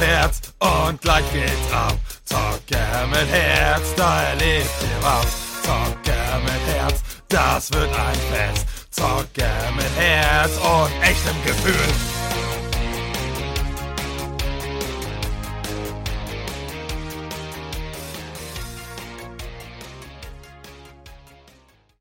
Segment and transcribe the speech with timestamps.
[0.00, 1.96] Herz und gleich geht's ab.
[2.24, 2.78] Zocke
[3.10, 5.62] mit Herz, da erlebt ihr was.
[5.62, 8.66] Zocke mit Herz, das wird ein Fest.
[8.90, 12.18] Zocke mit Herz und echtem Gefühl.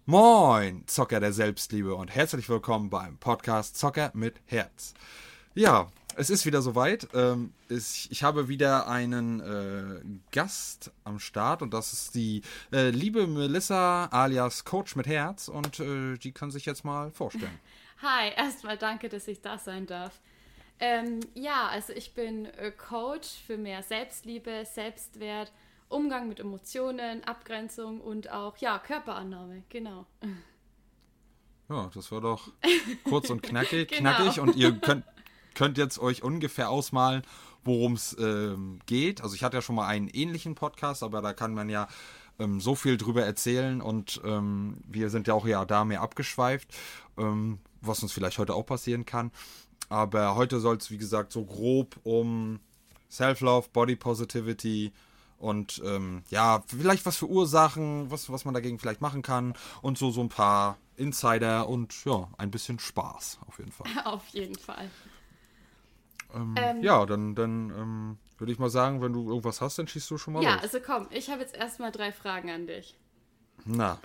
[0.09, 4.93] Moin, Zocker der Selbstliebe und herzlich willkommen beim Podcast Zocker mit Herz.
[5.53, 7.07] Ja, es ist wieder soweit.
[7.13, 12.41] Ähm, ich, ich habe wieder einen äh, Gast am Start und das ist die
[12.73, 17.59] äh, liebe Melissa alias Coach mit Herz und äh, die kann sich jetzt mal vorstellen.
[18.01, 20.19] Hi, erstmal danke, dass ich da sein darf.
[20.79, 25.51] Ähm, ja, also ich bin äh, Coach für mehr Selbstliebe, Selbstwert,
[25.87, 29.63] Umgang mit Emotionen, Abgrenzung und auch ja Körperannahme.
[29.69, 30.05] Genau.
[31.69, 32.51] Ja, das war doch
[33.03, 34.15] kurz und knackig, genau.
[34.15, 35.03] knackig und ihr könnt
[35.57, 37.23] könnt jetzt euch ungefähr ausmalen,
[37.63, 39.21] worum es ähm, geht.
[39.21, 41.87] Also ich hatte ja schon mal einen ähnlichen Podcast, aber da kann man ja
[42.37, 46.69] ähm, so viel drüber erzählen und ähm, wir sind ja auch ja da mehr abgeschweift,
[47.17, 49.31] ähm, was uns vielleicht heute auch passieren kann.
[49.89, 52.59] Aber heute soll es, wie gesagt, so grob um
[53.09, 54.93] Self-Love, Body Positivity
[55.39, 59.97] und ähm, ja, vielleicht was für Ursachen, was, was man dagegen vielleicht machen kann und
[59.97, 63.87] so, so ein paar Insider und ja, ein bisschen Spaß auf jeden Fall.
[64.05, 64.91] Auf jeden Fall.
[66.33, 69.87] Ähm, ähm, ja, dann, dann ähm, würde ich mal sagen, wenn du irgendwas hast, dann
[69.87, 70.63] schießt du schon mal Ja, los.
[70.63, 72.95] also komm, ich habe jetzt erstmal drei Fragen an dich.
[73.65, 73.99] Na.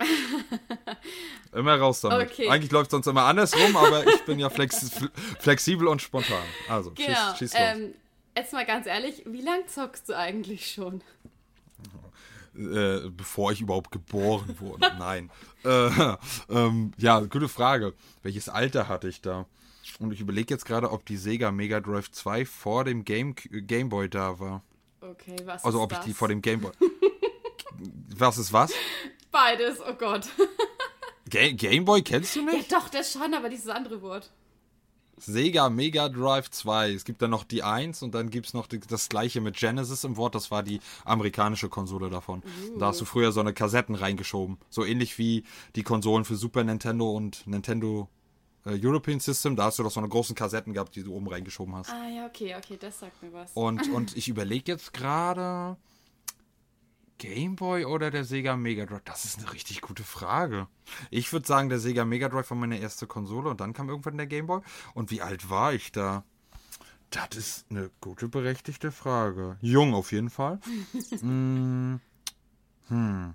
[1.53, 2.31] immer raus damit.
[2.31, 2.49] Okay.
[2.49, 4.91] Eigentlich läuft es sonst immer andersrum, aber ich bin ja flex
[5.39, 6.43] flexibel und spontan.
[6.67, 7.07] Also, genau.
[7.07, 7.61] schieß, schieß los.
[7.61, 7.93] Ähm,
[8.35, 11.01] jetzt mal ganz ehrlich, wie lange zockst du eigentlich schon?
[12.55, 14.91] Äh, bevor ich überhaupt geboren wurde.
[14.97, 15.29] Nein.
[15.65, 16.17] Äh,
[16.49, 17.93] ähm, ja, gute Frage.
[18.21, 19.45] Welches Alter hatte ich da?
[20.03, 23.87] Und ich überlege jetzt gerade, ob die Sega Mega Drive 2 vor dem Game, Game
[23.87, 24.61] Boy da war.
[24.99, 26.05] Okay, was Also ob ich das?
[26.05, 26.71] die vor dem Game Boy.
[28.17, 28.73] was ist was?
[29.31, 30.27] Beides, oh Gott.
[31.29, 32.69] Ga Game Boy kennst du nicht?
[32.69, 34.29] Ja, doch, das schon, aber dieses andere Wort.
[35.15, 36.91] Sega Mega Drive 2.
[36.91, 39.55] Es gibt dann noch die 1 und dann gibt es noch die, das gleiche mit
[39.55, 40.35] Genesis im Wort.
[40.35, 42.43] Das war die amerikanische Konsole davon.
[42.73, 42.79] Uh.
[42.79, 44.57] Da hast du früher so eine Kassetten reingeschoben.
[44.69, 45.45] So ähnlich wie
[45.77, 48.09] die Konsolen für Super Nintendo und Nintendo
[48.65, 51.27] äh, European System, da hast du doch so eine großen Kassetten gehabt, die du oben
[51.27, 51.89] reingeschoben hast.
[51.89, 53.51] Ah ja, okay, okay, das sagt mir was.
[53.53, 55.77] Und, und ich überlege jetzt gerade,
[57.17, 59.01] Game Boy oder der Sega Mega Drive?
[59.05, 60.67] Das ist eine richtig gute Frage.
[61.09, 64.17] Ich würde sagen, der Sega Mega Drive war meine erste Konsole und dann kam irgendwann
[64.17, 64.61] der Game Boy.
[64.93, 66.23] Und wie alt war ich da?
[67.11, 69.57] Das ist eine gute, berechtigte Frage.
[69.61, 70.59] Jung auf jeden Fall.
[71.19, 72.01] hm.
[72.87, 73.33] hm.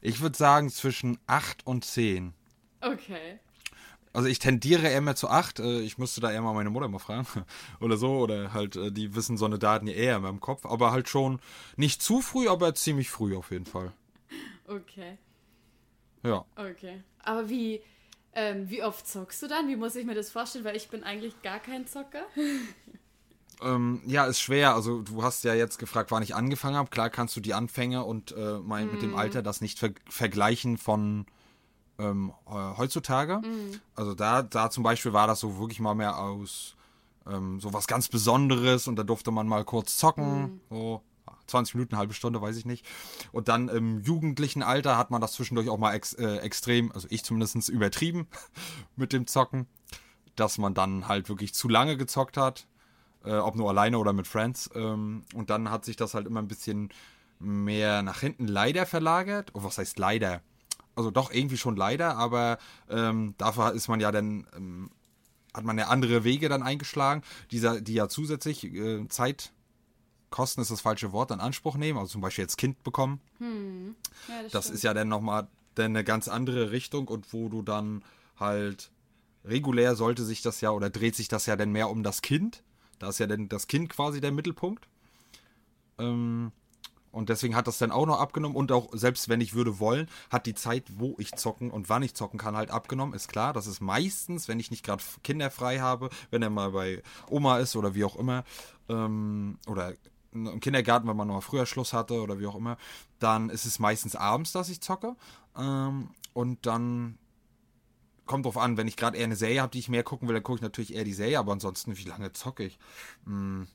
[0.00, 2.34] Ich würde sagen zwischen 8 und 10.
[2.80, 3.38] Okay.
[4.12, 5.60] Also ich tendiere eher mehr zu 8.
[5.60, 7.26] Äh, ich müsste da eher mal meine Mutter mal fragen.
[7.80, 8.18] Oder so.
[8.18, 10.66] Oder halt, äh, die wissen so eine Daten ja eher in meinem Kopf.
[10.66, 11.40] Aber halt schon
[11.76, 13.92] nicht zu früh, aber ziemlich früh auf jeden Fall.
[14.66, 15.18] Okay.
[16.22, 16.44] Ja.
[16.56, 17.02] Okay.
[17.20, 17.80] Aber wie,
[18.34, 19.68] ähm, wie oft zockst du dann?
[19.68, 20.64] Wie muss ich mir das vorstellen?
[20.64, 22.24] Weil ich bin eigentlich gar kein Zocker.
[23.62, 24.74] ähm, ja, ist schwer.
[24.74, 26.90] Also du hast ja jetzt gefragt, wann ich angefangen habe.
[26.90, 28.92] Klar kannst du die Anfänge und äh, mein, mm.
[28.92, 29.16] mit dem mhm.
[29.16, 31.26] Alter das nicht ver vergleichen von
[31.98, 33.38] ähm, heutzutage.
[33.38, 33.80] Mhm.
[33.94, 36.76] Also da, da zum Beispiel war das so wirklich mal mehr aus
[37.26, 40.60] ähm, so was ganz Besonderes und da durfte man mal kurz zocken, mhm.
[40.70, 41.02] so
[41.46, 42.86] 20 Minuten, halbe Stunde, weiß ich nicht.
[43.32, 47.06] Und dann im jugendlichen Alter hat man das zwischendurch auch mal ex, äh, extrem, also
[47.10, 48.26] ich zumindest übertrieben
[48.96, 49.66] mit dem Zocken,
[50.36, 52.66] dass man dann halt wirklich zu lange gezockt hat,
[53.24, 54.70] äh, ob nur alleine oder mit Friends.
[54.74, 56.90] Ähm, und dann hat sich das halt immer ein bisschen
[57.38, 59.50] mehr nach hinten leider verlagert.
[59.54, 60.42] Oh, was heißt leider?
[60.94, 62.58] Also doch irgendwie schon leider, aber
[62.88, 64.90] ähm, dafür ist man ja dann, ähm,
[65.54, 69.52] hat man ja andere Wege dann eingeschlagen, dieser, die ja zusätzlich äh, Zeit
[70.32, 73.20] Kosten ist das falsche Wort, in Anspruch nehmen, also zum Beispiel jetzt Kind bekommen.
[73.38, 73.94] Hm.
[74.28, 75.46] Ja, das, das ist ja dann nochmal
[75.78, 78.02] eine ganz andere Richtung und wo du dann
[78.36, 78.90] halt
[79.44, 82.62] regulär sollte sich das ja oder dreht sich das ja dann mehr um das Kind.
[82.98, 84.88] Da ist ja dann das Kind quasi der Mittelpunkt.
[85.98, 86.52] Ähm,
[87.12, 88.56] und deswegen hat das dann auch noch abgenommen.
[88.56, 92.02] Und auch, selbst wenn ich würde wollen, hat die Zeit, wo ich zocken und wann
[92.02, 93.14] ich zocken kann, halt abgenommen.
[93.14, 96.72] Ist klar, das ist meistens, wenn ich nicht gerade Kinder frei habe, wenn er mal
[96.72, 98.44] bei Oma ist oder wie auch immer.
[98.88, 99.92] Ähm, oder
[100.32, 102.78] im Kindergarten, wenn man noch mal früher Schluss hatte oder wie auch immer,
[103.18, 105.14] dann ist es meistens abends, dass ich zocke.
[105.56, 107.18] Ähm, und dann
[108.24, 110.34] kommt drauf an, wenn ich gerade eher eine Serie habe, die ich mehr gucken will,
[110.34, 112.78] dann gucke ich natürlich eher die Serie, aber ansonsten, wie lange zocke ich?
[113.26, 113.66] Hm,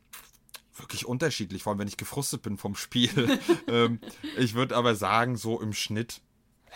[0.80, 3.40] wirklich unterschiedlich, vor allem wenn ich gefrustet bin vom Spiel.
[3.68, 4.00] ähm,
[4.38, 6.22] ich würde aber sagen, so im Schnitt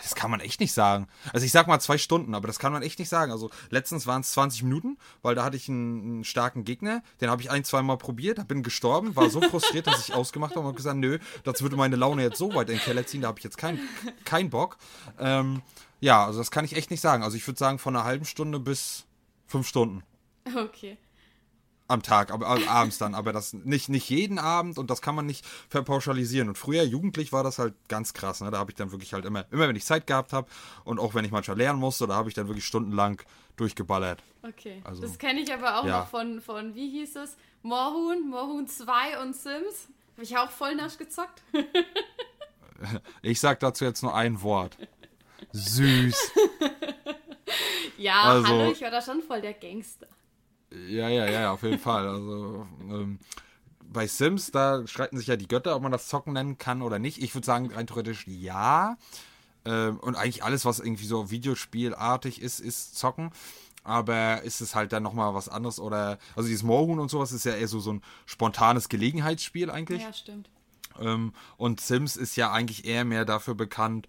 [0.02, 1.06] Das kann man echt nicht sagen.
[1.32, 3.30] Also ich sag mal zwei Stunden, aber das kann man echt nicht sagen.
[3.30, 7.02] Also letztens waren es 20 Minuten, weil da hatte ich einen, einen starken Gegner.
[7.20, 10.56] Den habe ich ein, zwei Mal probiert, bin gestorben, war so frustriert, dass ich ausgemacht
[10.56, 13.22] habe und gesagt, nö, das würde meine Laune jetzt so weit in den Keller ziehen,
[13.22, 13.80] da habe ich jetzt keinen
[14.24, 14.78] kein Bock.
[15.18, 15.62] Ähm,
[16.00, 17.22] ja, also das kann ich echt nicht sagen.
[17.22, 19.04] Also ich würde sagen von einer halben Stunde bis
[19.46, 20.02] fünf Stunden.
[20.56, 20.98] Okay
[21.92, 25.14] am Tag, aber also abends dann, aber das nicht, nicht jeden Abend und das kann
[25.14, 26.48] man nicht verpauschalisieren.
[26.48, 28.40] Und früher, jugendlich, war das halt ganz krass.
[28.40, 28.50] Ne?
[28.50, 30.48] Da habe ich dann wirklich halt immer, immer wenn ich Zeit gehabt habe
[30.84, 33.22] und auch wenn ich manchmal lernen musste, da habe ich dann wirklich stundenlang
[33.56, 34.22] durchgeballert.
[34.42, 34.80] Okay.
[34.84, 36.00] Also, das kenne ich aber auch ja.
[36.00, 37.36] noch von, von, wie hieß es?
[37.62, 39.88] Moorhuhn, Moorhuhn 2 und Sims.
[40.14, 41.42] Habe ich auch voll nasch gezockt.
[43.22, 44.76] ich sag dazu jetzt nur ein Wort.
[45.52, 46.32] Süß.
[47.98, 50.06] ja, also, hallo, ich war da schon voll der Gangster.
[50.88, 52.08] Ja, ja, ja, auf jeden Fall.
[52.08, 53.18] Also ähm,
[53.92, 56.98] bei Sims, da streiten sich ja die Götter, ob man das Zocken nennen kann oder
[56.98, 57.22] nicht.
[57.22, 58.96] Ich würde sagen, rein theoretisch ja.
[59.64, 63.30] Ähm, und eigentlich alles, was irgendwie so Videospielartig ist, ist Zocken.
[63.84, 67.44] Aber ist es halt dann nochmal was anderes oder, also dieses Moorhuhn und sowas ist
[67.44, 70.02] ja eher so, so ein spontanes Gelegenheitsspiel eigentlich.
[70.02, 70.48] Ja, stimmt.
[71.00, 74.06] Ähm, und Sims ist ja eigentlich eher mehr dafür bekannt,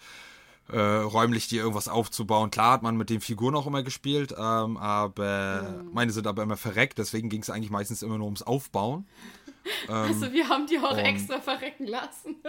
[0.70, 2.52] äh, räumlich dir irgendwas aufzubauen.
[2.52, 5.94] Klar hat man mit den Figuren auch immer gespielt, ähm, aber mhm.
[5.94, 9.06] meine sind aber immer verreckt, deswegen ging es eigentlich meistens immer nur ums Aufbauen.
[9.88, 12.36] Ähm, also wir haben die auch extra verrecken lassen.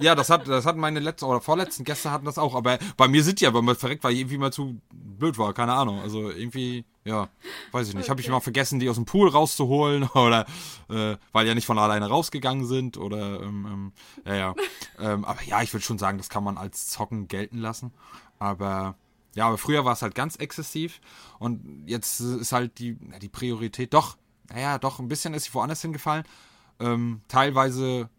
[0.00, 3.08] Ja, das hat, das hatten meine letzten oder vorletzten Gäste hatten das auch, aber bei
[3.08, 6.00] mir sind die aber mal verreckt, weil ich irgendwie mal zu blöd war, keine Ahnung.
[6.00, 7.28] Also irgendwie, ja,
[7.72, 8.04] weiß ich nicht.
[8.04, 8.10] Okay.
[8.10, 10.46] Habe ich immer vergessen, die aus dem Pool rauszuholen oder
[10.88, 13.92] äh, weil ja nicht von alleine rausgegangen sind oder ähm, ähm,
[14.24, 14.54] ja, ja.
[14.98, 17.92] ähm, aber ja, ich würde schon sagen, das kann man als Zocken gelten lassen.
[18.38, 18.96] Aber
[19.34, 21.00] ja, aber früher war es halt ganz exzessiv
[21.38, 24.16] und jetzt ist halt die, die Priorität doch,
[24.50, 26.24] naja, doch, ein bisschen ist sie woanders hingefallen.
[26.80, 28.10] Ähm, teilweise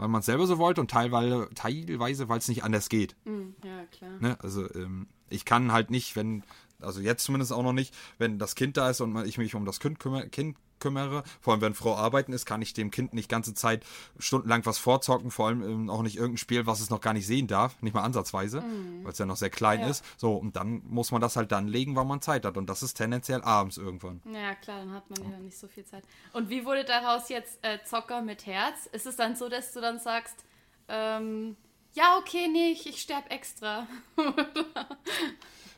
[0.00, 3.14] weil man es selber so wollte und teilweise, teilweise weil es nicht anders geht.
[3.24, 4.10] Mm, ja, klar.
[4.18, 4.38] Ne?
[4.40, 6.42] Also ähm, ich kann halt nicht, wenn,
[6.80, 9.66] also jetzt zumindest auch noch nicht, wenn das Kind da ist und ich mich um
[9.66, 11.22] das Kind, kümmere, kind kümmere.
[11.40, 13.84] Vor allem, wenn Frau arbeiten ist, kann ich dem Kind nicht ganze Zeit
[14.18, 15.30] stundenlang was vorzocken.
[15.30, 17.80] Vor allem ähm, auch nicht irgendein Spiel, was es noch gar nicht sehen darf.
[17.82, 19.04] Nicht mal ansatzweise, mhm.
[19.04, 19.88] weil es ja noch sehr klein ja.
[19.88, 20.04] ist.
[20.16, 22.56] So, und dann muss man das halt dann legen, wann man Zeit hat.
[22.56, 24.20] Und das ist tendenziell abends irgendwann.
[24.24, 26.04] Ja, klar, dann hat man ja nicht so viel Zeit.
[26.32, 28.86] Und wie wurde daraus jetzt äh, Zocker mit Herz?
[28.92, 30.44] Ist es dann so, dass du dann sagst,
[30.88, 31.56] ähm,
[31.92, 33.86] ja, okay, nee, ich, ich sterbe extra.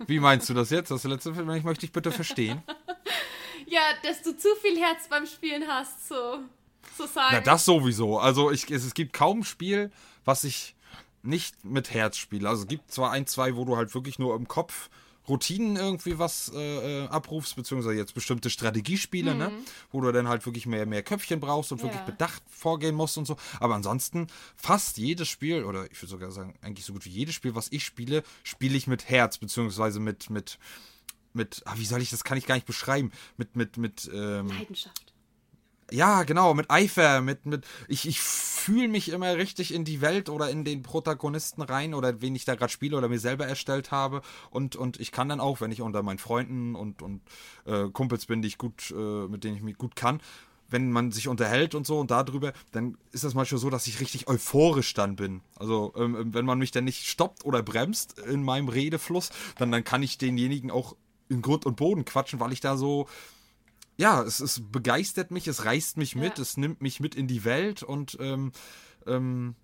[0.06, 0.90] Wie meinst du das jetzt?
[0.90, 2.62] Das letzte Film, ich möchte dich bitte verstehen.
[3.72, 6.40] Ja, dass du zu viel Herz beim Spielen hast, so,
[6.98, 7.36] so sagen.
[7.36, 8.18] Na, das sowieso.
[8.18, 9.90] Also ich, es, es gibt kaum Spiel,
[10.26, 10.74] was ich
[11.22, 12.50] nicht mit Herz spiele.
[12.50, 14.90] Also es gibt zwar ein, zwei, wo du halt wirklich nur im Kopf
[15.26, 19.48] Routinen irgendwie was äh, äh abrufst, beziehungsweise jetzt bestimmte Strategiespiele, ne?
[19.48, 19.56] mhm.
[19.56, 19.64] ne?
[19.90, 21.84] Wo du dann halt wirklich mehr, mehr Köpfchen brauchst und ja.
[21.84, 23.36] wirklich bedacht vorgehen musst und so.
[23.58, 27.34] Aber ansonsten, fast jedes Spiel, oder ich würde sogar sagen, eigentlich so gut wie jedes
[27.34, 30.58] Spiel, was ich spiele, spiele ich mit Herz, beziehungsweise mit, mit,
[31.34, 34.48] mit, ah, wie soll ich das, kann ich gar nicht beschreiben, mit, mit, mit, ähm,
[34.48, 35.12] Leidenschaft.
[35.90, 40.30] Ja, genau, mit Eifer, mit, mit, ich, ich fühle mich immer richtig in die Welt
[40.30, 43.90] oder in den Protagonisten rein oder wen ich da gerade spiele oder mir selber erstellt
[43.90, 47.20] habe und, und ich kann dann auch, wenn ich unter meinen Freunden und, und
[47.66, 50.20] äh, Kumpels bin, die ich gut, äh, mit denen ich mich gut kann,
[50.72, 54.00] wenn man sich unterhält und so und darüber, dann ist das manchmal so, dass ich
[54.00, 55.42] richtig euphorisch dann bin.
[55.56, 59.84] Also ähm, wenn man mich dann nicht stoppt oder bremst in meinem Redefluss, dann, dann
[59.84, 60.96] kann ich denjenigen auch
[61.32, 63.08] in Grund und Boden quatschen, weil ich da so,
[63.96, 66.42] ja, es, es begeistert mich, es reißt mich mit, ja.
[66.42, 68.52] es nimmt mich mit in die Welt und ähm,
[69.06, 69.56] ähm,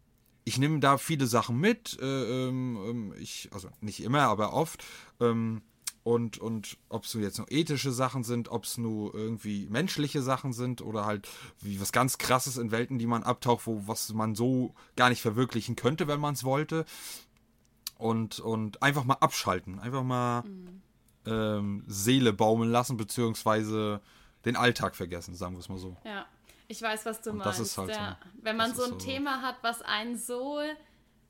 [0.44, 1.98] ich nehme da viele Sachen mit.
[2.00, 4.84] Äh, ähm, ähm ich, also nicht immer, aber oft.
[5.20, 5.62] Ähm,
[6.04, 10.54] und, und ob es jetzt nur ethische Sachen sind, ob es nur irgendwie menschliche Sachen
[10.54, 11.28] sind oder halt
[11.60, 15.20] wie was ganz krasses in Welten, die man abtaucht, wo was man so gar nicht
[15.20, 16.87] verwirklichen könnte, wenn man es wollte.
[17.98, 20.82] Und, und einfach mal abschalten, einfach mal mhm
[21.30, 24.00] ähm, Seele baumeln lassen, beziehungsweise
[24.44, 25.97] den Alltag vergessen, sagen wir es mal so.
[26.04, 26.26] Ja,
[26.68, 27.61] ich weiß, was du Und meinst.
[27.61, 28.18] Das ist halt ja.
[28.23, 28.28] so.
[28.42, 30.61] Wenn man so ein so Thema hat, was einen so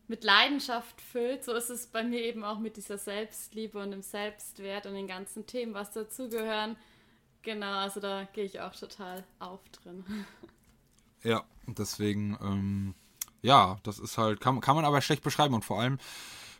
[0.08, 4.02] mit Leidenschaft füllt, so ist es bei mir eben auch mit dieser Selbstliebe und dem
[4.02, 6.76] Selbstwert und den ganzen Themen, was dazugehören.
[7.42, 10.04] Genau, also da gehe ich auch total auf drin.
[11.24, 12.94] Ja, deswegen, ähm,
[13.42, 15.98] ja, das ist halt, kann, kann man aber schlecht beschreiben und vor allem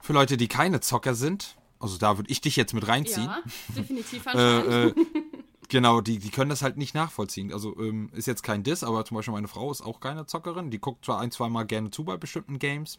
[0.03, 3.27] für Leute, die keine Zocker sind, also da würde ich dich jetzt mit reinziehen.
[3.27, 3.43] Ja,
[3.77, 4.95] definitiv äh, äh,
[5.69, 7.53] Genau, die, die können das halt nicht nachvollziehen.
[7.53, 10.71] Also ähm, ist jetzt kein Diss, aber zum Beispiel meine Frau ist auch keine Zockerin.
[10.71, 12.99] Die guckt zwar ein, zwei Mal gerne zu bei bestimmten Games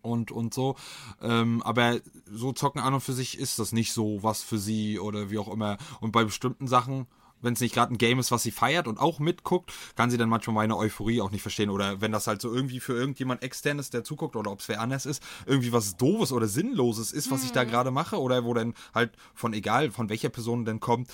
[0.00, 0.76] und, und so.
[1.20, 5.00] Ähm, aber so zocken an und für sich ist das nicht so was für sie
[5.00, 5.76] oder wie auch immer.
[6.00, 7.06] Und bei bestimmten Sachen
[7.42, 10.16] wenn es nicht gerade ein Game ist, was sie feiert und auch mitguckt, kann sie
[10.16, 11.70] dann manchmal meine Euphorie auch nicht verstehen.
[11.70, 14.80] Oder wenn das halt so irgendwie für irgendjemand externes, der zuguckt, oder ob es wer
[14.80, 17.46] anders ist, irgendwie was Doofes oder Sinnloses ist, was mhm.
[17.46, 17.68] ich da mhm.
[17.68, 21.10] gerade mache, oder wo dann halt von egal, von welcher Person denn kommt,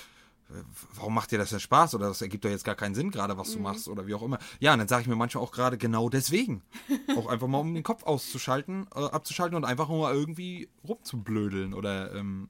[0.50, 0.62] äh,
[0.94, 1.94] warum macht dir das denn Spaß?
[1.94, 3.64] Oder das ergibt doch jetzt gar keinen Sinn gerade, was du mhm.
[3.64, 4.38] machst oder wie auch immer.
[4.60, 6.62] Ja, und dann sage ich mir manchmal auch gerade genau deswegen.
[7.16, 12.14] auch einfach mal um den Kopf auszuschalten, äh, abzuschalten und einfach mal irgendwie rumzublödeln oder
[12.14, 12.48] ähm,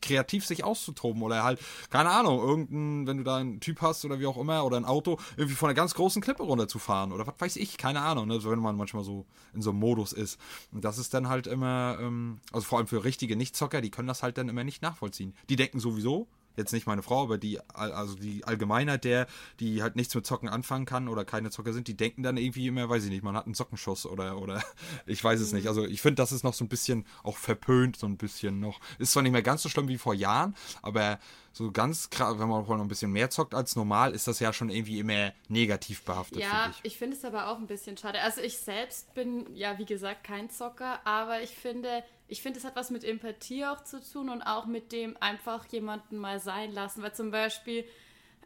[0.00, 4.20] kreativ sich auszutoben oder halt, keine Ahnung, irgendein, wenn du da einen Typ hast oder
[4.20, 7.34] wie auch immer oder ein Auto, irgendwie von einer ganz großen Klippe runterzufahren oder was
[7.38, 8.42] weiß ich, keine Ahnung, ne?
[8.44, 10.40] wenn man manchmal so in so einem Modus ist.
[10.72, 14.08] Und das ist dann halt immer, ähm, also vor allem für richtige Nichtzocker, die können
[14.08, 15.34] das halt dann immer nicht nachvollziehen.
[15.48, 19.26] Die denken sowieso, jetzt nicht meine Frau, aber die, also die Allgemeinheit der,
[19.60, 22.66] die halt nichts mit Zocken anfangen kann oder keine Zocker sind, die denken dann irgendwie
[22.66, 24.62] immer, weiß ich nicht, man hat einen Zockenschuss oder, oder
[25.06, 25.68] ich weiß es nicht.
[25.68, 28.80] Also ich finde, das ist noch so ein bisschen auch verpönt, so ein bisschen noch.
[28.98, 31.18] Ist zwar nicht mehr ganz so schlimm wie vor Jahren, aber
[31.52, 34.52] so ganz krass, wenn man noch ein bisschen mehr zockt als normal, ist das ja
[34.52, 36.38] schon irgendwie immer negativ behaftet.
[36.38, 38.20] Ja, find ich, ich finde es aber auch ein bisschen schade.
[38.20, 42.64] Also ich selbst bin ja, wie gesagt, kein Zocker, aber ich finde, ich finde, es
[42.64, 46.72] hat was mit Empathie auch zu tun und auch mit dem einfach jemanden mal sein
[46.72, 47.02] lassen.
[47.02, 47.84] Weil zum Beispiel,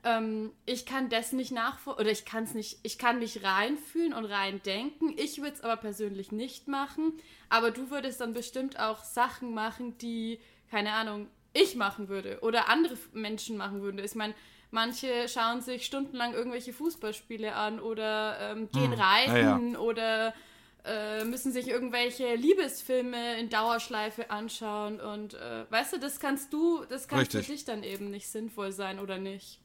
[0.02, 4.14] ähm, ich kann das nicht nachvollziehen, oder ich kann es nicht, ich kann mich reinfühlen
[4.14, 5.12] und reindenken.
[5.18, 7.12] Ich würde es aber persönlich nicht machen.
[7.50, 12.68] Aber du würdest dann bestimmt auch Sachen machen, die, keine Ahnung, ich machen würde oder
[12.68, 13.99] andere Menschen machen würden.
[13.99, 14.34] Ich meine,
[14.70, 19.00] manche schauen sich stundenlang irgendwelche Fußballspiele an oder ähm, gehen hm.
[19.00, 19.78] reiten ja, ja.
[19.78, 20.34] oder
[20.84, 26.84] äh, müssen sich irgendwelche Liebesfilme in Dauerschleife anschauen und äh, weißt du, das kannst du,
[26.84, 29.61] das kann für dich dann eben nicht sinnvoll sein oder nicht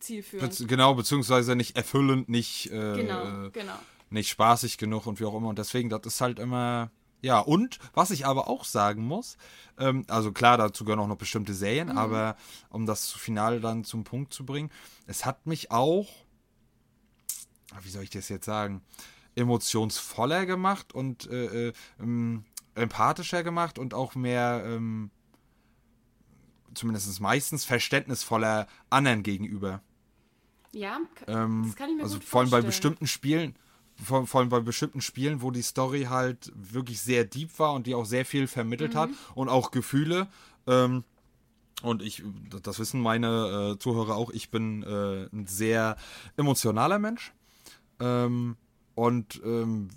[0.00, 0.58] zielführend.
[0.58, 3.78] Be genau, beziehungsweise nicht erfüllend, nicht, äh, genau, genau.
[4.10, 5.48] nicht spaßig genug und wie auch immer.
[5.48, 6.90] Und deswegen, das ist halt immer.
[7.22, 9.36] Ja, und was ich aber auch sagen muss,
[9.78, 11.98] ähm, also klar, dazu gehören auch noch bestimmte Serien, mhm.
[11.98, 12.36] aber
[12.68, 14.70] um das Finale dann zum Punkt zu bringen,
[15.06, 16.08] es hat mich auch,
[17.82, 18.82] wie soll ich das jetzt sagen,
[19.34, 22.44] emotionsvoller gemacht und äh, äh, ähm,
[22.74, 25.10] empathischer gemacht und auch mehr, ähm,
[26.74, 29.82] zumindest meistens, verständnisvoller anderen gegenüber.
[30.72, 33.56] Ja, ähm, das kann ich mir Also gut vor allem bei bestimmten Spielen,
[34.02, 37.86] vor, vor, allem bei bestimmten Spielen, wo die Story halt wirklich sehr deep war und
[37.86, 38.98] die auch sehr viel vermittelt mhm.
[38.98, 40.28] hat und auch Gefühle.
[40.66, 41.04] Ähm,
[41.82, 42.22] und ich,
[42.62, 45.96] das wissen meine äh, Zuhörer auch, ich bin äh, ein sehr
[46.36, 47.32] emotionaler Mensch.
[48.00, 48.56] Ähm,
[48.94, 49.88] und ähm,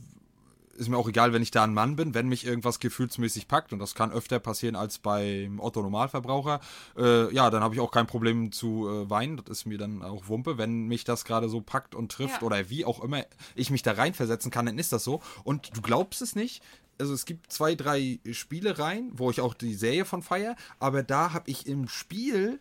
[0.79, 3.73] ist mir auch egal, wenn ich da ein Mann bin, wenn mich irgendwas gefühlsmäßig packt,
[3.73, 6.61] und das kann öfter passieren als beim Otto Normalverbraucher,
[6.97, 9.37] äh, ja, dann habe ich auch kein Problem zu äh, weinen.
[9.37, 12.47] Das ist mir dann auch Wumpe, wenn mich das gerade so packt und trifft ja.
[12.47, 15.21] oder wie auch immer ich mich da reinversetzen kann, dann ist das so.
[15.43, 16.63] Und du glaubst es nicht,
[16.99, 21.03] also es gibt zwei, drei Spiele rein, wo ich auch die Serie von feiere, aber
[21.03, 22.59] da habe ich im Spiel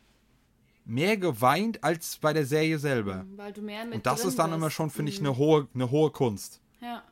[0.85, 3.27] mehr geweint als bei der Serie selber.
[3.37, 4.57] Weil du mehr mit Und das ist dann bist.
[4.57, 5.37] immer schon, finde ich, eine mhm.
[5.37, 6.61] hohe, eine hohe Kunst.
[6.81, 7.03] Ja.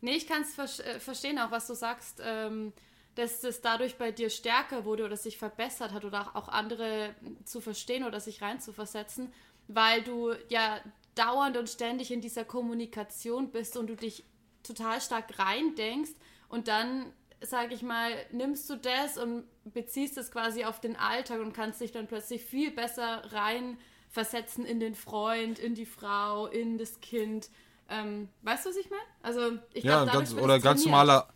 [0.00, 2.72] Nee, ich kann es ver äh, verstehen auch, was du sagst, ähm,
[3.14, 7.14] dass das dadurch bei dir stärker wurde oder sich verbessert hat oder auch andere
[7.44, 9.32] zu verstehen oder sich reinzuversetzen,
[9.66, 10.80] weil du ja
[11.16, 14.24] dauernd und ständig in dieser Kommunikation bist und du dich
[14.62, 16.12] total stark reindenkst
[16.48, 21.40] und dann sage ich mal, nimmst du das und beziehst es quasi auf den Alltag
[21.40, 26.78] und kannst dich dann plötzlich viel besser reinversetzen in den Freund, in die Frau, in
[26.78, 27.50] das Kind.
[27.88, 29.02] Ähm, weißt du, was ich meine?
[29.22, 31.28] Also ich ja, ganz, oder ganz normaler.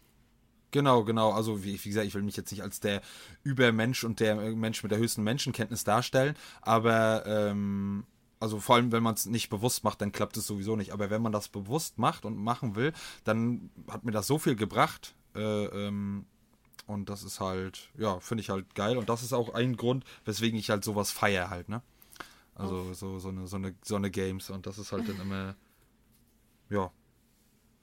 [0.71, 1.33] Genau, genau.
[1.33, 3.03] Also wie, wie, gesagt, ich will mich jetzt nicht als der
[3.43, 8.07] Übermensch und der Mensch mit der höchsten Menschenkenntnis darstellen, aber ähm,
[8.41, 10.93] also vor allem, wenn man es nicht bewusst macht, dann klappt es sowieso nicht.
[10.93, 12.93] Aber wenn man das bewusst macht und machen will,
[13.23, 16.27] dann hat mir das so viel gebracht, äh, ähm,
[16.87, 18.97] und das ist halt, ja, finde ich halt geil.
[18.97, 21.83] Und das ist auch ein Grund, weswegen ich halt sowas feiere halt, ne?
[22.55, 22.93] Also oh.
[22.93, 24.51] so, so, eine, so, eine, so eine Games.
[24.51, 25.55] Und das ist halt dann immer,
[26.71, 26.91] ja,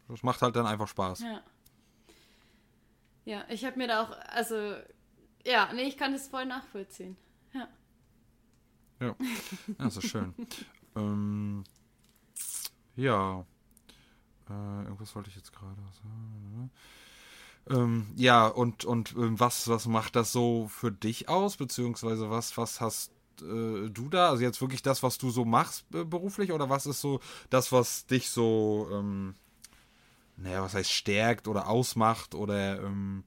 [0.07, 1.19] das macht halt dann einfach Spaß.
[1.21, 1.41] Ja.
[3.25, 4.75] Ja, ich habe mir da auch, also,
[5.45, 7.15] ja, nee, ich kann das voll nachvollziehen.
[7.53, 7.67] Ja.
[8.99, 9.15] Ja,
[9.77, 10.33] das ist schön.
[10.95, 11.63] ähm,
[12.95, 13.45] ja.
[14.49, 16.71] Äh, irgendwas wollte ich jetzt gerade sagen.
[17.69, 21.57] Ähm, ja, und, und ähm, was, was macht das so für dich aus?
[21.57, 24.29] Beziehungsweise was, was hast äh, du da?
[24.29, 26.51] Also jetzt wirklich das, was du so machst äh, beruflich?
[26.51, 27.19] Oder was ist so
[27.49, 29.35] das, was dich so, ähm,
[30.37, 32.35] naja, was heißt stärkt oder ausmacht?
[32.35, 33.23] Oder ähm,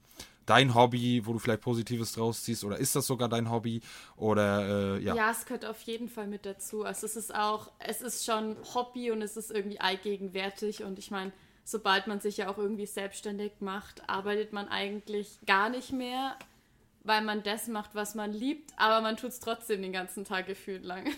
[0.47, 2.65] dein Hobby, wo du vielleicht Positives draus ziehst?
[2.65, 3.81] Oder ist das sogar dein Hobby?
[4.17, 5.15] Oder äh, ja.
[5.15, 6.85] Ja, es gehört auf jeden Fall mit dazu.
[6.85, 10.85] Also es ist auch, es ist schon Hobby und es ist irgendwie allgegenwärtig.
[10.85, 11.33] Und ich meine,
[11.65, 16.37] sobald man sich ja auch irgendwie selbstständig macht, arbeitet man eigentlich gar nicht mehr
[17.05, 20.47] weil man das macht, was man liebt, aber man tut es trotzdem den ganzen Tag
[20.47, 21.09] gefühlt lang.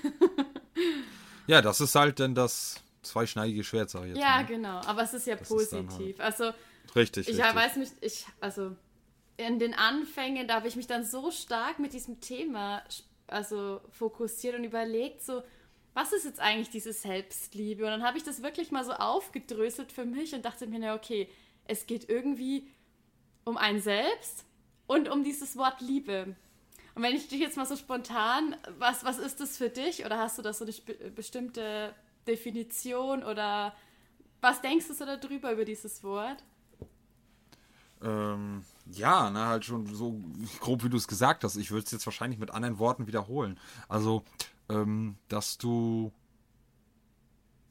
[1.46, 4.18] ja, das ist halt dann das zweischneidige Schwert, sag ich jetzt.
[4.18, 4.46] Ja, mal.
[4.46, 5.88] genau, aber es ist ja das positiv.
[5.88, 6.50] Ist halt also,
[6.96, 7.54] richtig, ich richtig.
[7.54, 8.74] weiß mich, ich, also
[9.36, 12.82] in den Anfängen, da habe ich mich dann so stark mit diesem Thema
[13.26, 15.42] also fokussiert und überlegt, so,
[15.92, 17.84] was ist jetzt eigentlich diese Selbstliebe?
[17.84, 20.94] Und dann habe ich das wirklich mal so aufgedröselt für mich und dachte mir, na
[20.94, 21.28] okay,
[21.66, 22.68] es geht irgendwie
[23.44, 24.44] um ein Selbst
[24.86, 26.36] und um dieses Wort Liebe.
[26.94, 30.04] Und wenn ich dich jetzt mal so spontan, was, was ist das für dich?
[30.04, 31.94] Oder hast du das so eine bestimmte
[32.26, 33.74] Definition oder
[34.40, 36.44] was denkst du so darüber, über dieses Wort?
[38.02, 40.20] Ähm, ja, ne, halt schon so
[40.60, 41.56] grob, wie du es gesagt hast.
[41.56, 43.58] Ich würde es jetzt wahrscheinlich mit anderen Worten wiederholen.
[43.88, 44.22] Also,
[44.68, 46.12] ähm, dass du,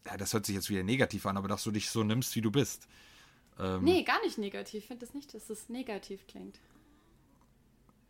[0.05, 2.41] ja, das hört sich jetzt wieder negativ an, aber dass du dich so nimmst, wie
[2.41, 2.87] du bist.
[3.59, 4.79] Ähm, nee, gar nicht negativ.
[4.79, 6.59] Ich finde es das nicht, dass es negativ klingt.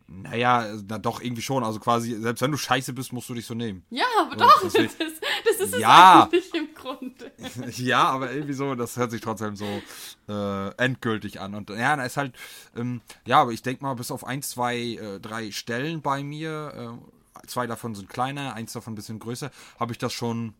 [0.07, 1.63] Naja, na doch, irgendwie schon.
[1.63, 3.83] Also quasi, selbst wenn du scheiße bist, musst du dich so nehmen.
[3.89, 7.31] Ja, aber doch, das, ist, das ist ja, es eigentlich im Grunde.
[7.77, 9.81] ja, aber irgendwie so, das hört sich trotzdem so
[10.27, 11.55] äh, endgültig an.
[11.55, 12.35] Und ja, da ist halt,
[12.75, 16.99] ähm, ja, aber ich denke mal, bis auf ein, zwei, äh, drei Stellen bei mir,
[17.41, 20.53] äh, zwei davon sind kleiner, eins davon ein bisschen größer, habe ich das schon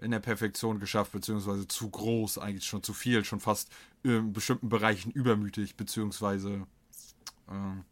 [0.00, 3.70] in der Perfektion geschafft, beziehungsweise zu groß, eigentlich schon zu viel, schon fast
[4.02, 6.66] in bestimmten Bereichen übermütig, beziehungsweise
[7.48, 7.82] äh,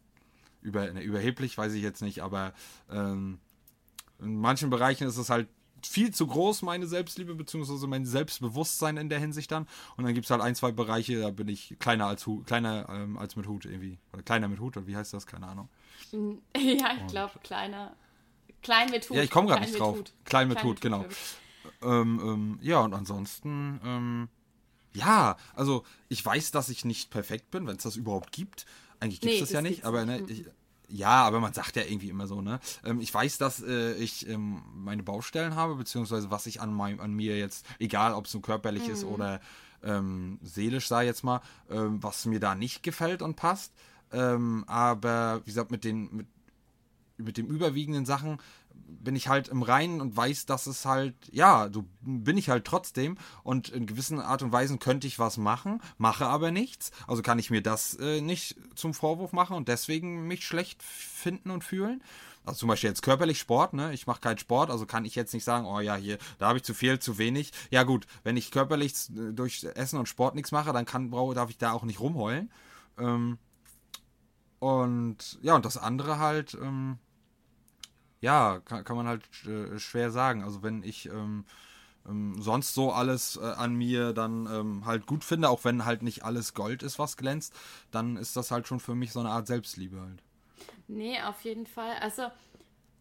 [0.61, 2.53] über, ne, überheblich, weiß ich jetzt nicht, aber
[2.89, 3.39] ähm,
[4.19, 5.47] in manchen Bereichen ist es halt
[5.85, 9.67] viel zu groß, meine Selbstliebe, beziehungsweise mein Selbstbewusstsein in der Hinsicht dann.
[9.97, 12.87] Und dann gibt es halt ein, zwei Bereiche, da bin ich kleiner als Hut, kleiner
[12.89, 13.97] ähm, als mit Hut irgendwie.
[14.13, 15.25] Oder kleiner mit Hut, oder wie heißt das?
[15.25, 15.69] Keine Ahnung.
[16.55, 17.95] Ja, ich glaube, kleiner.
[18.61, 19.17] Klein mit Hut.
[19.17, 19.97] Ja, ich komme gerade nicht drauf.
[19.97, 20.13] Hut.
[20.25, 21.05] Klein mit Klein Hut, mit genau.
[21.81, 24.29] Ähm, ähm, ja, und ansonsten, ähm,
[24.93, 28.65] ja, also ich weiß, dass ich nicht perfekt bin, wenn es das überhaupt gibt.
[28.99, 30.45] Eigentlich gibt es nee, das, ja nicht, aber ne, ich,
[30.89, 32.59] ja, aber man sagt ja irgendwie immer so, ne?
[32.83, 36.99] Ähm, ich weiß, dass äh, ich ähm, meine Baustellen habe, beziehungsweise was ich an, mein,
[36.99, 38.93] an mir jetzt, egal ob es so körperlich mhm.
[38.93, 39.39] ist oder
[39.83, 43.71] ähm, seelisch, sei jetzt mal, ähm, was mir da nicht gefällt und passt.
[44.11, 46.27] Ähm, aber wie gesagt, mit den, mit,
[47.17, 48.39] mit den überwiegenden Sachen
[48.87, 52.65] bin ich halt im Reinen und weiß, dass es halt, ja, so bin ich halt
[52.65, 56.91] trotzdem und in gewissen Art und Weisen könnte ich was machen, mache aber nichts.
[57.07, 61.51] Also kann ich mir das äh, nicht zum Vorwurf machen und deswegen mich schlecht finden
[61.51, 62.03] und fühlen.
[62.45, 63.93] Also zum Beispiel jetzt körperlich Sport, ne?
[63.93, 66.57] Ich mache keinen Sport, also kann ich jetzt nicht sagen, oh ja, hier, da habe
[66.57, 67.51] ich zu viel, zu wenig.
[67.69, 71.49] Ja gut, wenn ich körperlich äh, durch Essen und Sport nichts mache, dann kann, darf
[71.49, 72.51] ich da auch nicht rumheulen.
[72.97, 73.37] Ähm,
[74.59, 76.97] und ja, und das andere halt, ähm,
[78.21, 80.43] ja, kann, kann man halt äh, schwer sagen.
[80.43, 81.45] Also wenn ich ähm,
[82.07, 86.01] ähm, sonst so alles äh, an mir dann ähm, halt gut finde, auch wenn halt
[86.01, 87.53] nicht alles Gold ist, was glänzt,
[87.91, 90.21] dann ist das halt schon für mich so eine Art Selbstliebe halt.
[90.87, 91.95] Nee, auf jeden Fall.
[92.01, 92.23] Also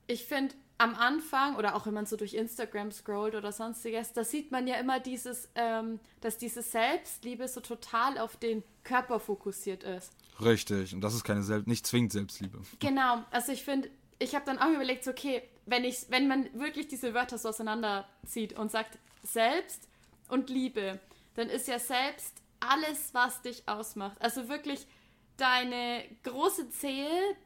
[0.07, 4.25] ich finde am Anfang oder auch wenn man so durch Instagram scrollt oder sonstiges, da
[4.25, 9.83] sieht man ja immer dieses, ähm, dass diese Selbstliebe so total auf den Körper fokussiert
[9.83, 10.13] ist.
[10.41, 12.61] Richtig, und das ist keine Selbst, nicht zwingend Selbstliebe.
[12.79, 16.49] Genau, also ich finde, ich habe dann auch überlegt, so, okay, wenn, ich, wenn man
[16.59, 19.89] wirklich diese Wörter so auseinanderzieht und sagt selbst
[20.29, 21.01] und Liebe,
[21.35, 24.17] dann ist ja selbst alles, was dich ausmacht.
[24.21, 24.87] Also wirklich
[25.37, 27.37] deine große Zehe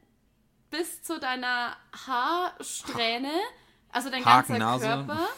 [0.70, 3.32] bis zu deiner Haarsträhne,
[3.90, 4.86] also dein Haken, ganzer Nase.
[4.86, 5.28] Körper.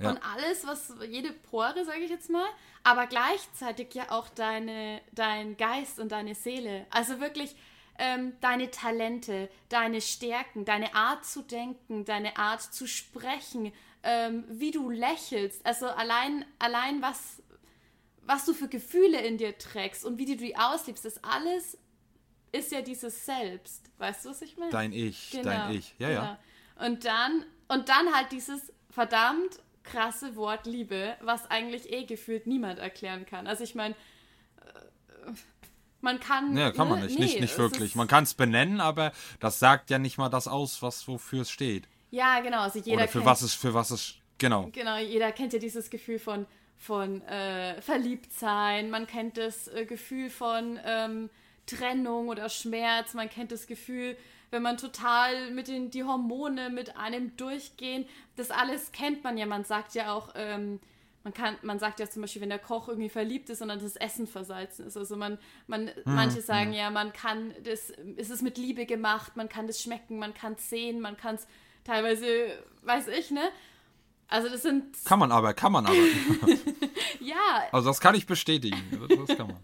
[0.00, 0.10] Ja.
[0.10, 2.46] Und alles, was, jede Pore, sage ich jetzt mal,
[2.84, 6.86] aber gleichzeitig ja auch deine, dein Geist und deine Seele.
[6.90, 7.56] Also wirklich
[7.98, 14.70] ähm, deine Talente, deine Stärken, deine Art zu denken, deine Art zu sprechen, ähm, wie
[14.70, 15.64] du lächelst.
[15.66, 17.42] Also allein, allein was,
[18.22, 21.76] was du für Gefühle in dir trägst und wie du die auslebst, das alles
[22.52, 23.90] ist ja dieses Selbst.
[23.98, 24.70] Weißt du, was ich meine?
[24.70, 26.22] Dein Ich, genau, dein Ich, ja, genau.
[26.22, 26.38] ja.
[26.86, 32.78] Und dann, und dann halt dieses verdammt krasse Wort Liebe, was eigentlich eh gefühlt niemand
[32.78, 33.46] erklären kann.
[33.46, 35.32] Also ich meine, äh,
[36.00, 36.56] man kann.
[36.56, 37.06] Ja, kann man ne?
[37.06, 37.18] nicht.
[37.18, 37.94] Nee, nicht, nicht wirklich.
[37.94, 41.50] Man kann es benennen, aber das sagt ja nicht mal das aus, was wofür es
[41.50, 41.88] steht.
[42.10, 42.60] Ja, genau.
[42.60, 44.14] Also jeder Oder für was es, für was es.
[44.38, 44.68] Genau.
[44.72, 50.30] Genau, jeder kennt ja dieses Gefühl von, von äh, Verliebtsein, man kennt das äh, Gefühl
[50.30, 51.28] von ähm,
[51.66, 54.16] Trennung oder Schmerz, man kennt das Gefühl,
[54.50, 58.06] wenn man total mit den die Hormone mit einem durchgehen.
[58.36, 59.44] Das alles kennt man ja.
[59.44, 60.80] Man sagt ja auch, ähm,
[61.28, 63.80] man kann, man sagt ja zum Beispiel, wenn der Koch irgendwie verliebt ist und dann
[63.80, 64.96] das Essen versalzen ist.
[64.96, 65.90] Also man, man, mhm.
[66.04, 70.18] manche sagen ja, man kann das, ist es mit Liebe gemacht, man kann das schmecken,
[70.18, 71.46] man kann es sehen, man kann es
[71.84, 72.26] teilweise,
[72.82, 73.50] weiß ich, ne?
[74.28, 74.96] Also das sind.
[75.04, 75.96] Kann man aber, kann man aber.
[77.20, 77.68] ja.
[77.72, 78.78] Also das kann ich bestätigen.
[79.26, 79.60] Das, kann man.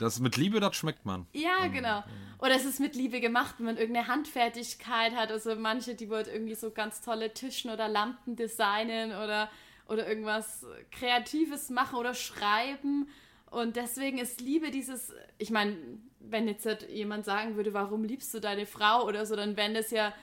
[0.00, 1.26] Das mit Liebe, das schmeckt man.
[1.32, 2.02] Ja, genau.
[2.38, 5.30] Oder es ist mit Liebe gemacht, wenn man irgendeine Handfertigkeit hat.
[5.30, 9.50] Also manche, die wollen irgendwie so ganz tolle Tischen oder Lampen designen oder,
[9.90, 13.08] oder irgendwas Kreatives machen oder schreiben.
[13.50, 15.76] Und deswegen ist Liebe dieses, ich meine,
[16.20, 19.72] wenn jetzt halt jemand sagen würde, warum liebst du deine Frau oder so, dann wäre
[19.72, 20.14] das ja,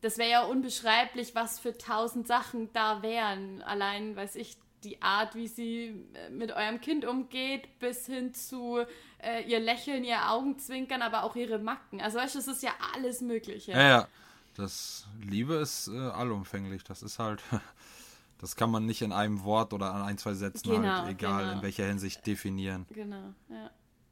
[0.00, 3.62] das wäre ja unbeschreiblich, was für tausend Sachen da wären.
[3.62, 8.84] Allein, weiß ich, die Art, wie sie äh, mit eurem Kind umgeht, bis hin zu
[9.18, 12.00] äh, ihr Lächeln, ihr Augenzwinkern, aber auch ihre Macken.
[12.00, 13.72] Also weißt du, es ist ja alles Mögliche.
[13.72, 14.08] Ja, ja.
[14.54, 16.82] Das Liebe ist äh, allumfänglich.
[16.84, 17.42] Das ist halt,
[18.38, 21.42] das kann man nicht in einem Wort oder an ein, zwei Sätzen Genau, halt, egal
[21.44, 21.56] genau.
[21.56, 22.86] in welcher Hinsicht definieren.
[22.90, 23.70] Genau, ja.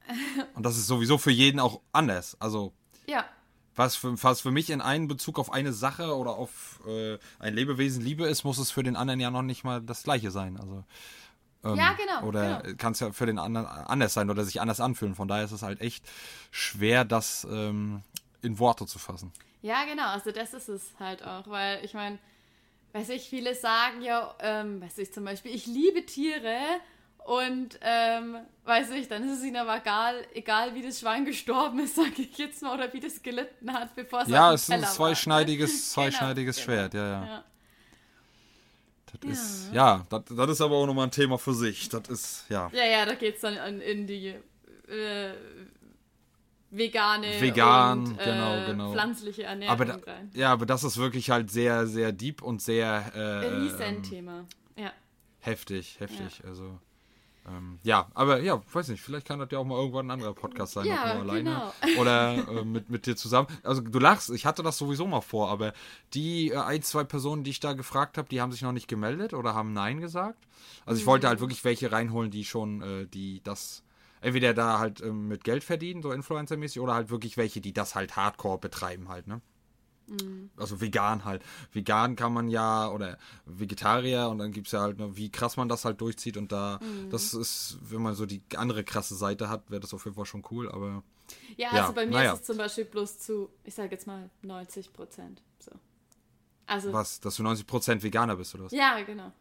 [0.54, 2.36] Und das ist sowieso für jeden auch anders.
[2.40, 2.72] Also
[3.06, 3.24] Ja,
[3.74, 7.54] was für, was für mich in einen Bezug auf eine Sache oder auf äh, ein
[7.54, 10.56] Lebewesen Liebe ist, muss es für den anderen ja noch nicht mal das gleiche sein.
[10.58, 10.84] Also
[11.62, 12.76] ähm, Ja, genau, Oder genau.
[12.78, 15.14] kann es ja für den anderen anders sein oder sich anders anfühlen.
[15.14, 16.04] Von daher ist es halt echt
[16.50, 18.02] schwer, das ähm,
[18.40, 19.32] in Worte zu fassen.
[19.60, 22.18] Ja, genau, also das ist es halt auch, weil ich meine,
[22.96, 26.56] weiß ich, viele sagen ja, ähm, weiß ich zum Beispiel, ich liebe Tiere
[27.18, 31.80] und ähm, weiß ich, dann ist es ihnen aber egal, egal wie das Schwein gestorben
[31.80, 34.70] ist, sage ich jetzt mal, oder wie das gelitten hat, bevor es Ja, es ist
[34.70, 34.94] ein war, ne?
[34.94, 37.44] zweischneidiges, zweischneidiges Schwert, ja, ja.
[39.20, 41.88] Das ist, ja, das, das ist aber auch nochmal ein Thema für sich.
[41.88, 42.70] Das ist, ja.
[42.72, 44.34] Ja, ja, da geht es dann in, in die
[44.88, 45.32] äh,
[46.76, 48.92] vegane Vegan, und, äh, genau, genau.
[48.92, 50.30] pflanzliche Ernährung Aber da, rein.
[50.34, 54.44] ja, aber das ist wirklich halt sehr, sehr deep und sehr äh, Ein ähm, Riesenthema.
[54.76, 54.92] Ja.
[55.40, 56.42] heftig, heftig.
[56.46, 56.78] Also
[57.48, 60.34] ähm, ja, aber ja, weiß nicht, vielleicht kann das ja auch mal irgendwann ein anderer
[60.34, 61.72] Podcast sein, Ja, nur alleine genau.
[62.00, 63.46] oder äh, mit, mit dir zusammen.
[63.62, 65.72] Also du lachst, ich hatte das sowieso mal vor, aber
[66.12, 68.88] die äh, ein, zwei Personen, die ich da gefragt habe, die haben sich noch nicht
[68.88, 70.42] gemeldet oder haben Nein gesagt.
[70.84, 71.30] Also ich wollte Mhm.
[71.30, 73.84] halt wirklich welche reinholen, die schon, äh, die das
[74.20, 77.94] entweder da halt ähm, mit Geld verdienen, so Influencer-mäßig, oder halt wirklich welche, die das
[77.94, 79.40] halt hardcore betreiben halt, ne?
[80.08, 80.50] Mhm.
[80.56, 81.42] Also vegan halt.
[81.72, 85.56] Vegan kann man ja, oder Vegetarier und dann gibt es ja halt, ne, wie krass
[85.56, 87.10] man das halt durchzieht und da, Mhm.
[87.10, 90.24] das ist, wenn man so die andere krasse Seite hat, wäre das auf jeden Fall
[90.26, 91.02] schon cool, aber
[91.56, 92.32] Ja, Ja, also bei mir naja.
[92.34, 95.42] ist es zum Beispiel bloß zu, ich sage jetzt mal 90 Prozent.
[95.58, 95.72] So.
[96.66, 98.72] Also, was, dass du 90% Veganer bist oder was?
[98.72, 99.32] ja, genau.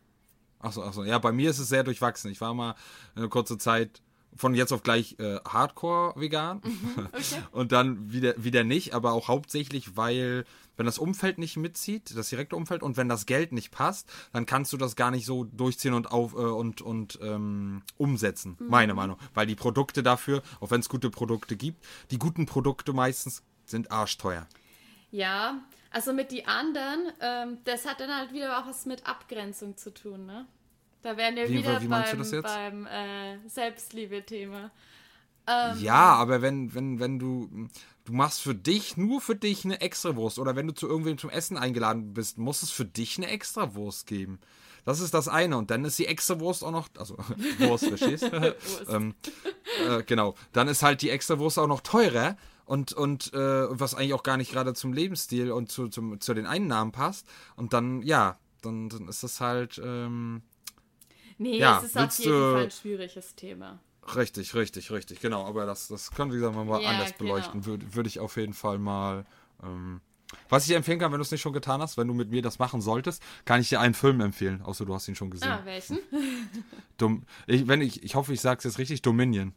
[0.60, 1.04] Achso, achso.
[1.04, 2.32] Ja, bei mir ist es sehr durchwachsen.
[2.32, 2.74] Ich war mal
[3.16, 4.02] eine kurze Zeit
[4.36, 7.42] von jetzt auf gleich äh, Hardcore vegan Mhm, Okay.
[7.52, 10.46] und dann wieder, wieder nicht, aber auch hauptsächlich, weil
[10.78, 14.46] wenn das Umfeld nicht mitzieht, das direkte Umfeld und wenn das Geld nicht passt, dann
[14.46, 18.68] kannst du das gar nicht so durchziehen und auf äh, und und ähm, umsetzen, Mhm.
[18.70, 22.92] meine Meinung, weil die Produkte dafür, auch wenn es gute Produkte gibt, die guten Produkte
[22.94, 24.48] meistens sind arschteuer.
[25.12, 29.78] Ja, also mit die anderen, ähm, das hat dann halt wieder auch was mit Abgrenzung
[29.78, 30.46] zu tun, ne?
[31.06, 32.44] Da wären wir Wie- wieder wie meinst du beim, das jetzt?
[32.46, 34.72] beim äh, Selbstliebe-Thema.
[35.78, 37.70] Ja, aber wenn, wenn, wenn du,
[38.06, 41.30] du machst für dich, nur für dich eine Extrawurst oder wenn du zu irgendwem zum
[41.30, 44.40] Essen eingeladen bist, muss es für dich eine Extrawurst geben.
[44.86, 45.58] Das ist das eine.
[45.58, 47.16] Und dann ist die Extrawurst auch noch, also
[47.60, 48.56] Wurst, verstehst du?
[48.90, 49.14] ähm,
[49.88, 50.34] äh, genau.
[50.54, 53.38] Dann ist halt die Extrawurst auch noch teurer und, und äh,
[53.70, 57.28] was eigentlich auch gar nicht gerade zum Lebensstil und zu, zum, zu den Einnahmen passt.
[57.56, 60.42] Und dann, ja, dann, dann ist das halt, ähm,
[61.38, 63.80] Nee, Ja, es ist auf jeden du- Fall ein schwieriges Thema.
[64.16, 65.46] Richtig, richtig, richtig, genau.
[65.46, 67.34] Aber das, das können wir sagen wir mal Ja, anders genau.
[67.34, 67.66] beleuchten.
[67.66, 69.26] Würde würd ich auf jeden Fall mal.
[69.64, 70.00] Ähm,
[70.50, 72.42] was ich empfehlen kann, wenn du es nicht schon getan hast, wenn du mit mir
[72.42, 75.52] das machen solltest, kann ich dir einen Film empfehlen, außer du hast ihn schon gesehen.
[75.52, 75.98] Ah, welchen?
[76.98, 79.54] Dom ich, wenn ich, ich hoffe, ich sage es jetzt richtig, Dominion.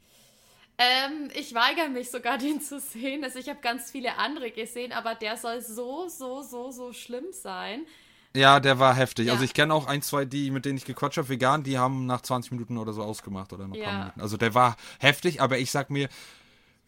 [0.78, 3.24] ähm, ich weigere mich sogar, den zu sehen.
[3.24, 7.26] Also ich habe ganz viele andere gesehen, aber der soll so, so, so, so schlimm
[7.32, 7.84] sein.
[8.36, 9.26] Ja, der war heftig.
[9.26, 9.32] Ja.
[9.32, 12.06] Also ich kenne auch ein, zwei, die, mit denen ich gequatscht habe, vegan, die haben
[12.06, 13.98] nach 20 Minuten oder so ausgemacht oder nach ein paar Ja.
[14.00, 14.20] Minuten.
[14.20, 16.08] Also der war heftig, aber ich sag mir,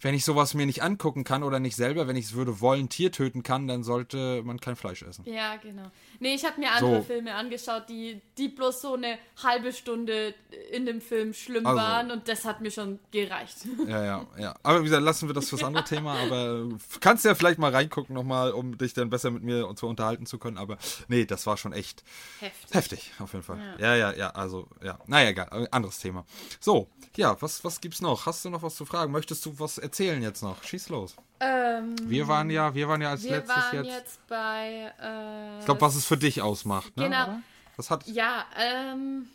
[0.00, 2.88] wenn ich sowas mir nicht angucken kann oder nicht selber, wenn ich es würde wollen,
[2.88, 5.24] Tier töten kann, dann sollte man kein Fleisch essen.
[5.26, 5.90] Ja, genau.
[6.20, 7.02] Nee, ich habe mir andere So.
[7.02, 10.34] Filme angeschaut, die, die bloß so eine halbe Stunde
[10.72, 11.78] in dem Film schlimm Also.
[11.78, 13.56] waren und das hat mir schon gereicht.
[13.90, 14.54] Ja, ja, ja.
[14.62, 16.14] Aber wie gesagt, lassen wir das fürs andere Thema.
[16.20, 16.68] Aber
[17.00, 20.38] kannst ja vielleicht mal reingucken nochmal, um dich dann besser mit mir zu unterhalten zu
[20.38, 20.58] können.
[20.58, 22.04] Aber nee, das war schon echt
[22.38, 22.74] Heftig.
[22.74, 23.58] heftig, auf jeden Fall.
[23.78, 24.98] Ja, ja, ja, also, ja.
[25.06, 26.24] Naja, egal, anderes Thema.
[26.60, 28.26] So, ja, was, was gibt's noch?
[28.26, 29.10] Hast du noch was zu fragen?
[29.12, 30.62] Möchtest du was erzählen jetzt noch?
[30.62, 31.16] Schieß los.
[31.40, 33.86] Ähm, Wir waren ja, wir waren ja als letztes jetzt.
[33.86, 34.92] jetzt, bei.
[35.00, 37.04] Äh, Ich glaube, was es für dich ausmacht, ne?
[37.04, 37.22] Genau.
[37.24, 37.42] Oder?
[37.76, 39.28] Das, hat, Ja, ähm,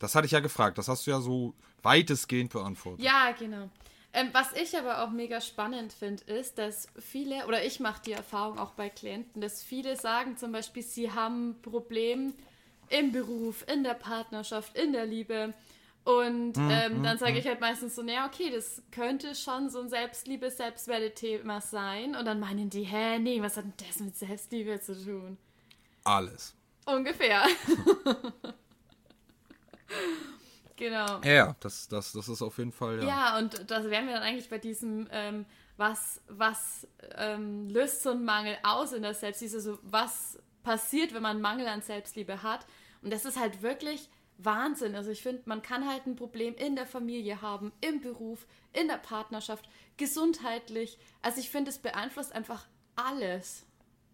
[0.00, 0.78] das hatte ich ja gefragt.
[0.78, 3.04] Das hast du ja so weitestgehend beantwortet.
[3.04, 3.68] ja, genau.
[4.14, 8.12] Ähm, was ich aber auch mega spannend finde, ist, dass viele, oder ich mache die
[8.12, 12.32] Erfahrung auch bei Klienten, dass viele sagen zum Beispiel, sie haben ein Problem
[12.88, 15.52] im Beruf, in der Partnerschaft, in der Liebe
[16.08, 17.36] Und mm, ähm, mm, dann sage mm.
[17.36, 22.16] ich halt meistens so, naja, okay, das könnte schon so ein Selbstliebe, Selbstwerte-Thema sein.
[22.16, 25.36] Und dann meinen die, hä, nee, was hat denn das mit Selbstliebe zu tun?
[26.04, 26.54] Alles.
[26.86, 27.42] Ungefähr.
[30.76, 31.20] genau.
[31.24, 33.06] Ja, das, das, das ist auf jeden Fall, ja.
[33.06, 35.44] Ja, und da wären wir dann eigentlich bei diesem, ähm,
[35.76, 39.56] was, was ähm, löst so ein Mangel aus in der Selbstliebe?
[39.56, 42.64] Also was passiert, wenn man Mangel an Selbstliebe hat?
[43.02, 44.94] Und das ist halt wirklich Wahnsinn.
[44.94, 48.88] Also ich finde, man kann halt ein Problem in der Familie haben, im Beruf, in
[48.88, 50.98] der Partnerschaft, gesundheitlich.
[51.22, 53.66] Also ich finde, es beeinflusst einfach alles.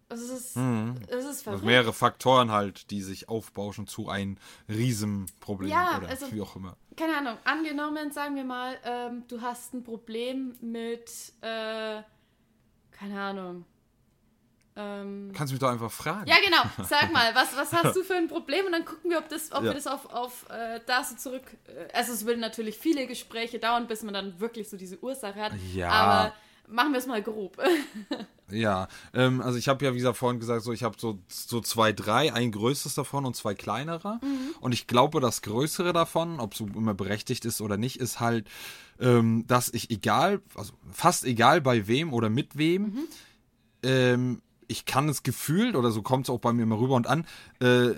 [0.07, 0.95] Also es ist, mhm.
[1.07, 1.63] es ist verrückt.
[1.63, 4.37] mehrere Faktoren halt, die sich aufbauschen zu einem
[4.69, 6.77] Riesenproblem ja, oder also, wie auch immer.
[6.95, 12.03] Keine Ahnung, angenommen, sagen wir mal, ähm, du hast ein Problem mit, äh,
[12.91, 13.65] keine Ahnung,
[14.77, 16.27] ähm, Kannst du mich doch einfach fragen.
[16.27, 16.85] Ja, genau.
[16.87, 18.65] Sag mal, was, was hast du für ein Problem?
[18.65, 19.69] Und dann gucken wir, ob, das, ob ja.
[19.69, 21.43] wir das auf, auf äh, da so zurück.
[21.67, 25.39] Äh, also, es würden natürlich viele Gespräche dauern, bis man dann wirklich so diese Ursache
[25.39, 25.53] hat.
[25.73, 25.89] Ja.
[25.89, 26.33] Aber
[26.67, 27.57] machen wir es mal grob.
[28.51, 31.61] ja, ähm, also ich habe ja, wie gesagt, vorhin gesagt, so ich habe so, so
[31.61, 34.19] zwei, drei, ein größtes davon und zwei kleinere.
[34.21, 34.55] Mhm.
[34.59, 38.47] Und ich glaube, das größere davon, ob es immer berechtigt ist oder nicht, ist halt,
[38.99, 43.07] ähm, dass ich egal, also fast egal bei wem oder mit wem, mhm.
[43.83, 47.07] ähm, ich kann es gefühlt, oder so kommt es auch bei mir immer rüber und
[47.07, 47.25] an,
[47.61, 47.89] äh,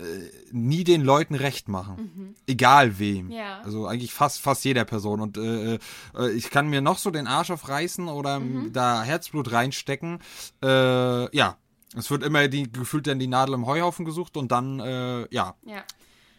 [0.52, 2.12] nie den Leuten recht machen.
[2.16, 2.36] Mhm.
[2.48, 3.32] Egal wem.
[3.32, 3.62] Ja.
[3.62, 5.22] Also eigentlich fast, fast jeder Person.
[5.22, 5.76] Und äh,
[6.16, 8.74] äh, ich kann mir noch so den Arsch aufreißen oder mhm.
[8.74, 10.20] da Herzblut reinstecken.
[10.64, 11.58] Äh, ja.
[11.96, 15.56] Es wird immer die, gefühlt dann die Nadel im Heuhaufen gesucht und dann, äh, ja.
[15.64, 15.84] ja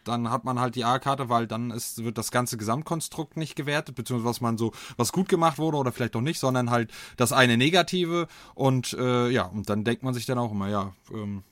[0.09, 3.94] dann hat man halt die A-Karte, weil dann ist, wird das ganze Gesamtkonstrukt nicht gewertet,
[3.94, 7.33] beziehungsweise was man so, was gut gemacht wurde oder vielleicht auch nicht, sondern halt das
[7.33, 11.42] eine Negative und äh, ja, und dann denkt man sich dann auch immer, ja, ähm,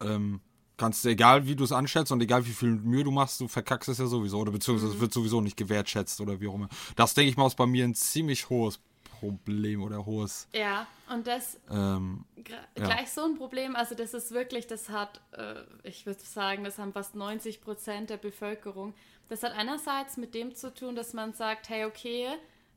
[0.00, 0.40] ähm,
[0.76, 3.48] kannst du, egal wie du es anschätzt und egal wie viel Mühe du machst, du
[3.48, 4.94] verkackst es ja sowieso oder beziehungsweise mhm.
[4.96, 6.68] es wird sowieso nicht gewertschätzt oder wie auch immer.
[6.96, 8.80] Das denke ich mal ist bei mir ein ziemlich hohes
[9.18, 10.48] Problem oder hohes.
[10.52, 13.06] Ja, und das ähm, gleich ja.
[13.06, 16.92] so ein Problem, also das ist wirklich, das hat, äh, ich würde sagen, das haben
[16.92, 18.94] fast 90 Prozent der Bevölkerung.
[19.28, 22.28] Das hat einerseits mit dem zu tun, dass man sagt, hey, okay,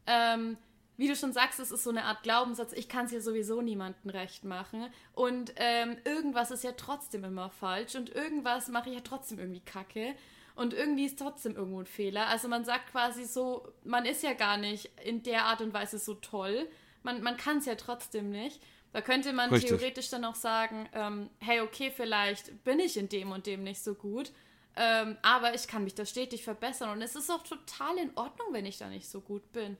[0.07, 0.57] ähm,
[0.97, 3.61] wie du schon sagst, es ist so eine Art Glaubenssatz, ich kann es ja sowieso
[3.61, 4.87] niemandem recht machen.
[5.13, 9.61] Und ähm, irgendwas ist ja trotzdem immer falsch und irgendwas mache ich ja trotzdem irgendwie
[9.61, 10.15] kacke.
[10.55, 12.27] Und irgendwie ist trotzdem irgendwo ein Fehler.
[12.27, 15.97] Also man sagt quasi so, man ist ja gar nicht in der Art und Weise
[15.97, 16.67] so toll.
[17.03, 18.61] Man, man kann es ja trotzdem nicht.
[18.93, 19.69] Da könnte man Richtig.
[19.69, 23.81] theoretisch dann auch sagen, ähm, hey, okay, vielleicht bin ich in dem und dem nicht
[23.81, 24.31] so gut.
[24.75, 26.89] Ähm, aber ich kann mich da stetig verbessern.
[26.89, 29.77] Und es ist auch total in Ordnung, wenn ich da nicht so gut bin.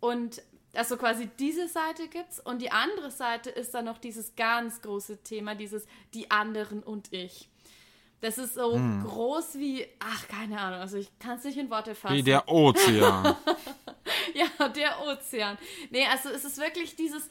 [0.00, 0.42] Und
[0.74, 5.22] also quasi diese Seite gibt's und die andere Seite ist dann noch dieses ganz große
[5.22, 7.48] Thema, dieses die anderen und ich.
[8.20, 9.04] Das ist so hm.
[9.04, 12.16] groß wie, ach, keine Ahnung, also ich kann es nicht in Worte fassen.
[12.16, 13.34] Wie der Ozean.
[14.34, 15.56] ja, der Ozean.
[15.90, 17.28] Nee, also es ist wirklich dieses,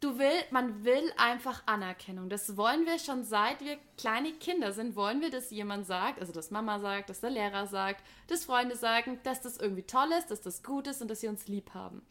[0.00, 2.30] du will, man will einfach Anerkennung.
[2.30, 6.32] Das wollen wir schon seit wir kleine Kinder sind, wollen wir, dass jemand sagt, also
[6.32, 10.30] dass Mama sagt, dass der Lehrer sagt, dass Freunde sagen, dass das irgendwie toll ist,
[10.30, 12.02] dass das gut ist und dass sie uns lieb haben.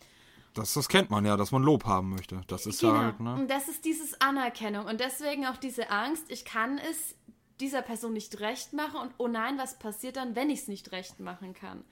[0.53, 2.41] Das, das kennt man ja, dass man Lob haben möchte.
[2.47, 2.97] Das ist genau.
[2.97, 3.33] halt, ne?
[3.33, 7.15] Und das ist dieses Anerkennung und deswegen auch diese Angst, ich kann es
[7.59, 10.91] dieser Person nicht recht mache und oh nein, was passiert dann, wenn ich es nicht
[10.91, 11.83] recht machen kann?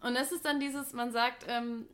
[0.00, 1.88] Und das ist dann dieses, man sagt, ähm,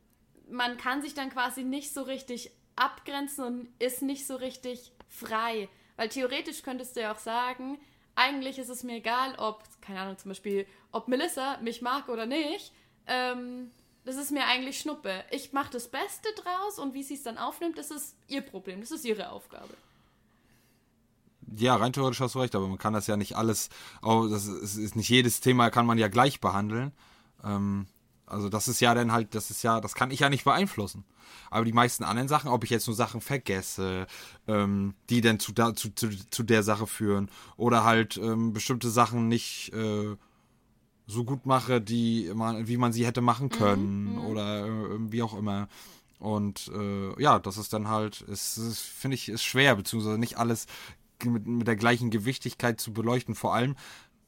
[0.49, 5.69] man kann sich dann quasi nicht so richtig abgrenzen und ist nicht so richtig frei.
[5.95, 7.79] Weil theoretisch könntest du ja auch sagen,
[8.15, 12.25] eigentlich ist es mir egal, ob, keine Ahnung, zum Beispiel, ob Melissa mich mag oder
[12.25, 12.73] nicht.
[13.07, 13.71] Ähm,
[14.05, 15.23] das ist mir eigentlich Schnuppe.
[15.31, 18.81] Ich mache das Beste draus und wie sie es dann aufnimmt, das ist ihr Problem,
[18.81, 19.73] das ist ihre Aufgabe.
[21.57, 23.69] Ja, rein theoretisch hast du recht, aber man kann das ja nicht alles,
[24.01, 26.91] oh, das ist, ist nicht jedes Thema kann man ja gleich behandeln.
[27.43, 27.87] Ähm,
[28.25, 31.03] also das ist ja dann halt, das ist ja, das kann ich ja nicht beeinflussen.
[31.49, 34.07] Aber die meisten anderen Sachen, ob ich jetzt nur Sachen vergesse,
[34.47, 38.89] ähm, die dann zu, da, zu, zu, zu der Sache führen oder halt ähm, bestimmte
[38.89, 40.15] Sachen nicht äh,
[41.05, 45.11] so gut mache, die man, wie man sie hätte machen mhm, können mhm, oder äh,
[45.11, 45.67] wie auch immer.
[46.19, 50.37] Und äh, ja, das ist dann halt, ist, ist finde ich, ist schwer, beziehungsweise nicht
[50.37, 50.67] alles
[51.25, 53.35] mit, mit der gleichen Gewichtigkeit zu beleuchten.
[53.35, 53.75] Vor allem,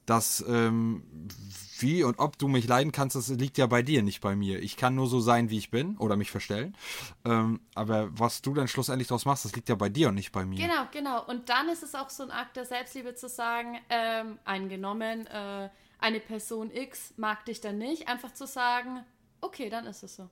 [0.06, 1.04] dass ähm,
[1.80, 4.62] wie und ob du mich leiden kannst, das liegt ja bei dir, nicht bei mir.
[4.62, 6.76] Ich kann nur so sein, wie ich bin oder mich verstellen.
[7.26, 10.32] Ähm, aber was du dann schlussendlich daraus machst, das liegt ja bei dir und nicht
[10.32, 10.60] bei mir.
[10.60, 11.26] Genau, genau.
[11.26, 15.70] Und dann ist es auch so ein Akt der Selbstliebe zu sagen, ähm, eingenommen, äh,
[16.00, 19.04] eine Person X mag dich dann nicht, einfach zu sagen,
[19.42, 20.30] okay, dann ist es so.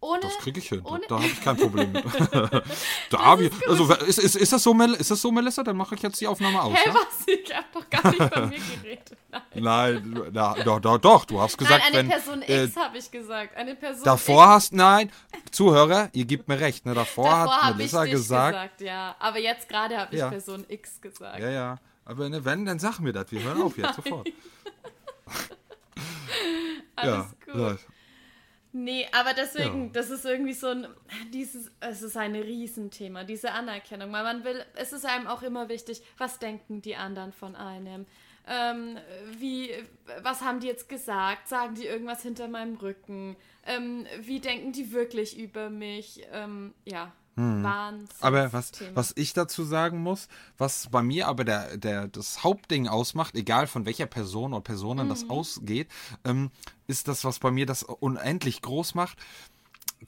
[0.00, 0.82] Ohne, Das kriege ich hin.
[0.84, 2.04] Da, ohne, da habe ich kein Problem mit.
[3.10, 5.62] da hab ich, also ist, ist, ist, das so, Mel ist das so, Melissa?
[5.62, 6.74] Dann mache ich jetzt die Aufnahme aus.
[6.74, 6.94] Hä, ja?
[6.94, 7.26] was?
[7.26, 9.16] Ich hab doch gar nicht von mir geredet.
[9.54, 10.02] Nein.
[10.12, 11.24] Nein, na, doch, doch, doch.
[11.24, 13.56] Du hast gesagt, Nein, eine wenn Person äh, X habe ich gesagt.
[13.56, 14.52] Eine Person davor X.
[14.52, 15.10] hast, nein,
[15.50, 16.86] Zuhörer, ihr gebt mir recht.
[16.86, 19.16] Ne, davor, Davor hat habe ich Melissa dich gesagt, gesagt, ja.
[19.18, 20.28] Aber jetzt gerade habe ich Ja.
[20.28, 21.38] Person X gesagt.
[21.40, 21.78] ja, ja.
[22.04, 23.30] Aber ne, wenn, dann sag mir das.
[23.32, 24.28] Wir hören auf jetzt sofort.
[26.96, 27.78] Alles ja, gut.
[28.78, 29.90] Nee, aber deswegen, Ja.
[29.94, 30.86] das ist irgendwie so ein,
[31.32, 35.70] dieses, es ist ein Riesenthema, diese Anerkennung, weil man will, es ist einem auch immer
[35.70, 38.04] wichtig, was denken die anderen von einem?
[38.46, 38.98] Ähm,
[39.38, 39.70] wie,
[40.22, 41.48] was haben die jetzt gesagt?
[41.48, 43.36] Sagen die irgendwas hinter meinem Rücken?
[43.66, 46.22] Ähm, wie denken die wirklich über mich?
[46.32, 48.08] Ähm, ja, Wahnsinn.
[48.08, 48.16] Hm.
[48.20, 52.88] Aber was, was ich dazu sagen muss, was bei mir aber der, der, das Hauptding
[52.88, 55.10] ausmacht, egal von welcher Person oder Personen Mhm.
[55.10, 55.88] das ausgeht,
[56.24, 56.50] ähm,
[56.86, 59.18] ist das, was bei mir das unendlich groß macht.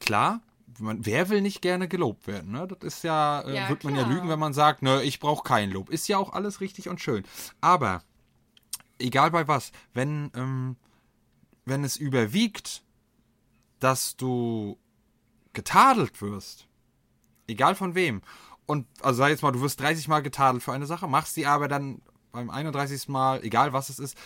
[0.00, 0.40] Klar,
[0.78, 2.52] man, wer will nicht gerne gelobt werden?
[2.52, 2.66] Ne?
[2.68, 5.42] Das ist ja, äh, Ja, wird man ja lügen, wenn man sagt, ne, ich brauche
[5.42, 5.90] kein Lob.
[5.90, 7.24] Ist ja auch alles richtig und schön.
[7.60, 8.02] Aber
[8.98, 10.76] egal bei was, wenn, ähm,
[11.64, 12.82] wenn es überwiegt,
[13.80, 14.78] dass du
[15.52, 16.67] getadelt wirst,
[17.48, 18.22] egal von wem,
[18.66, 21.46] und also sag jetzt mal, du wirst 30 Mal getadelt für eine Sache, machst die
[21.46, 23.08] aber dann beim 31.
[23.08, 24.16] Mal, egal was es ist,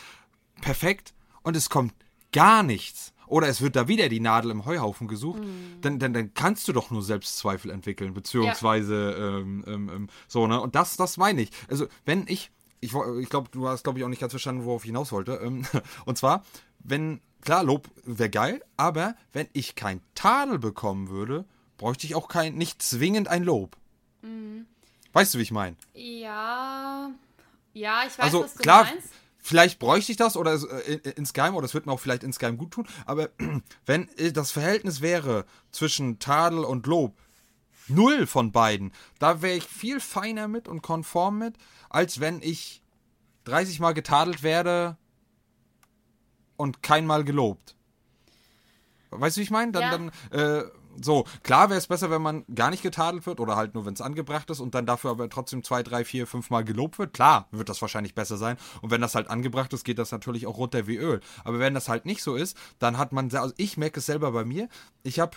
[0.61, 1.95] perfekt und es kommt
[2.33, 3.13] gar nichts.
[3.29, 5.41] Oder es wird da wieder die Nadel im Heuhaufen gesucht,
[5.81, 10.61] dann, dann, dann kannst du doch nur Selbstzweifel entwickeln, beziehungsweise ähm, ähm, ähm, so, ne?
[10.61, 11.51] Und das, das meine ich.
[11.71, 14.83] Also, wenn ich, ich, ich glaube, du hast, glaube ich, auch nicht ganz verstanden, worauf
[14.83, 15.41] ich hinaus wollte.
[15.43, 15.65] Ähm,
[16.05, 16.45] und zwar,
[16.81, 21.47] wenn, klar, Lob wäre geil, aber wenn ich kein Tadel bekommen würde,
[21.83, 23.77] bräuchte ich auch kein, nicht zwingend ein Lob.
[25.13, 25.77] Weißt du, wie ich meine?
[25.95, 27.11] Ja,
[27.75, 29.09] ja, ich weiß, Also was du klar, meinst.
[29.39, 32.57] vielleicht bräuchte ich das oder äh, in- insgeheim oder es wird mir auch vielleicht insgeheim
[32.57, 33.31] gut tun, aber
[33.87, 37.19] wenn äh, das Verhältnis wäre zwischen Tadel und Lob
[37.89, 41.57] null von beiden, da wäre ich viel feiner mit und konform mit,
[41.91, 42.81] als wenn ich
[43.43, 44.97] 30 Mal getadelt werde
[46.57, 47.75] und keinmal gelobt.
[49.11, 49.73] Weißt du, wie ich meine?
[49.73, 49.91] Dann, Ja.
[49.91, 50.65] dann, äh,
[51.01, 53.95] so, klar wäre es besser, wenn man gar nicht getadelt wird oder halt nur, wenn
[53.95, 57.13] es angebracht ist und dann dafür aber trotzdem zwei, drei, vier, fünf Mal gelobt wird.
[57.13, 58.57] Klar wird das wahrscheinlich besser sein.
[58.81, 61.21] Und wenn das halt angebracht ist, geht das natürlich auch runter wie Öl.
[61.45, 64.33] Aber wenn das halt nicht so ist, dann hat man, also ich merke es selber
[64.33, 64.69] bei mir.
[65.03, 65.37] Ich habe,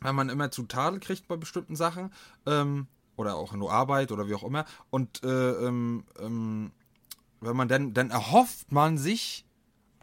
[0.00, 2.12] wenn man immer zu Tadel kriegt bei bestimmten Sachen,
[2.46, 6.72] ähm, oder auch nur Arbeit oder wie auch immer, und äh, ähm, ähm,
[7.40, 9.44] wenn man dann, dann erhofft man sich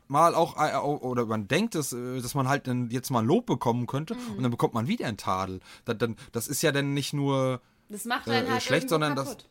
[0.10, 3.26] mal auch, äh, oder man denkt, dass, äh, dass man halt dann jetzt mal ein
[3.26, 5.60] Lob bekommen könnte und dann bekommt man wieder einen Tadel.
[5.86, 5.98] Das,
[6.32, 9.50] das ist ja dann nicht nur Das äh, halt schlecht, sondern das- kaputt.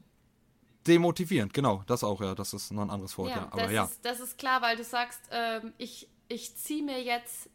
[0.86, 3.36] demotivierend, genau, das auch, ja, das ist noch ein anderes Wort, ja.
[3.36, 3.84] Ja, Aber das, ja.
[3.84, 7.50] Ist, das ist klar, weil du sagst, ähm, ich, ich ziehe mir jetzt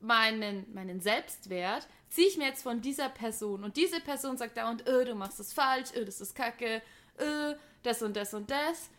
[0.00, 4.86] meinen, meinen Selbstwert, ziehe ich mir jetzt von dieser Person und diese Person sagt dauernd,
[4.86, 6.82] äh, du machst das falsch, äh, das ist kacke,
[7.18, 8.90] äh, das und das und das,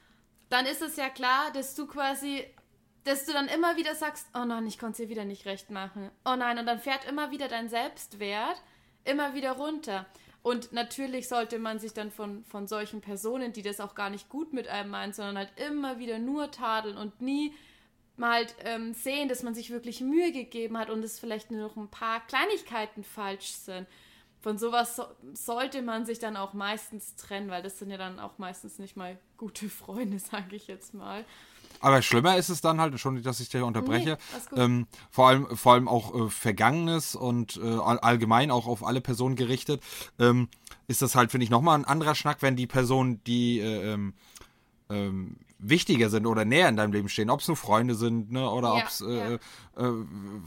[0.49, 2.43] dann ist es ja klar, dass du quasi,
[3.03, 5.69] dass du dann immer wieder sagst, oh nein, ich konnte es dir wieder nicht recht
[5.69, 8.61] machen, oh nein, und dann fährt immer wieder dein Selbstwert
[9.05, 10.05] immer wieder runter.
[10.41, 14.27] Und natürlich sollte man sich dann von, von solchen Personen, die das auch gar nicht
[14.29, 17.53] gut mit einem meinen, sondern halt immer wieder nur tadeln und nie
[18.17, 21.61] mal halt, ähm, sehen, dass man sich wirklich Mühe gegeben hat und es vielleicht nur
[21.61, 23.87] noch ein paar Kleinigkeiten falsch sind.
[24.41, 28.19] Von sowas so, sollte man sich dann auch meistens trennen, weil das sind ja dann
[28.19, 31.23] auch meistens nicht mal gute Freunde, sage ich jetzt mal.
[31.79, 34.17] Aber schlimmer ist es dann halt, schon, dass ich dich unterbreche,
[34.51, 38.83] Nee, ähm, vor, allem, vor allem auch äh, Vergangenes und äh, all- allgemein auch auf
[38.85, 39.81] alle Personen gerichtet,
[40.19, 40.47] ähm,
[40.87, 44.13] ist das halt, finde ich, nochmal ein anderer Schnack, wenn die Personen, die äh, ähm,
[44.89, 48.49] ähm, wichtiger sind oder näher in deinem Leben stehen, ob es nur Freunde sind, ne,
[48.49, 49.33] oder Ja, ob es, äh, ja.
[49.35, 49.39] äh,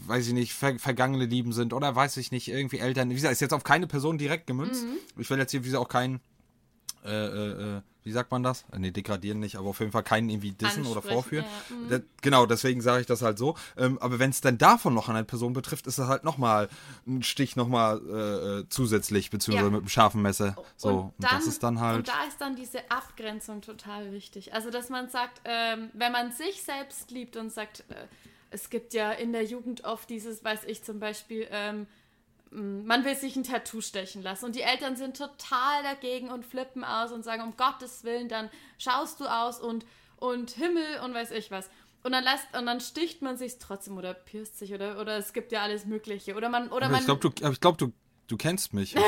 [0.07, 3.09] weiß ich nicht, ver vergangene Lieben sind oder weiß ich nicht, irgendwie Eltern.
[3.09, 4.85] Wie gesagt, ist jetzt auf keine Person direkt gemünzt.
[4.85, 4.97] Mhm.
[5.19, 6.19] Ich will jetzt hier, wie gesagt, auch keinen,
[7.07, 8.63] äh, äh, äh, wie sagt man das?
[8.77, 11.45] Nee, degradieren nicht, aber auf jeden Fall keinen irgendwie dissen oder Ansprechen, vorführen.
[11.89, 12.03] ja, mhm.
[12.21, 13.55] Genau, deswegen sage ich das halt so.
[13.75, 16.69] Ähm, aber wenn es dann davon noch eine Person betrifft, ist das halt nochmal
[17.05, 19.71] ein Stich nochmal äh, äh, zusätzlich, beziehungsweise Ja.
[19.71, 20.55] mit einem scharfen Messer.
[20.77, 21.97] So, und, das ist dann halt.
[21.97, 24.53] Und da ist dann diese Abgrenzung total wichtig.
[24.53, 27.83] Also, dass man sagt, ähm, wenn man sich selbst liebt und sagt,
[28.51, 31.87] es gibt ja in der Jugend oft dieses, weiß ich zum Beispiel, ähm,
[32.51, 36.83] man will sich ein Tattoo stechen lassen und die Eltern sind total dagegen und flippen
[36.83, 39.85] aus und sagen, um Gottes Willen, dann schaust du aus und,
[40.17, 41.69] und Himmel und weiß ich was.
[42.03, 45.33] Und dann, lässt, und dann sticht man sich trotzdem oder pierst sich oder, oder es
[45.33, 46.35] gibt ja alles Mögliche.
[46.35, 47.91] Oder man, oder man ich glaube, du, ich glaub, du,
[48.27, 48.95] du kennst mich.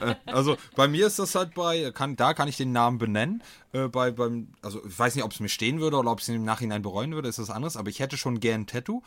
[0.00, 3.42] Äh, also bei mir ist das halt bei, kann, da kann ich den Namen benennen.
[3.72, 6.28] Äh, bei, beim, also ich weiß nicht, ob es mir stehen würde oder ob ich
[6.28, 9.02] es im Nachhinein bereuen würde, ist das anderes, aber ich hätte schon gern ein Tattoo.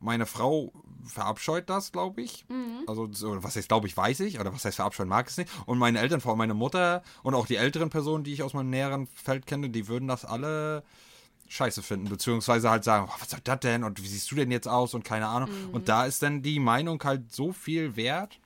[0.00, 0.72] meine Frau
[1.04, 2.44] verabscheut das, glaube ich.
[2.48, 2.84] Mhm.
[2.86, 5.50] Also, so, was heißt, glaube ich, weiß ich, oder was heißt verabscheuen, mag es nicht.
[5.66, 8.54] Und meine Eltern, vor allem meine Mutter und auch die älteren Personen, die ich aus
[8.54, 10.82] meinem näheren Feld kenne, die würden das alle
[11.48, 14.50] scheiße finden, beziehungsweise halt sagen, oh, was soll das denn und wie siehst du denn
[14.50, 15.48] jetzt aus und keine Ahnung.
[15.50, 15.74] Mhm.
[15.74, 18.38] Und da ist dann die Meinung halt so viel wert,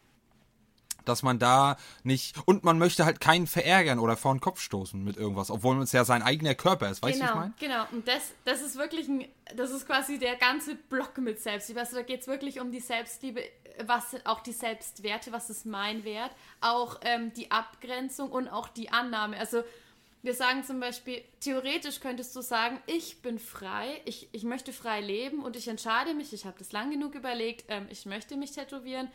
[1.05, 5.03] dass man da nicht und man möchte halt keinen verärgern oder vor den Kopf stoßen
[5.03, 7.53] mit irgendwas, obwohl es ja sein eigener Körper ist, weißt du, genau, ich meine?
[7.59, 9.27] Genau, und das, das ist wirklich ein,
[9.57, 11.81] das ist quasi der ganze Block mit Selbstliebe.
[11.81, 13.43] Also da geht es wirklich um die Selbstliebe,
[13.87, 16.31] was sind auch die Selbstwerte, was ist mein Wert,
[16.61, 19.39] auch ähm, die Abgrenzung und auch die Annahme.
[19.39, 19.63] Also
[20.23, 25.01] wir sagen zum Beispiel, theoretisch könntest du sagen, ich bin frei, ich, ich möchte frei
[25.01, 28.53] leben und ich entscheide mich, ich habe das lang genug überlegt, ähm, ich möchte mich
[28.53, 29.09] tätowieren.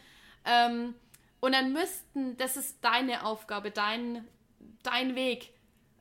[0.45, 0.95] Ähm,
[1.39, 4.27] und dann müssten, das ist deine Aufgabe, dein,
[4.83, 5.51] dein Weg.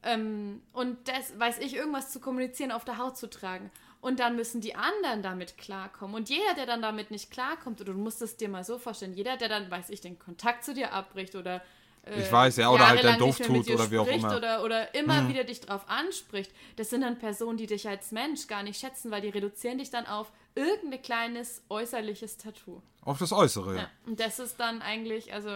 [0.03, 3.71] Ähm, und das, weiß ich, irgendwas zu kommunizieren, auf der Haut zu tragen.
[4.01, 6.15] Und dann müssen die anderen damit klarkommen.
[6.15, 9.15] Und jeder, der dann damit nicht klarkommt, oder du musst es dir mal so vorstellen,
[9.15, 11.63] jeder, der dann, weiß ich, den Kontakt zu dir abbricht oder
[12.07, 14.37] äh, ich weiß, ja, oder halt dann doof tut oder wie auch immer.
[14.37, 15.29] Oder, oder immer hm.
[15.29, 16.53] wieder dich drauf anspricht.
[16.77, 19.91] Das sind dann Personen, die dich als Mensch gar nicht schätzen, weil die reduzieren dich
[19.91, 22.83] dann auf irgendein kleines äußerliches Tattoo.
[23.03, 23.91] Auf das Äußere, ja.
[24.07, 25.51] Und das ist dann eigentlich, also,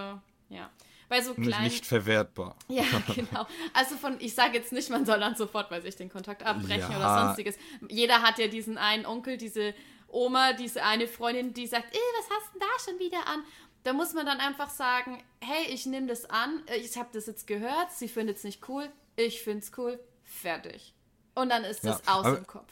[0.49, 0.71] ja.
[1.09, 2.55] Bei so kleinen, nicht verwertbar.
[2.69, 3.45] Ja, genau.
[3.75, 6.93] Also von, ich sage jetzt nicht, man soll dann sofort bei sich den Kontakt abbrechen
[6.93, 6.97] ja.
[6.97, 7.57] oder sonstiges.
[7.89, 9.75] Jeder hat ja diesen einen Onkel, diese
[10.07, 13.43] Oma, diese eine Freundin, die sagt, eh, was hast du denn da schon wieder an?
[13.83, 17.47] Da muss man dann einfach sagen, hey, ich nehme das an, ich habe das jetzt
[17.49, 20.95] gehört, sie findet es nicht cool, ich finde es cool, fertig.
[21.35, 22.71] Und dann ist das ja, aus dem Kopf.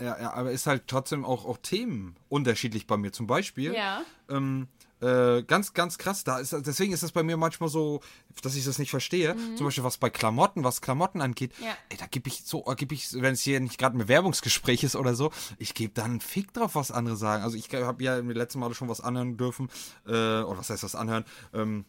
[0.00, 3.12] Ja, ja, aber ist halt trotzdem auch, auch Themen unterschiedlich bei mir.
[3.12, 4.02] Zum Beispiel, ja.
[4.28, 4.68] ähm,
[5.00, 6.24] äh, ganz, ganz krass.
[6.24, 8.00] Da ist, deswegen ist es bei mir manchmal so,
[8.42, 9.34] dass ich das nicht verstehe.
[9.34, 9.56] Mhm.
[9.56, 11.52] Zum Beispiel was bei Klamotten, was Klamotten angeht.
[11.60, 11.76] Ja.
[11.90, 14.96] Ey, da gebe ich so, gebe ich, wenn es hier nicht gerade ein Bewerbungsgespräch ist
[14.96, 17.42] oder so, ich gebe dann einen Fick drauf, was andere sagen.
[17.42, 19.68] Also ich habe ja im letzten Mal schon was anhören dürfen,
[20.06, 21.84] äh, oder was heißt was anhören, ähm,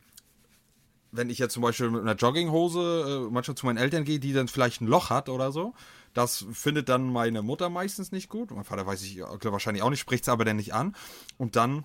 [1.12, 4.34] wenn ich jetzt zum Beispiel mit einer Jogginghose äh, manchmal zu meinen Eltern gehe, die
[4.34, 5.74] dann vielleicht ein Loch hat oder so,
[6.16, 8.49] das findet dann meine Mutter meistens nicht gut.
[8.51, 10.95] Mein Vater weiß ich wahrscheinlich auch nicht, spricht es aber dann nicht an.
[11.38, 11.84] Und dann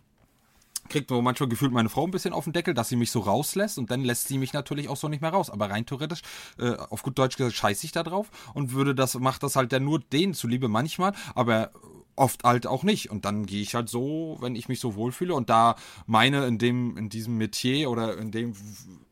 [0.88, 3.20] kriegt man manchmal gefühlt meine Frau ein bisschen auf den Deckel, dass sie mich so
[3.20, 5.50] rauslässt und dann lässt sie mich natürlich auch so nicht mehr raus.
[5.50, 6.22] Aber rein theoretisch,
[6.58, 9.72] äh, auf gut Deutsch gesagt, scheiße ich da drauf und würde das, macht das halt
[9.72, 11.72] dann nur denen zuliebe manchmal, aber
[12.16, 13.10] oft halt auch nicht.
[13.10, 15.74] Und dann gehe ich halt so, wenn ich mich so wohlfühle und da
[16.06, 18.54] meine in dem, in diesem Metier oder in dem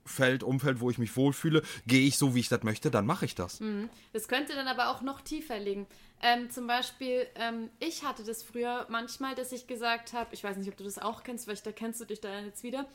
[0.09, 3.25] Feld, Umfeld, wo ich mich wohlfühle, gehe ich so, wie ich das möchte, dann mache
[3.25, 3.61] ich das.
[3.61, 3.89] Mhm.
[4.13, 5.87] Das könnte dann aber auch noch tiefer liegen.
[6.21, 10.57] Ähm, zum Beispiel, ähm, ich hatte das früher manchmal, dass ich gesagt habe, ich weiß
[10.57, 12.87] nicht, ob du das auch kennst, vielleicht da kennst du dich da jetzt wieder.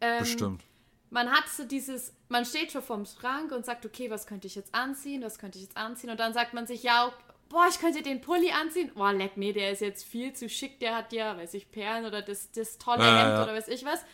[0.00, 0.62] Ähm, Bestimmt.
[1.10, 4.54] Man hat so dieses, man steht schon vorm Schrank und sagt, okay, was könnte ich
[4.54, 6.10] jetzt anziehen, was könnte ich jetzt anziehen?
[6.10, 7.12] Und dann sagt man sich, ja,
[7.48, 8.92] boah, ich könnte den Pulli anziehen.
[8.94, 12.04] Boah, leck mir, der ist jetzt viel zu schick, der hat ja, weiß ich, Perlen
[12.04, 13.42] oder das, das tolle ja, Hemd ja.
[13.42, 14.04] oder weiß ich was.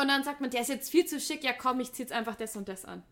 [0.00, 2.12] Und dann sagt man, der ist jetzt viel zu schick, ja komm, ich zieh jetzt
[2.12, 3.02] einfach das und das an.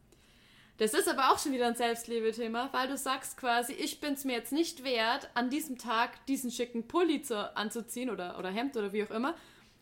[0.76, 4.24] Das ist aber auch schon wieder ein Selbstliebe-Thema, weil du sagst quasi, ich bin es
[4.24, 8.76] mir jetzt nicht wert, an diesem Tag diesen schicken Pulli zu, anzuziehen oder, oder Hemd
[8.76, 9.34] oder wie auch immer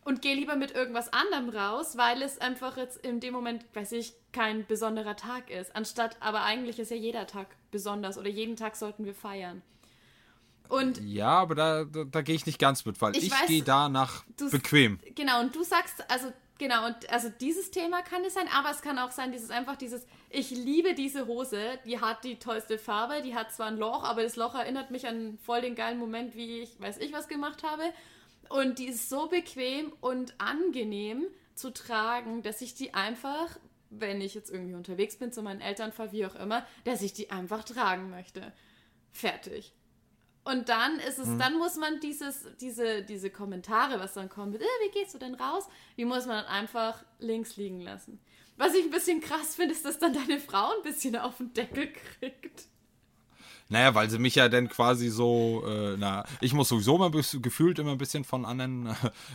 [0.04, 3.92] und gehe lieber mit irgendwas anderem raus, weil es einfach jetzt in dem Moment, weiß
[3.92, 5.74] ich, kein besonderer Tag ist.
[5.74, 9.62] Anstatt, aber eigentlich ist ja jeder Tag besonders oder jeden Tag sollten wir feiern.
[10.68, 13.62] Und ja, aber da, da, da gehe ich nicht ganz mit, weil ich, ich gehe
[13.62, 14.98] da nach bequem.
[15.14, 16.32] Genau, und du sagst, also
[16.62, 19.74] Genau, und also dieses Thema kann es sein, aber es kann auch sein, dieses einfach
[19.74, 24.04] dieses, ich liebe diese Hose, die hat die tollste Farbe, die hat zwar ein Loch,
[24.04, 27.26] aber das Loch erinnert mich an voll den geilen Moment, wie ich, weiß ich, was
[27.26, 27.82] gemacht habe.
[28.48, 33.58] Und die ist so bequem und angenehm zu tragen, dass ich die einfach,
[33.90, 37.12] wenn ich jetzt irgendwie unterwegs bin, zu meinen Eltern fahre, wie auch immer, dass ich
[37.12, 38.52] die einfach tragen möchte.
[39.10, 39.72] Fertig.
[40.44, 41.38] Und dann ist es, mhm.
[41.38, 45.18] dann muss man dieses, diese, diese Kommentare, was dann kommt, mit, äh, wie gehst du
[45.18, 45.68] denn raus?
[45.96, 48.18] Die muss man dann einfach links liegen lassen.
[48.56, 51.52] Was ich ein bisschen krass finde, ist, dass dann deine Frau ein bisschen auf den
[51.52, 52.66] Deckel kriegt.
[53.72, 57.78] Naja, weil sie mich ja dann quasi so, äh, na, ich muss sowieso immer gefühlt
[57.78, 58.94] immer ein bisschen von anderen äh,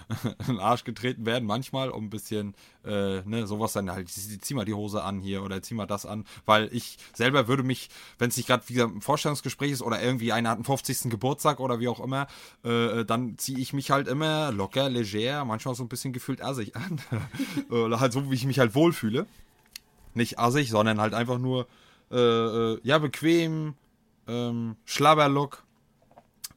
[0.41, 2.53] in den Arsch getreten werden, manchmal, um ein bisschen,
[2.85, 6.05] äh, ne, sowas dann halt, zieh mal die Hose an hier oder zieh mal das
[6.05, 10.03] an, weil ich selber würde mich, wenn es nicht gerade wieder ein Vorstellungsgespräch ist oder
[10.03, 11.09] irgendwie einer hat einen 50.
[11.09, 12.27] Geburtstag oder wie auch immer,
[12.63, 16.75] äh, dann ziehe ich mich halt immer locker, leger, manchmal so ein bisschen gefühlt assig
[16.75, 17.01] an.
[17.71, 19.25] oder halt so, wie ich mich halt wohlfühle.
[20.13, 21.65] Nicht assig, sondern halt einfach nur,
[22.11, 23.73] äh, äh ja, bequem,
[24.27, 25.63] ähm, Schlabberlook.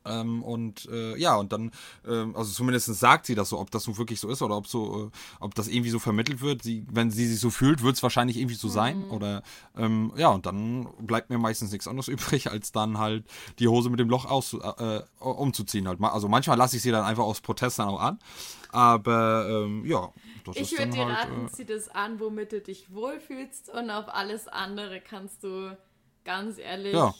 [0.06, 1.70] Ähm, und äh, ja, und dann,
[2.06, 4.66] äh, also zumindest sagt sie das so, ob das so wirklich so ist oder ob
[4.66, 5.10] so, äh,
[5.40, 6.62] ob das irgendwie so vermittelt wird.
[6.62, 9.04] Sie, wenn sie sich so fühlt, wird es wahrscheinlich irgendwie so sein.
[9.06, 9.10] Mhm.
[9.10, 9.42] Oder
[9.76, 13.24] ähm, ja, und dann bleibt mir meistens nichts anderes übrig, als dann halt
[13.58, 15.86] die Hose mit dem Loch aus, äh, umzuziehen.
[15.86, 16.00] Halt.
[16.00, 18.18] Also manchmal lasse ich sie dann einfach aus Protest dann auch an.
[18.72, 20.10] Aber ähm, ja,
[20.44, 23.90] das ich würde dir halt, raten, äh, zieh das an, womit du dich wohlfühlst und
[23.90, 25.76] auf alles andere kannst du
[26.24, 26.94] ganz ehrlich.
[26.94, 27.12] Ja.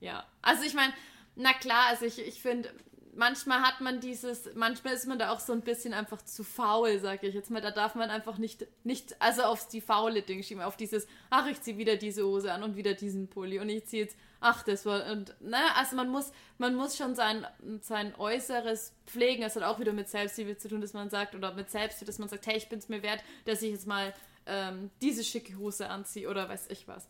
[0.00, 0.24] Ja.
[0.42, 0.92] Also ich meine,
[1.36, 2.70] na klar, also ich, ich finde,
[3.18, 6.98] manchmal hat man dieses, manchmal ist man da auch so ein bisschen einfach zu faul,
[7.00, 7.60] sag ich jetzt mal.
[7.60, 11.46] Da darf man einfach nicht, nicht also aufs die faule Ding schieben, auf dieses, ach,
[11.48, 14.62] ich ziehe wieder diese Hose an und wieder diesen Pulli und ich ziehe jetzt, ach,
[14.62, 17.44] das war, und, ne, also man muss, man muss schon sein,
[17.80, 19.42] sein Äußeres pflegen.
[19.42, 22.20] Das hat auch wieder mit Selbstliebe zu tun, dass man sagt, oder mit Selbstliebe, dass
[22.20, 24.14] man sagt, hey, ich bin es mir wert, dass ich jetzt mal
[24.46, 27.08] ähm, diese schicke Hose anziehe oder weiß ich was.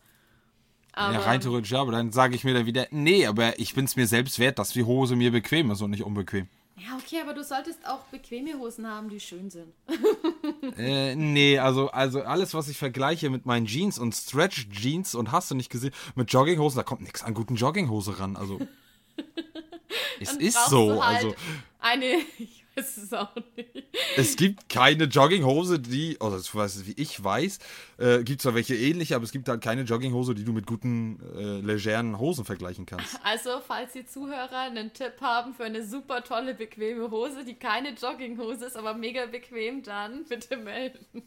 [0.93, 3.73] Aber, ja, rein theoretisch, ja, aber dann sage ich mir dann wieder, nee, aber ich
[3.73, 6.47] bin es mir selbst wert, dass die Hose mir bequem ist und nicht unbequem.
[6.77, 9.73] Ja, okay, aber du solltest auch bequeme Hosen haben, die schön sind.
[10.77, 15.51] äh, nee, also, also alles, was ich vergleiche mit meinen Jeans und Stretch-Jeans und hast
[15.51, 18.37] du nicht gesehen, mit Jogginghosen, da kommt nichts an guten Jogginghose ran.
[18.37, 18.59] Also.
[20.21, 21.03] es ist so.
[21.05, 21.35] Halt also,
[21.79, 22.19] eine,
[22.79, 23.87] weiß es auch nicht.
[24.17, 26.37] Es gibt keine Jogginghose, die, also
[26.85, 27.59] wie ich weiß,
[27.97, 31.19] äh, gibt zwar welche ähnliche, aber es gibt halt keine Jogginghose, die du mit guten,
[31.35, 33.19] äh, legeren Hosen vergleichen kannst.
[33.23, 37.93] Also, falls die Zuhörer einen Tipp haben für eine super tolle, bequeme Hose, die keine
[37.93, 41.23] Jogginghose ist, aber mega bequem, dann bitte melden.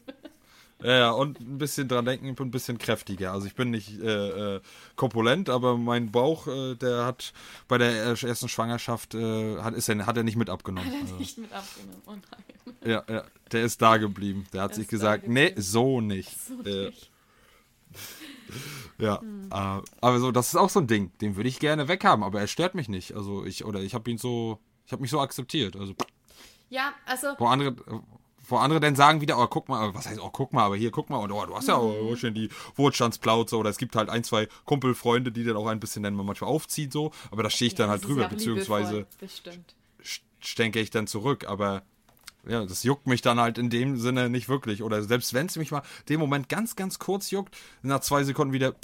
[0.83, 3.31] Ja, und ein bisschen dran denken, ich bin ein bisschen kräftiger.
[3.31, 4.61] Also ich bin nicht äh, äh,
[4.95, 7.33] korpulent, aber mein Bauch, äh, der hat
[7.67, 10.87] bei der ersten Schwangerschaft, äh, hat, ist er, hat er nicht mit abgenommen.
[10.87, 11.15] Hat er also.
[11.15, 12.91] nicht mit abgenommen, oh nein.
[12.91, 14.45] Ja, ja, der ist da geblieben.
[14.51, 16.37] Der hat der sich gesagt, nee, so nicht.
[16.45, 17.11] So nicht.
[18.97, 19.49] ja, hm.
[19.51, 22.41] Äh, aber so, das ist auch so ein Ding, den würde ich gerne weghaben, aber
[22.41, 23.15] er stört mich nicht.
[23.15, 25.77] Also ich, oder ich habe ihn so, ich habe mich so akzeptiert.
[25.77, 25.95] Also
[26.69, 27.35] ja, also.
[27.37, 27.75] Wo andere,
[28.47, 30.91] wo andere dann sagen wieder, oh, guck mal, was heißt, oh, guck mal, aber hier,
[30.91, 32.17] guck mal, und oh, du hast ja auch mhm.
[32.17, 36.03] schon die Wohlstandsplauze oder es gibt halt ein, zwei Kumpelfreunde, die dann auch ein bisschen
[36.03, 39.07] dann manchmal aufziehen, so, aber da stehe ich ja, dann halt drüber, beziehungsweise
[40.39, 41.83] stänke ich dann zurück, aber
[42.45, 44.83] ja, das juckt mich dann halt in dem Sinne nicht wirklich.
[44.83, 48.53] Oder selbst wenn es mich mal den Moment ganz, ganz kurz juckt, nach zwei Sekunden
[48.53, 48.75] wieder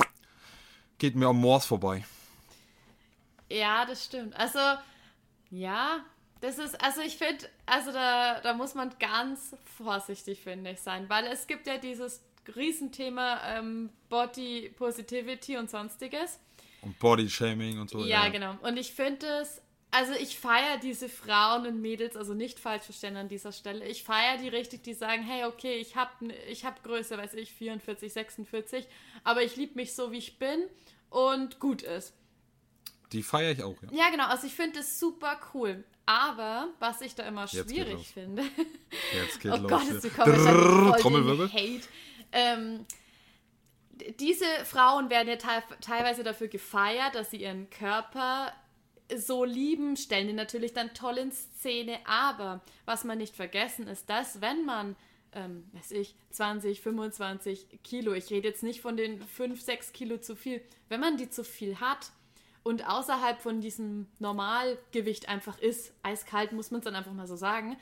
[0.97, 2.05] geht mir am Morse vorbei.
[3.49, 4.36] Ja, das stimmt.
[4.36, 4.60] Also,
[5.49, 5.99] ja,
[6.41, 11.09] das ist, also ich finde, also da, da muss man ganz vorsichtig, finde ich, sein,
[11.09, 12.21] weil es gibt ja dieses
[12.55, 16.39] Riesenthema ähm, Body Positivity und sonstiges.
[16.81, 17.99] Und Body Shaming und so.
[17.99, 18.29] Ja, ja.
[18.29, 18.55] genau.
[18.61, 19.61] Und ich finde es,
[19.91, 23.85] also ich feiere diese Frauen und Mädels, also nicht falsch verstehen an dieser Stelle.
[23.85, 26.11] Ich feiere die richtig, die sagen, hey, okay, ich habe
[26.49, 28.87] ich hab Größe, weiß ich, 44, 46,
[29.23, 30.63] aber ich liebe mich so, wie ich bin
[31.09, 32.13] und gut ist.
[33.12, 33.89] Die feiere ich auch, ja.
[33.91, 34.28] Ja, genau.
[34.28, 35.84] Also ich finde es super cool.
[36.05, 38.43] Aber was ich da immer schwierig finde.
[39.14, 39.70] Jetzt geht oh los.
[39.70, 41.51] Gott, ist die Trommelwirbel.
[41.51, 41.88] Hate.
[42.32, 42.86] Ähm,
[44.20, 48.53] diese Frauen werden ja te teilweise dafür gefeiert, dass sie ihren Körper
[49.16, 51.99] so lieben, stellen ihn natürlich dann toll in Szene.
[52.05, 54.95] Aber was man nicht vergessen ist, dass wenn man,
[55.34, 60.18] ähm, weiß ich, 20, 25 Kilo, ich rede jetzt nicht von den 5, 6 Kilo
[60.18, 62.12] zu viel, wenn man die zu viel hat,
[62.64, 67.36] und außerhalb von diesem Normalgewicht einfach ist, eiskalt muss man es dann einfach mal so
[67.36, 67.78] sagen,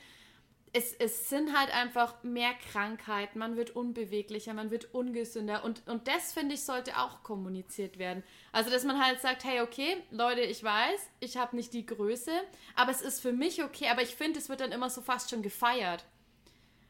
[0.72, 6.08] es, es sind halt einfach mehr Krankheiten, man wird unbeweglicher, man wird ungesünder und, und
[6.08, 8.22] das, finde ich, sollte auch kommuniziert werden.
[8.52, 12.32] Also, dass man halt sagt, hey, okay, Leute, ich weiß, ich habe nicht die Größe,
[12.74, 15.30] aber es ist für mich okay, aber ich finde, es wird dann immer so fast
[15.30, 16.04] schon gefeiert.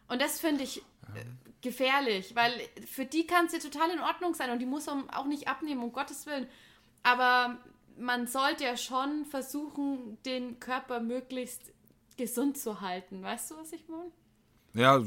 [0.09, 1.25] Und das finde ich äh,
[1.61, 2.53] gefährlich, weil
[2.87, 5.83] für die kann es ja total in Ordnung sein und die muss auch nicht abnehmen,
[5.83, 6.49] um Gottes Willen.
[7.03, 7.59] Aber
[7.99, 11.73] man sollte ja schon versuchen, den Körper möglichst
[12.17, 13.23] gesund zu halten.
[13.23, 14.11] Weißt du, was ich meine?
[14.75, 15.03] Ja,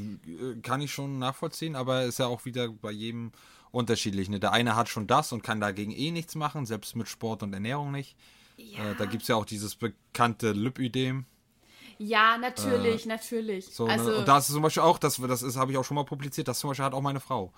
[0.62, 3.32] kann ich schon nachvollziehen, aber ist ja auch wieder bei jedem
[3.70, 4.28] unterschiedlich.
[4.28, 4.40] Ne?
[4.40, 7.52] Der eine hat schon das und kann dagegen eh nichts machen, selbst mit Sport und
[7.52, 8.16] Ernährung nicht.
[8.56, 8.90] Ja.
[8.90, 11.24] Äh, da gibt es ja auch dieses bekannte Lipödem.
[11.98, 13.66] Ja, natürlich, äh, natürlich.
[13.66, 13.92] So, ne?
[13.92, 14.16] also, ne?
[14.16, 16.58] Und da ist zum Beispiel auch, das, das habe ich auch schon mal publiziert, das
[16.58, 17.52] zum Beispiel hat auch meine Frau.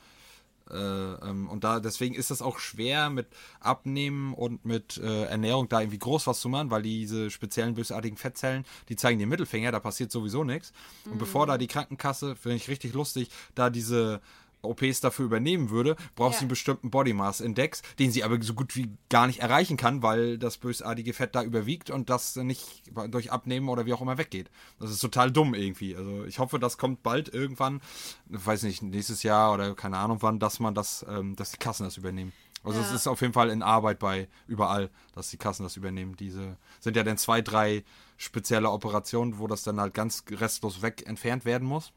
[0.70, 3.26] Äh, ähm, und da deswegen ist es auch schwer mit
[3.60, 8.16] Abnehmen und mit äh, Ernährung da irgendwie groß was zu machen, weil diese speziellen bösartigen
[8.16, 10.72] Fettzellen, die zeigen den Mittelfinger, da passiert sowieso nichts.
[11.04, 11.18] Und mhm.
[11.18, 14.20] bevor da die Krankenkasse, finde ich richtig lustig, da diese
[14.64, 16.38] OPs dafür übernehmen würde, braucht ja.
[16.38, 19.76] sie einen bestimmten Body Mass Index, den sie aber so gut wie gar nicht erreichen
[19.76, 24.00] kann, weil das bösartige Fett da überwiegt und das nicht durch Abnehmen oder wie auch
[24.02, 24.50] immer weggeht.
[24.78, 25.96] Das ist total dumm irgendwie.
[25.96, 27.80] Also ich hoffe, das kommt bald irgendwann,
[28.26, 31.84] weiß nicht, nächstes Jahr oder keine Ahnung wann, dass man das, ähm, dass die Kassen
[31.84, 32.32] das übernehmen.
[32.64, 32.86] Also Ja.
[32.86, 36.16] es ist auf jeden Fall in Arbeit bei überall, dass die Kassen das übernehmen.
[36.16, 37.84] Diese sind ja dann zwei, drei
[38.16, 41.92] spezielle Operationen, wo das dann halt ganz restlos weg entfernt werden muss.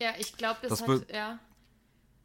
[0.00, 1.38] Ja, ich glaube, das, Das hat, ja.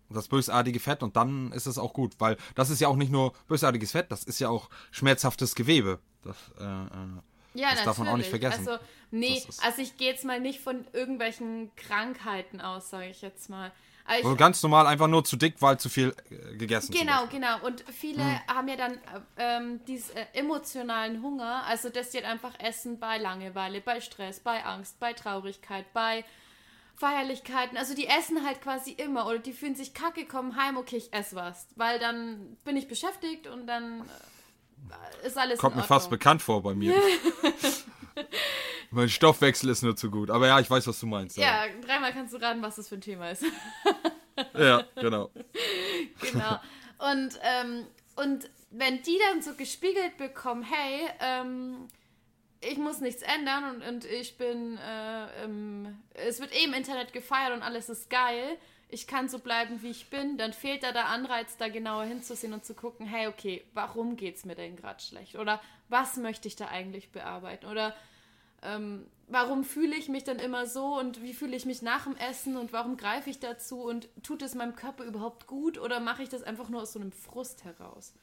[0.10, 3.12] Das bösartige Fett und dann ist es auch gut, weil das ist ja auch nicht
[3.12, 6.00] nur bösartiges Fett, das ist ja auch schmerzhaftes Gewebe.
[6.24, 8.68] Das, äh, äh, Ja, Das darf man auch nicht vergessen.
[8.68, 13.50] Also, nee, also ich gehe jetzt mal nicht von irgendwelchen Krankheiten aus, sage ich jetzt
[13.50, 13.72] mal.
[14.18, 17.60] Ich, also ganz normal einfach nur zu dick, weil zu viel äh, gegessen Genau, genau.
[17.64, 18.40] Und viele Hm.
[18.48, 18.98] haben ja dann äh,
[19.38, 24.40] ähm, diesen äh, emotionalen Hunger, also dass die halt einfach essen bei Langeweile, bei Stress,
[24.40, 26.26] bei Angst, bei Traurigkeit, bei
[27.00, 27.78] Feierlichkeiten.
[27.78, 31.14] Also die essen halt quasi immer oder die fühlen sich kacke, kommen heim, okay, ich
[31.14, 31.68] esse was.
[31.76, 34.02] Weil dann bin ich beschäftigt und dann
[35.24, 36.94] äh, ist alles Kommt mir fast bekannt vor bei mir.
[38.92, 40.30] mein Stoffwechsel ist nur zu gut.
[40.30, 41.38] Aber ja, ich weiß, was du meinst.
[41.38, 43.46] Ja, dreimal kannst du raten, was das für ein Thema ist.
[44.58, 45.32] ja genau.
[46.22, 46.60] genau.
[46.98, 47.86] Und, ähm,
[48.18, 51.88] und wenn die dann so gespiegelt bekommen, hey, ähm,
[52.62, 57.14] ich muss nichts ändern und, und ich bin, äh, ähm, es wird eh im Internet
[57.14, 58.58] gefeiert und alles ist geil,
[58.92, 62.54] ich kann so bleiben, wie ich bin, dann fehlt da der Anreiz, da genauer hinzusehen
[62.54, 65.36] und zu gucken, hey, okay, warum geht's mir denn gerade schlecht?
[65.36, 67.68] Oder was möchte ich da eigentlich bearbeiten?
[67.68, 67.96] Oder
[68.64, 72.18] ähm, warum fühle ich mich dann immer so und wie fühle ich mich nach dem
[72.18, 76.24] Essen und warum greife ich dazu und tut es meinem Körper überhaupt gut oder mache
[76.24, 78.14] ich das einfach nur aus so einem Frust heraus?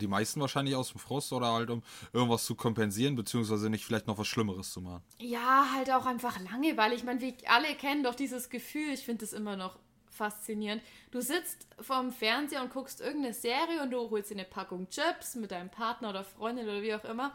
[0.00, 4.06] Die meisten wahrscheinlich aus dem Frust oder halt um irgendwas zu kompensieren, beziehungsweise nicht vielleicht
[4.06, 5.02] noch was Schlimmeres zu machen.
[5.18, 6.94] Ja, halt auch einfach Langeweile.
[6.94, 8.92] Ich meine, wir alle kennen doch dieses Gefühl.
[8.92, 9.78] Ich finde es immer noch
[10.10, 10.82] faszinierend.
[11.10, 15.36] Du sitzt vorm Fernseher und guckst irgendeine Serie und du holst dir eine Packung Chips
[15.36, 17.34] mit deinem Partner oder Freundin oder wie auch immer.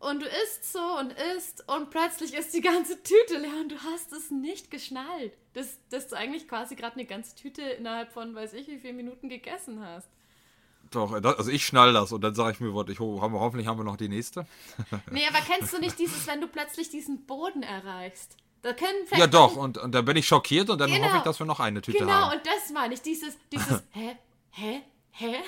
[0.00, 3.82] Und du isst so und isst und plötzlich ist die ganze Tüte leer und du
[3.82, 5.32] hast es nicht geschnallt.
[5.54, 8.96] Dass, dass du eigentlich quasi gerade eine ganze Tüte innerhalb von weiß ich wie vielen
[8.96, 10.08] Minuten gegessen hast.
[10.90, 13.40] Doch, äh, also ich schnall das und dann sage ich mir, warte, ich, ho- wir,
[13.40, 14.46] hoffentlich haben wir noch die nächste.
[15.10, 18.36] Nee, aber kennst du nicht dieses, wenn du plötzlich diesen Boden erreichst?
[18.62, 21.06] Da können Ja doch, und, und dann bin ich schockiert und dann Genau.
[21.06, 22.36] hoffe ich, dass wir noch eine Tüte Genau, haben.
[22.38, 24.16] und das meine ich, dieses, dieses, hä,
[24.50, 24.80] hä,
[25.12, 25.34] hä?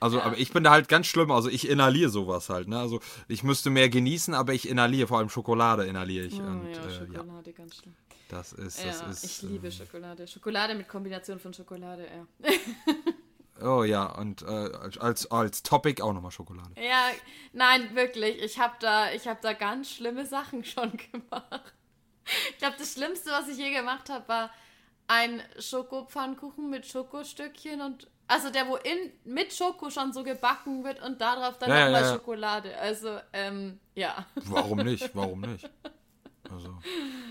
[0.00, 2.78] Also, aber ich bin da halt ganz schlimm, also ich inhaliere sowas halt, ne?
[2.78, 6.34] Also ich müsste mehr genießen, aber ich inhaliere, vor allem Schokolade inhaliere ich.
[6.34, 7.94] und Oh ja, äh, ja, Schokolade, ganz schlimm.
[8.28, 9.42] Das ist, Ja, das ist.
[9.42, 10.26] ich liebe Schokolade.
[10.26, 12.50] Schokolade mit Kombination von Schokolade, ja.
[13.60, 14.70] Oh ja, und äh,
[15.00, 16.70] als, als Topic auch nochmal Schokolade.
[16.80, 17.10] Ja,
[17.52, 18.40] nein, wirklich.
[18.40, 21.74] Ich habe da, ich hab da ganz schlimme Sachen schon gemacht.
[22.50, 24.50] Ich glaube, das Schlimmste, was ich je gemacht habe, war
[25.08, 31.02] ein Schokopfannkuchen mit Schokostückchen und also der, wo in, mit Schoko schon so gebacken wird
[31.02, 32.14] und darauf dann Ja, ja, nochmal ja, ja.
[32.14, 32.78] Schokolade.
[32.78, 34.24] Also, ähm, ja.
[34.44, 35.10] Warum nicht?
[35.16, 35.68] Warum nicht?
[36.50, 36.78] Also,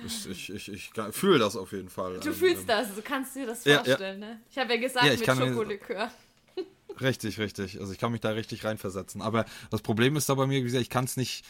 [0.06, 2.20] ich, ich, ich, ich fühle das auf jeden Fall.
[2.20, 3.84] Du Ähm, fühlst ähm, das, du kannst dir das Ja, ja.
[3.84, 4.42] vorstellen, ne?
[4.52, 6.12] Ich habe ja gesagt, Ja, ich mit Schokolikör.
[7.02, 7.80] Richtig, richtig.
[7.80, 9.22] Also ich kann mich da richtig reinversetzen.
[9.22, 11.46] Aber das Problem ist da bei mir, wie gesagt, ich kann es nicht,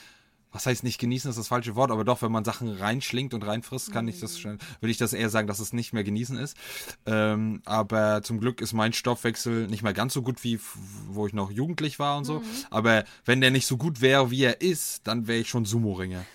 [0.51, 3.43] was heißt nicht genießen, ist das falsche Wort, aber doch, wenn man Sachen reinschlingt und
[3.43, 6.37] reinfrisst, kann ich das schon, würde ich das eher sagen, dass es nicht mehr genießen
[6.37, 6.57] ist.
[7.05, 10.59] Ähm, aber zum Glück ist mein Stoffwechsel nicht mehr ganz so gut wie
[11.09, 12.41] wo ich noch jugendlich war und so.
[12.69, 16.25] Aber wenn der nicht so gut wäre, wie er ist, dann wäre ich schon Sumo-Ringer.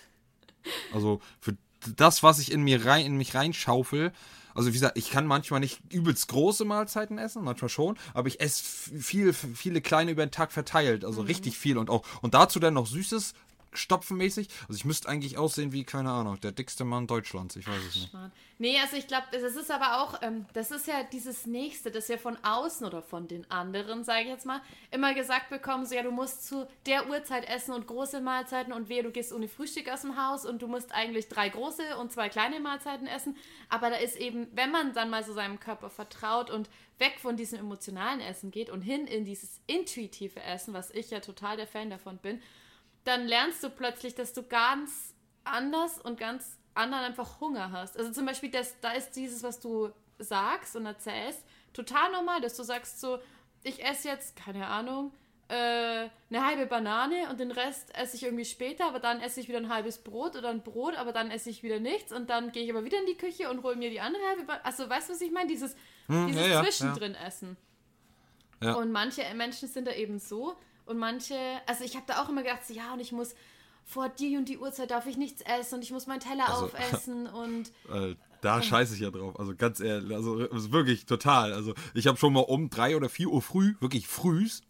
[0.93, 1.55] Also für
[1.95, 4.11] das, was ich in mir rein, in mich reinschaufel,
[4.55, 8.39] also wie gesagt, ich kann manchmal nicht übelst große Mahlzeiten essen, manchmal schon, aber ich
[8.39, 12.59] esse viel, viele kleine über den Tag verteilt, also richtig viel und auch und dazu
[12.59, 13.33] dann noch süßes
[13.77, 14.49] stopfenmäßig.
[14.67, 17.95] Also ich müsste eigentlich aussehen wie keine Ahnung, der dickste Mann Deutschlands, ich weiß es
[17.95, 18.13] nicht.
[18.59, 22.07] Nee, also ich glaube, das ist aber auch, ähm, das ist ja dieses Nächste, das
[22.07, 24.61] wir von außen oder von den anderen, sage ich jetzt mal,
[24.91, 28.89] immer gesagt bekommen, so ja, du musst zu der Uhrzeit essen und große Mahlzeiten und
[28.89, 32.11] wehe, du gehst ohne Frühstück aus dem Haus und du musst eigentlich drei große und
[32.11, 33.35] zwei kleine Mahlzeiten essen.
[33.69, 36.69] Aber da ist eben, wenn man dann mal so seinem Körper vertraut und
[36.99, 41.19] weg von diesem emotionalen Essen geht und hin in dieses intuitive Essen, was ich ja
[41.19, 42.41] total der Fan davon bin,
[43.03, 47.97] dann lernst du plötzlich, dass du ganz anders und ganz anderen einfach Hunger hast.
[47.97, 51.43] Also zum Beispiel, das, da ist dieses, was du sagst und erzählst,
[51.73, 53.19] total normal, dass du sagst so,
[53.63, 55.13] ich esse jetzt, keine Ahnung,
[55.49, 59.47] äh, eine halbe Banane und den Rest esse ich irgendwie später, aber dann esse ich
[59.47, 62.51] wieder ein halbes Brot oder ein Brot, aber dann esse ich wieder nichts und dann
[62.51, 64.65] gehe ich aber wieder in die Küche und hole mir die andere halbe Banane.
[64.65, 65.47] Also weißt du, was ich meine?
[65.47, 65.75] Dieses,
[66.07, 67.57] dieses ja, ja, Zwischendrin essen.
[68.61, 68.73] Ja.
[68.73, 71.35] Und manche Menschen sind da eben so und manche,
[71.67, 73.35] also ich habe da auch immer gedacht, so, ja, und ich muss
[73.85, 76.65] vor die und die Uhrzeit darf ich nichts essen und ich muss meinen Teller Also-
[76.65, 79.39] aufessen und Äh, da scheiße ich ja drauf.
[79.39, 81.53] Also ganz ehrlich, also also wirklich total.
[81.53, 84.61] Also ich habe schon mal um drei oder vier Uhr früh, wirklich frühs,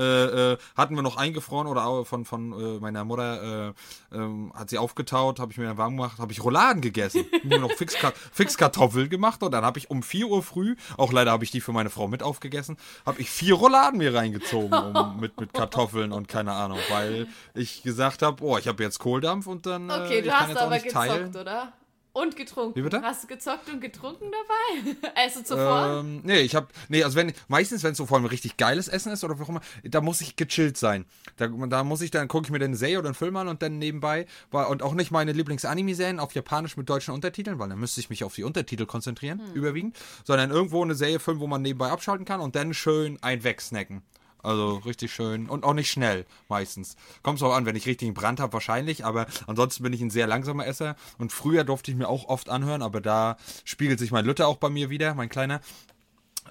[0.00, 4.70] äh, äh, hatten wir noch eingefroren oder von, von äh, meiner Mutter äh, ähm, hat
[4.70, 7.26] sie aufgetaut, habe ich mir warm gemacht, habe ich Rouladen gegessen.
[7.44, 11.32] mir noch Fixka Fixkartoffeln gemacht und dann habe ich um 4 Uhr früh, auch leider
[11.32, 15.16] habe ich die für meine Frau mit aufgegessen, habe ich vier Rouladen mir reingezogen um,
[15.20, 19.46] mit, mit Kartoffeln und keine Ahnung, weil ich gesagt habe, oh, ich habe jetzt Kohldampf
[19.46, 19.90] und dann.
[19.90, 21.36] Okay, äh, du hast aber gezockt, teilen.
[21.36, 21.72] oder?
[22.12, 22.76] Und getrunken.
[22.76, 23.02] Wie bitte?
[23.02, 24.96] Hast du gezockt und getrunken dabei?
[25.14, 26.00] also zuvor?
[26.00, 26.72] Ähm, nee, ich hab.
[26.88, 29.44] Nee, also wenn meistens, wenn es so vor allem richtig geiles Essen ist oder wie
[29.44, 31.04] auch immer, da muss ich gechillt sein.
[31.36, 33.62] Da, da muss ich dann, gucke ich mir den Serie oder einen Film an und
[33.62, 38.00] dann nebenbei, und auch nicht meine Lieblings-Anime-Serien auf Japanisch mit deutschen Untertiteln, weil dann müsste
[38.00, 39.54] ich mich auf die Untertitel konzentrieren, hm.
[39.54, 43.44] überwiegend, sondern irgendwo eine Serie, Film, wo man nebenbei abschalten kann und dann schön ein
[43.44, 44.02] wegsnacken.
[44.42, 46.96] Also richtig schön und auch nicht schnell meistens.
[47.22, 50.00] Kommt es auch an, wenn ich richtig einen Brand habe, wahrscheinlich, aber ansonsten bin ich
[50.00, 53.98] ein sehr langsamer Esser und früher durfte ich mir auch oft anhören, aber da spiegelt
[53.98, 55.60] sich mein Lütter auch bei mir wieder, mein Kleiner.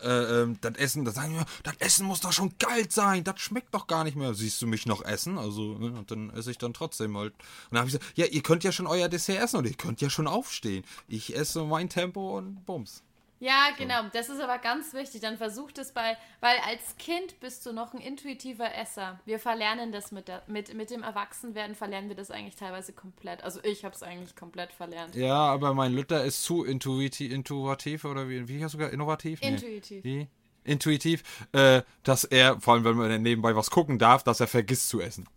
[0.02, 3.40] Äh, ähm, das Essen, da sagen wir, das Essen muss doch schon kalt sein, das
[3.42, 4.34] schmeckt doch gar nicht mehr.
[4.34, 5.38] Siehst du mich noch essen?
[5.38, 7.34] Also, ne, und dann esse ich dann trotzdem halt.
[7.34, 9.74] Und dann habe ich gesagt, ja, ihr könnt ja schon euer Dessert essen und ihr
[9.74, 10.86] könnt ja schon aufstehen.
[11.08, 13.04] Ich esse mein Tempo und bums.
[13.40, 14.04] Ja, genau.
[14.12, 15.22] Das ist aber ganz wichtig.
[15.22, 19.20] Dann versucht es bei, weil als Kind bist du noch ein intuitiver Esser.
[19.26, 23.44] Wir verlernen das mit, der, mit, mit dem Erwachsenwerden, verlernen wir das eigentlich teilweise komplett.
[23.44, 25.16] Also ich habe es eigentlich komplett verlernt.
[25.16, 29.42] Ja, aber mein Luther ist zu intuitiv, intuitiv oder wie, wie heißt sogar innovativ?
[29.42, 30.04] Intuitiv.
[30.04, 30.28] Nee.
[30.66, 30.72] Wie?
[30.72, 31.24] Intuitiv,
[31.54, 35.00] äh, dass er, vor allem wenn man nebenbei was gucken darf, dass er vergisst zu
[35.00, 35.28] essen.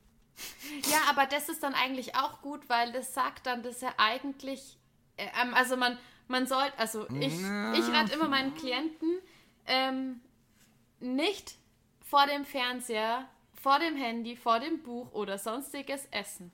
[0.91, 4.79] Ja, aber das ist dann eigentlich auch gut, weil das sagt dann, dass er eigentlich,
[5.17, 5.97] äh, ähm, also man,
[6.33, 9.21] man sollte, also ich, ich rate immer meinen Klienten,
[9.67, 10.21] ähm,
[10.99, 11.55] nicht
[12.01, 16.51] vor dem Fernseher, vor dem Handy, vor dem Buch oder sonstiges essen.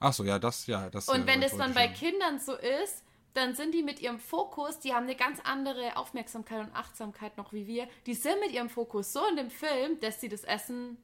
[0.00, 1.08] Ach so, ja, das, ja, das.
[1.08, 3.04] Und wenn das dann bei Kindern so ist,
[3.34, 7.52] dann sind die mit ihrem Fokus, die haben eine ganz andere Aufmerksamkeit und Achtsamkeit noch
[7.52, 7.88] wie wir.
[8.06, 10.98] Die sind mit ihrem Fokus so in dem Film, dass sie das Essen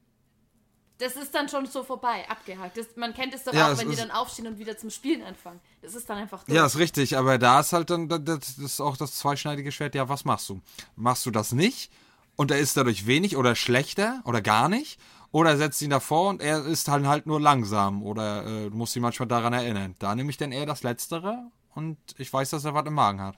[0.99, 2.77] das ist dann schon so vorbei, abgehakt.
[2.77, 5.23] Das, man kennt es doch ja, auch, wenn die dann aufstehen und wieder zum Spielen
[5.23, 5.59] anfangen.
[5.81, 6.55] Das ist dann einfach durch.
[6.55, 10.09] Ja, ist richtig, aber da ist halt dann, das ist auch das zweischneidige Schwert, ja,
[10.09, 10.61] was machst du?
[10.97, 11.89] Machst du das nicht
[12.35, 14.99] und er ist dadurch wenig oder schlechter oder gar nicht?
[15.31, 18.95] Oder setzt ihn davor und er ist dann halt nur langsam oder äh, du musst
[18.95, 19.95] ihn manchmal daran erinnern.
[19.99, 21.43] Da nehme ich dann eher das Letztere
[21.75, 23.37] und ich weiß, dass er was im Magen hat.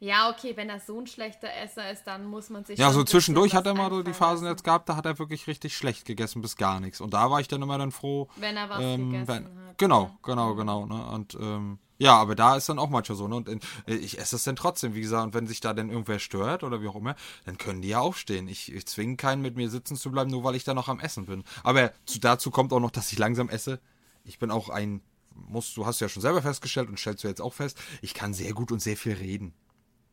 [0.00, 2.78] Ja, okay, wenn er so ein schlechter Esser ist, dann muss man sich.
[2.78, 5.46] Ja, so zwischendurch hat er mal so die Phasen jetzt gehabt, da hat er wirklich
[5.46, 7.00] richtig schlecht gegessen bis gar nichts.
[7.00, 8.28] Und da war ich dann immer dann froh.
[8.36, 9.78] Wenn er was ähm, gegessen wenn, hat.
[9.78, 10.86] Genau, genau, genau.
[10.86, 11.06] Ne?
[11.06, 13.36] Und ähm, ja, aber da ist dann auch manchmal so, ne?
[13.36, 16.18] Und äh, ich esse es dann trotzdem, wie gesagt, und wenn sich da dann irgendwer
[16.18, 17.16] stört oder wie auch immer,
[17.46, 18.48] dann können die ja aufstehen.
[18.48, 21.00] Ich, ich zwinge keinen mit mir sitzen zu bleiben, nur weil ich da noch am
[21.00, 21.44] Essen bin.
[21.62, 23.80] Aber zu, dazu kommt auch noch, dass ich langsam esse.
[24.24, 25.00] Ich bin auch ein,
[25.34, 28.34] musst, du hast ja schon selber festgestellt und stellst du jetzt auch fest, ich kann
[28.34, 29.54] sehr gut und sehr viel reden.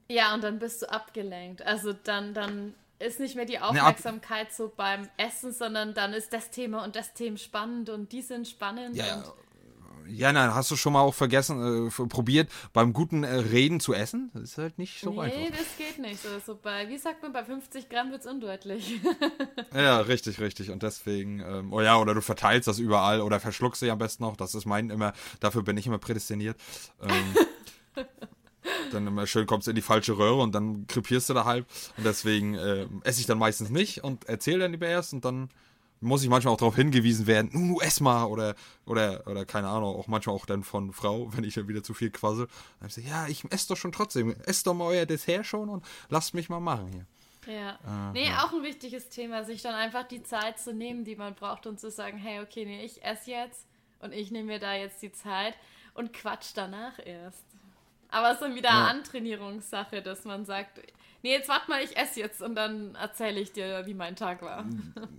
[0.07, 1.61] Ja, und dann bist du abgelenkt.
[1.61, 6.49] Also dann, dann ist nicht mehr die Aufmerksamkeit so beim Essen, sondern dann ist das
[6.49, 8.95] Thema und das Thema spannend und die sind spannend.
[8.95, 9.23] Ja,
[10.07, 13.93] ja, nein, hast du schon mal auch vergessen, äh, probiert, beim guten äh, Reden zu
[13.93, 14.31] essen?
[14.33, 15.37] Das ist halt nicht so nee, einfach.
[15.37, 16.21] Nee, das geht nicht.
[16.21, 18.99] So, so bei, wie sagt man, bei 50 Gramm wird es undeutlich.
[19.73, 20.71] ja, richtig, richtig.
[20.71, 24.23] Und deswegen, ähm, oh ja, oder du verteilst das überall oder verschluckst sie am besten
[24.23, 24.35] noch.
[24.35, 26.57] Das ist mein immer, dafür bin ich immer prädestiniert.
[27.01, 28.05] Ähm,
[28.91, 31.65] dann immer schön kommst du in die falsche Röhre und dann krepierst du da halb.
[31.97, 35.49] Und deswegen äh, esse ich dann meistens nicht und erzähle dann lieber erst und dann
[36.03, 38.55] muss ich manchmal auch darauf hingewiesen werden, nu, ess mal oder,
[38.85, 41.93] oder, oder keine Ahnung, auch manchmal auch dann von Frau, wenn ich dann wieder zu
[41.93, 42.47] viel quassel.
[42.79, 45.69] Dann ich so, ja, ich esse doch schon trotzdem, ess doch mal euer Dessert schon
[45.69, 47.05] und lasst mich mal machen hier.
[47.45, 47.71] Ja.
[47.71, 48.45] Äh, nee, ja.
[48.45, 51.79] auch ein wichtiges Thema, sich dann einfach die Zeit zu nehmen, die man braucht und
[51.79, 53.65] zu sagen, hey, okay, nee, ich esse jetzt
[53.99, 55.55] und ich nehme mir da jetzt die Zeit
[55.93, 57.43] und quatsch danach erst.
[58.13, 58.87] Aber es ist dann wieder ja.
[58.87, 60.79] Antrainierungssache, dass man sagt,
[61.23, 64.41] nee, jetzt warte mal, ich esse jetzt und dann erzähle ich dir, wie mein Tag
[64.41, 64.65] war.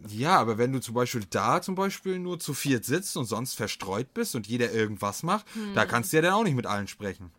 [0.09, 3.55] Ja, aber wenn du zum Beispiel da zum Beispiel nur zu viert sitzt und sonst
[3.55, 5.75] verstreut bist und jeder irgendwas macht, hm.
[5.75, 7.33] da kannst du ja dann auch nicht mit allen sprechen.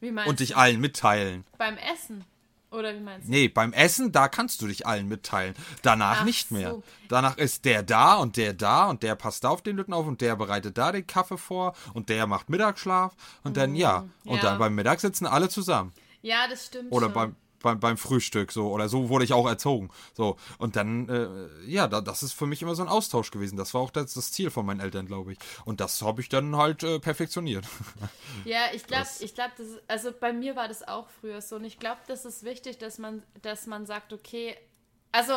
[0.00, 1.44] Wie meinst und dich allen mitteilen.
[1.58, 2.24] Beim Essen?
[2.70, 3.30] Oder wie meinst du?
[3.32, 5.54] Nee, beim Essen, da kannst du dich allen mitteilen.
[5.82, 6.70] Danach Ach nicht mehr.
[6.70, 6.82] So.
[7.08, 10.20] Danach ist der da und der da und der passt auf den Lütten auf und
[10.20, 14.06] der bereitet da den Kaffee vor und der macht Mittagsschlaf und dann ja.
[14.24, 14.42] Und ja.
[14.42, 15.92] dann beim Mittag sitzen alle zusammen.
[16.22, 16.92] Ja, das stimmt.
[16.92, 17.14] Oder schon.
[17.14, 20.36] beim beim, beim Frühstück so oder so wurde ich auch erzogen so.
[20.58, 23.56] Und dann äh, ja da, das ist für mich immer so ein Austausch gewesen.
[23.56, 25.38] Das war auch das, das Ziel von meinen Eltern glaube ich.
[25.64, 27.66] Und das habe ich dann halt äh, perfektioniert.
[28.44, 29.52] Ja ich glaube ich glaube
[29.86, 31.56] also bei mir war das auch früher so.
[31.56, 34.56] Und ich glaube das ist wichtig dass man dass man sagt okay
[35.12, 35.34] also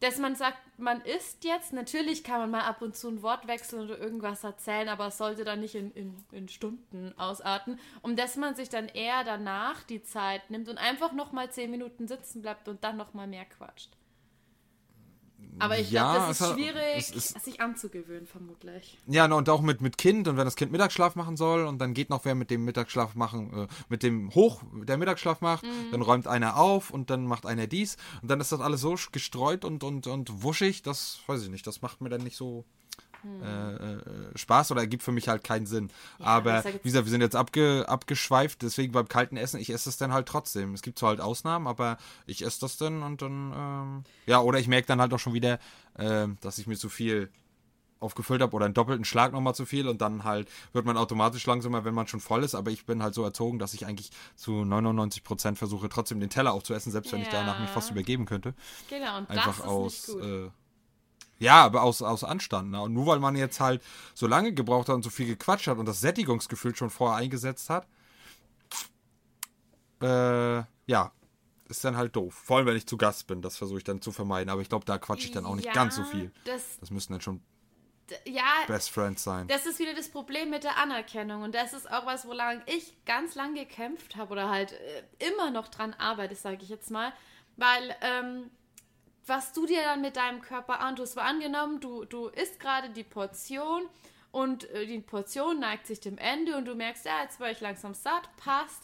[0.00, 3.46] dass man sagt, man isst jetzt, natürlich kann man mal ab und zu ein Wort
[3.46, 8.14] wechseln oder irgendwas erzählen, aber es sollte dann nicht in, in, in Stunden ausarten, um
[8.14, 12.42] dass man sich dann eher danach die Zeit nimmt und einfach nochmal zehn Minuten sitzen
[12.42, 13.90] bleibt und dann nochmal mehr quatscht.
[15.58, 18.98] Aber ich Ja, glaube, es das ist schwierig, es ist- sich anzugewöhnen, vermutlich.
[19.06, 21.94] Ja, und auch mit, mit Kind und wenn das Kind Mittagsschlaf machen soll und dann
[21.94, 26.02] geht noch wer mit dem Mittagsschlaf machen, äh, mit dem hoch, der Mittagsschlaf macht, dann
[26.02, 29.64] räumt einer auf und dann macht einer dies und dann ist das alles so gestreut
[29.64, 32.64] und, und, und wuschig, das weiß ich nicht, das macht mir dann nicht so
[33.42, 34.00] äh, äh,
[34.38, 35.90] Spaß oder ergibt für mich halt keinen Sinn.
[36.18, 39.70] Aber sag jetzt- wie gesagt, wir sind jetzt abge, abgeschweift, deswegen beim kalten Essen, ich
[39.70, 40.74] esse es dann halt trotzdem.
[40.74, 44.58] Es gibt zwar halt Ausnahmen, aber ich esse das dann und dann, ähm, ja, oder
[44.58, 45.58] ich merke dann halt auch schon wieder,
[45.98, 47.30] ähm, dass ich mir zu viel
[47.98, 51.46] aufgefüllt habe oder einen doppelten Schlag nochmal zu viel und dann halt wird man automatisch
[51.46, 54.10] langsamer, wenn man schon voll ist, aber ich bin halt so erzogen, dass ich eigentlich
[54.34, 57.72] zu 99% versuche, trotzdem den Teller aufzuessen, selbst wenn ich danach mich Ja.
[57.74, 58.54] fast übergeben könnte.
[58.90, 60.22] Genau, und Einfach das ist aus, nicht gut.
[60.24, 60.50] äh,
[61.38, 62.70] ja, aber aus, aus Anstand.
[62.70, 62.80] Ne?
[62.80, 63.82] Und nur weil man jetzt halt
[64.14, 67.70] so lange gebraucht hat und so viel gequatscht hat und das Sättigungsgefühl schon vorher eingesetzt
[67.70, 67.86] hat,
[70.02, 71.12] äh, ja,
[71.68, 72.34] ist dann halt doof.
[72.34, 74.68] Vor allem, wenn ich zu Gast bin, das versuche ich dann zu vermeiden, aber ich
[74.68, 76.30] glaube, da quatsche ich dann auch nicht ja, ganz so viel.
[76.44, 77.40] Das, Das müssen dann schon
[78.24, 79.48] ja, Best Friends sein.
[79.48, 81.42] das ist wieder das Problem mit der Anerkennung.
[81.42, 85.50] Und das ist auch was, woran ich ganz lang gekämpft habe oder halt äh, immer
[85.50, 87.12] noch dran arbeite, sage ich jetzt mal.
[87.56, 88.50] Weil, ähm,
[89.26, 93.04] was du dir dann mit deinem Körper antust, war angenommen, du, du isst gerade die
[93.04, 93.82] Portion
[94.30, 97.60] und äh, die Portion neigt sich dem Ende und du merkst, ja, jetzt war ich
[97.60, 98.82] langsam satt, passt.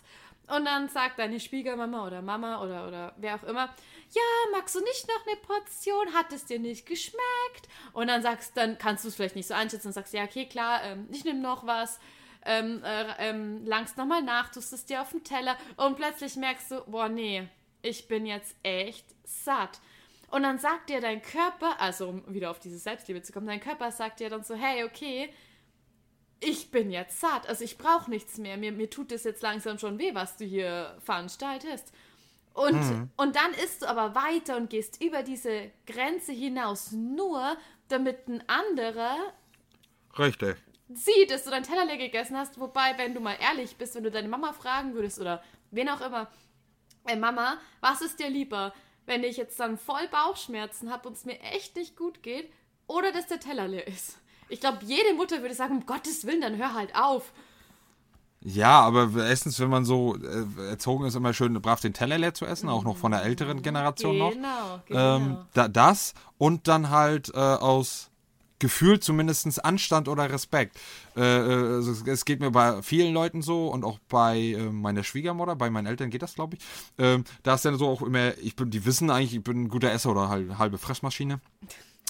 [0.49, 3.73] Und dann sagt deine Schwiegermama oder Mama oder, oder wer auch immer,
[4.11, 6.13] ja, magst du nicht noch eine Portion?
[6.15, 7.69] Hat es dir nicht geschmeckt?
[7.93, 10.47] Und dann sagst, dann kannst du es vielleicht nicht so einschätzen und sagst, ja, okay,
[10.47, 12.01] klar, ähm, ich nehme noch was.
[12.45, 16.73] Ähm, äh, ähm, langst nochmal nach, tust es dir auf den Teller und plötzlich merkst
[16.73, 17.49] du, boah, nee,
[17.83, 19.81] ich bin jetzt echt satt.
[20.33, 23.61] Und dann sagt dir dein Körper, also um wieder auf diese Selbstliebe zu kommen, dein
[23.61, 25.31] Körper sagt dir dann so, hey, okay,
[26.41, 29.79] ich bin jetzt satt, also ich brauche nichts mehr, mir, mir tut es jetzt langsam
[29.79, 31.93] schon weh, was du hier veranstaltest.
[32.55, 37.59] Und, und dann isst du aber weiter und gehst über diese Grenze hinaus, nur
[37.89, 39.17] damit ein anderer
[40.19, 40.57] Richtig.
[40.95, 42.59] sieht, dass du deinen Teller leer gegessen hast.
[42.59, 46.01] Wobei, wenn du mal ehrlich bist, wenn du deine Mama fragen würdest oder wen auch
[46.01, 46.31] immer,
[47.05, 48.73] ey Mama, was ist dir lieber,
[49.07, 52.51] wenn ich jetzt dann voll Bauchschmerzen habe und es mir echt nicht gut geht
[52.87, 54.19] oder dass der Teller leer ist?
[54.49, 57.33] Ich glaube, jede Mutter würde sagen, um Gottes Willen, dann hör halt auf.
[58.45, 62.35] Ja, aber erstens, wenn man so äh, erzogen ist, immer schön brav den Teller leer
[62.35, 64.33] zu essen, auch noch von der älteren Generation noch.
[64.33, 65.17] Genau, genau.
[65.17, 68.11] Ähm, da, das und dann halt äh, aus
[68.63, 70.79] Gefühl zumindest Anstand oder Respekt.
[71.17, 75.03] Äh, äh, also es, geht mir bei vielen Leuten so und auch bei äh, meiner
[75.03, 76.63] Schwiegermutter, bei meinen Eltern geht das, glaube ich.
[76.97, 79.69] Ähm, da ist dann so auch immer, ich bin, die wissen eigentlich, ich bin ein
[79.69, 81.41] guter Esser oder halt halbe Fressmaschine.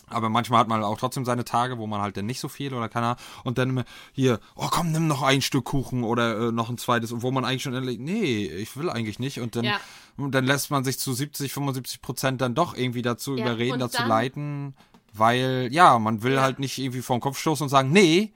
[0.09, 2.75] Aber manchmal hat man auch trotzdem seine Tage, wo man halt dann nicht so viel
[2.75, 3.19] oder keine Ahnung.
[3.45, 6.77] Und dann immer hier, oh komm, nimm noch ein Stück Kuchen oder äh, noch ein
[6.77, 7.13] zweites.
[7.13, 9.41] Und wo man eigentlich schon, ehrlich- nee, ich will eigentlich nicht.
[9.41, 9.81] Und dann, Ja.
[10.19, 13.79] und dann lässt man sich zu 70, 75 Prozent dann doch irgendwie dazu Ja, überreden,
[13.79, 14.75] dazu leiten.
[15.13, 18.33] Weil, ja, man will halt nicht irgendwie vor den Kopf stoßen und sagen, nee,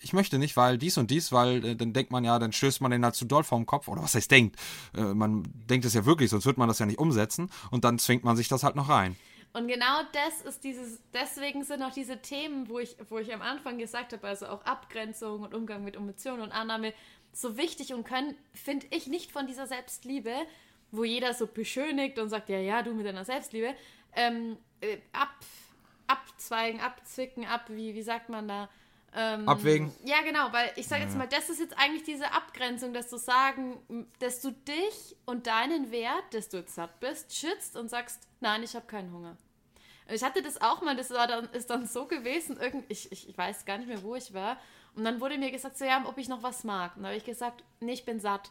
[0.00, 2.80] ich möchte nicht, weil dies und dies, weil äh, dann denkt man ja, dann stößt
[2.80, 3.88] man den halt zu doll vorm Kopf.
[3.88, 4.56] Oder was heißt denkt?
[4.94, 7.50] Äh, man denkt es ja wirklich, sonst wird man das ja nicht umsetzen.
[7.70, 9.16] Und dann zwingt man sich das halt noch rein.
[9.54, 13.40] Und genau das ist dieses, deswegen sind auch diese Themen, wo ich, wo ich am
[13.40, 16.92] Anfang gesagt habe, also auch Abgrenzung und Umgang mit Emotionen und Annahme,
[17.32, 20.32] so wichtig und können, finde ich, nicht von dieser Selbstliebe,
[20.90, 23.74] wo jeder so beschönigt und sagt, ja, ja, du mit deiner Selbstliebe,
[24.16, 25.30] ähm, äh, ab,
[26.14, 28.68] abzweigen, abzwicken, ab, wie, wie sagt man da?
[29.16, 29.92] Ähm, Abwägen.
[30.04, 33.16] Ja, genau, weil ich sage jetzt mal, das ist jetzt eigentlich diese Abgrenzung, dass du
[33.16, 38.26] sagen, dass du dich und deinen Wert, dass du jetzt satt bist, schützt und sagst,
[38.40, 39.36] nein, ich habe keinen Hunger.
[40.08, 43.28] Ich hatte das auch mal, das war dann, ist dann so gewesen, irgend, ich, ich,
[43.28, 44.58] ich weiß gar nicht mehr, wo ich war.
[44.96, 46.96] Und dann wurde mir gesagt, so, ja, ob ich noch was mag.
[46.96, 48.50] Und dann habe ich gesagt, nee, ich bin satt.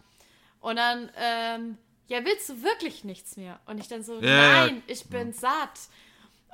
[0.61, 3.59] Und dann, ähm, ja, willst du wirklich nichts mehr?
[3.65, 4.65] Und ich dann so, Ja, ja.
[4.65, 5.77] nein, ich bin satt.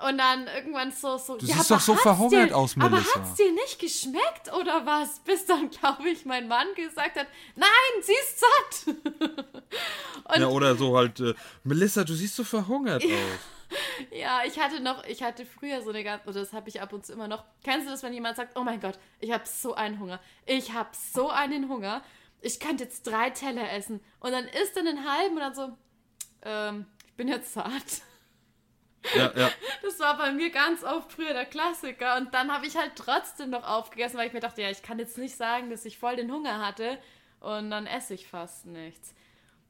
[0.08, 2.89] Und dann irgendwann so, so, Du ja, siehst aber doch so verhungert dir, aus, Aber
[2.89, 3.20] Melissa.
[3.20, 5.20] hat's dir nicht geschmeckt oder was?
[5.20, 7.70] Bis dann, glaube ich, mein Mann gesagt hat, nein,
[8.02, 8.95] sie ist satt.
[10.36, 11.34] Und ja, oder so halt, äh,
[11.64, 13.10] Melissa, du siehst so verhungert aus.
[14.12, 16.91] Ja, ich hatte noch, ich hatte früher so eine ganz, oder das habe ich ab
[16.91, 17.43] und zu immer noch.
[17.64, 20.20] Kennst du das, wenn jemand sagt, oh mein Gott, ich habe so einen Hunger.
[20.47, 22.02] Ich habe so einen Hunger.
[22.41, 24.00] Ich könnte jetzt drei Teller essen.
[24.20, 25.78] Und dann isst er einen halben und dann so,
[26.41, 28.02] ähm, ich bin jetzt satt.
[29.16, 29.52] Ja, ja.
[29.82, 32.18] Das war bei mir ganz oft früher der Klassiker.
[32.18, 35.00] Und dann habe ich halt trotzdem noch aufgegessen, weil ich mir dachte, ja, ich kann
[35.00, 36.97] jetzt nicht sagen, dass ich voll den Hunger hatte.
[37.39, 39.14] Und dann esse ich fast nichts.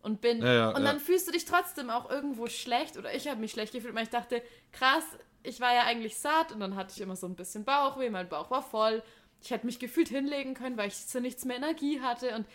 [0.02, 0.42] Und bin.
[0.42, 2.98] Ja, ja, und dann fühlst du dich trotzdem auch irgendwo schlecht.
[2.98, 5.04] Oder ich habe mich schlecht gefühlt, weil ich dachte, krass,
[5.44, 6.52] ich war ja eigentlich satt.
[6.52, 8.10] Und dann hatte ich immer so ein bisschen Bauchweh.
[8.10, 9.04] Mein Bauch war voll.
[9.42, 12.36] Ich hätte mich gefühlt hinlegen können, weil ich zu nichts mehr Energie hatte.
[12.36, 12.46] Und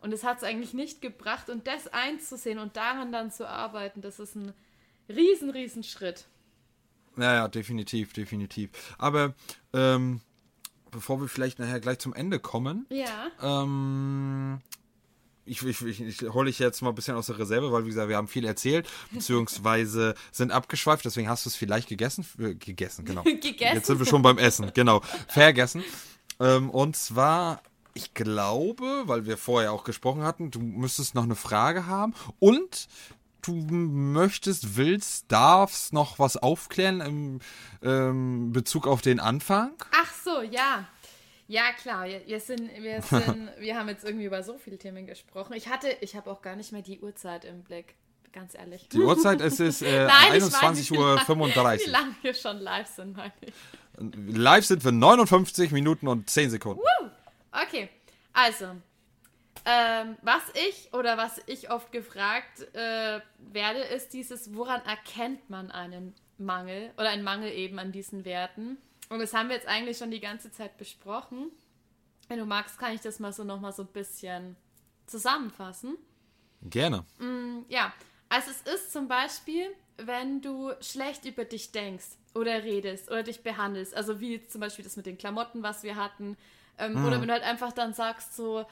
[0.00, 1.50] und es hat es eigentlich nicht gebracht.
[1.50, 4.54] Und das einzusehen und daran dann zu arbeiten, das ist ein
[5.08, 6.26] riesen, riesen Schritt.
[7.16, 8.70] Ja, ja, definitiv, definitiv.
[8.98, 9.34] Aber
[9.72, 10.20] ähm,
[10.90, 13.28] bevor wir vielleicht nachher gleich zum Ende kommen, Ja.
[13.42, 14.60] ähm,
[15.44, 17.88] ich, ich, ich, ich hole ich jetzt mal ein bisschen aus der Reserve, weil wie
[17.88, 22.24] gesagt, wir haben viel erzählt, beziehungsweise sind abgeschweift, deswegen hast du es vielleicht gegessen.
[22.38, 23.22] Äh, gegessen, genau.
[23.24, 23.74] Gegessen.
[23.74, 25.00] Jetzt sind wir schon beim Essen, genau.
[25.28, 25.82] Vergessen.
[26.38, 27.62] Ähm, und zwar,
[27.94, 32.86] ich glaube, weil wir vorher auch gesprochen hatten, du müsstest noch eine Frage haben und
[33.42, 37.40] du möchtest, willst, darfst noch was aufklären im
[37.82, 39.72] ähm, Bezug auf den Anfang.
[39.92, 40.86] Ach so, ja.
[41.46, 42.06] Ja, klar.
[42.26, 45.54] Wir sind, wir sind, wir haben jetzt irgendwie über so viele Themen gesprochen.
[45.54, 47.94] Ich hatte, ich habe auch gar nicht mehr die Uhrzeit im Blick.
[48.32, 48.88] Ganz ehrlich.
[48.90, 51.86] Die Uhrzeit es ist äh, Nein, ich weiß nicht, 21.35 Uhr.
[51.86, 53.52] Wie lange wir schon live sind, meine ich.
[54.36, 56.82] Live sind wir 59 Minuten und 10 Sekunden.
[57.50, 57.88] Okay,
[58.32, 58.66] also,
[59.70, 65.70] ähm, was ich oder was ich oft gefragt äh, werde, ist dieses, woran erkennt man
[65.70, 68.78] einen Mangel oder einen Mangel eben an diesen Werten?
[69.10, 71.50] Und das haben wir jetzt eigentlich schon die ganze Zeit besprochen.
[72.28, 74.56] Wenn du magst, kann ich das mal so nochmal so ein bisschen
[75.06, 75.98] zusammenfassen.
[76.62, 77.04] Gerne.
[77.68, 77.92] Ja,
[78.30, 79.66] also es ist zum Beispiel,
[79.98, 84.84] wenn du schlecht über dich denkst oder redest oder dich behandelst, also wie zum Beispiel
[84.84, 86.38] das mit den Klamotten, was wir hatten,
[86.78, 88.64] ähm, oder wenn du halt einfach dann sagst so,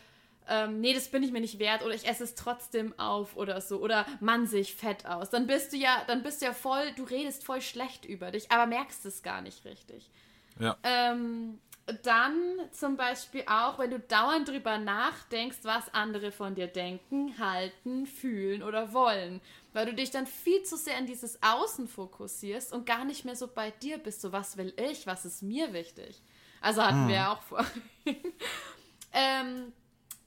[0.48, 3.60] ähm, nee, das bin ich mir nicht wert oder ich esse es trotzdem auf oder
[3.60, 6.52] so oder Mann, sehe ich fett aus, dann bist du ja, dann bist du ja
[6.52, 10.10] voll, du redest voll schlecht über dich, aber merkst es gar nicht richtig.
[10.58, 10.76] Ja.
[10.82, 11.58] Ähm,
[12.02, 12.34] dann
[12.72, 18.64] zum Beispiel auch, wenn du dauernd drüber nachdenkst, was andere von dir denken, halten, fühlen
[18.64, 19.40] oder wollen.
[19.72, 23.36] Weil du dich dann viel zu sehr in dieses Außen fokussierst und gar nicht mehr
[23.36, 24.20] so bei dir bist.
[24.20, 25.06] So, was will ich?
[25.06, 26.20] Was ist mir wichtig?
[26.60, 27.64] Also hatten wir ja auch vor.
[29.12, 29.72] ähm,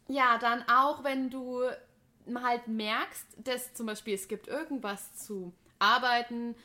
[0.10, 1.64] ja, dann auch, wenn du
[2.36, 6.56] halt merkst, dass zum Beispiel es gibt irgendwas zu arbeiten,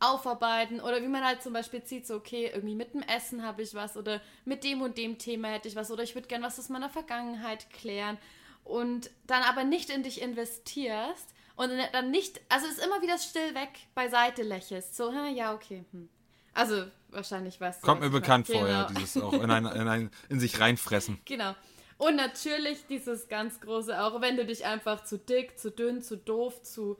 [0.00, 3.62] aufarbeiten oder wie man halt zum Beispiel sieht, so okay, irgendwie mit dem Essen habe
[3.62, 6.42] ich was oder mit dem und dem Thema hätte ich was oder ich würde gern
[6.42, 8.18] was aus meiner Vergangenheit klären
[8.64, 13.18] und dann aber nicht in dich investierst und dann nicht, also es ist immer wieder
[13.18, 16.08] still weg beiseite lächelst, so, hm, ja, okay, hm.
[16.52, 17.86] Also wahrscheinlich du.
[17.86, 18.98] Kommt was mir bekannt vor, ja, Genau.
[19.00, 21.20] dieses auch in, ein, in, ein, in sich reinfressen.
[21.24, 21.54] Genau.
[21.98, 26.16] Und natürlich dieses ganz große, auch wenn du dich einfach zu dick, zu dünn, zu
[26.16, 26.98] doof, zu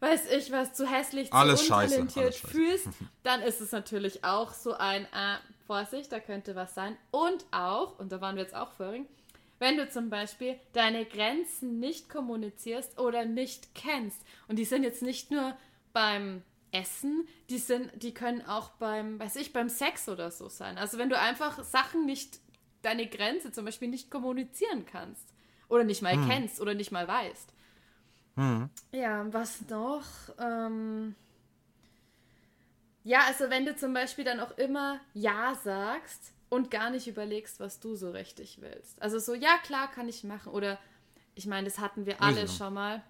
[0.00, 2.52] weiß ich was, zu hässlich, Alles zu scheiße, untalentiert alles scheiße.
[2.52, 2.88] fühlst,
[3.22, 6.96] dann ist es natürlich auch so ein, äh, Vorsicht, da könnte was sein.
[7.10, 9.06] Und auch, und da waren wir jetzt auch vorhin,
[9.58, 14.20] wenn du zum Beispiel deine Grenzen nicht kommunizierst oder nicht kennst.
[14.48, 15.56] Und die sind jetzt nicht nur
[15.92, 20.78] beim Essen, die sind, die können auch beim, weiß ich, beim Sex oder so sein.
[20.78, 22.38] Also wenn du einfach Sachen nicht,
[22.82, 25.24] deine Grenze zum Beispiel nicht kommunizieren kannst.
[25.68, 27.52] Oder nicht mal kennst oder nicht mal weißt.
[28.92, 30.04] Ja, was noch?
[30.38, 31.14] Ähm
[33.02, 37.60] ja, also wenn du zum Beispiel dann auch immer Ja sagst und gar nicht überlegst,
[37.60, 39.00] was du so richtig willst.
[39.00, 40.52] Also so, ja klar, kann ich machen.
[40.52, 40.78] Oder
[41.34, 43.02] ich meine, das hatten wir alle schon mal,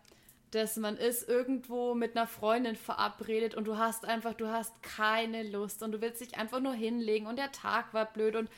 [0.51, 5.43] dass man ist irgendwo mit einer Freundin verabredet und du hast einfach, du hast keine
[5.43, 8.49] Lust und du willst dich einfach nur hinlegen und der Tag war blöd und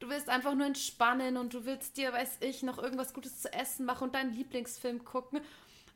[0.00, 3.52] du willst einfach nur entspannen und du willst dir, weiß ich, noch irgendwas Gutes zu
[3.52, 5.40] essen machen und deinen Lieblingsfilm gucken.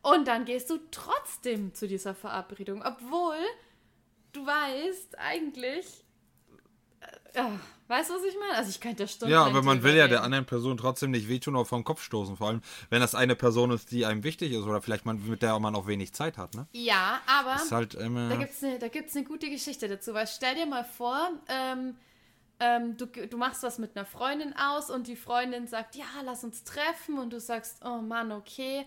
[0.02, 3.36] Und dann gehst du trotzdem zu dieser Verabredung, obwohl
[4.32, 5.86] du weißt eigentlich.
[7.00, 8.56] Äh, ja, weißt du, was ich meine?
[8.56, 9.32] Also ich könnte ja Stunden.
[9.32, 12.36] Ja, aber man will ja der anderen Person trotzdem nicht wehtun oder vom Kopf stoßen.
[12.36, 15.40] Vor allem, wenn das eine Person ist, die einem wichtig ist oder vielleicht man, mit
[15.40, 16.66] der man auch wenig Zeit hat, ne?
[16.72, 18.28] Ja, aber ist halt immer.
[18.28, 20.14] da gibt es eine, eine gute Geschichte dazu.
[20.14, 21.94] Weil stell dir mal vor, ähm,
[22.62, 26.44] ähm, du, du machst was mit einer Freundin aus und die Freundin sagt, ja, lass
[26.44, 28.86] uns treffen und du sagst, oh Mann, okay.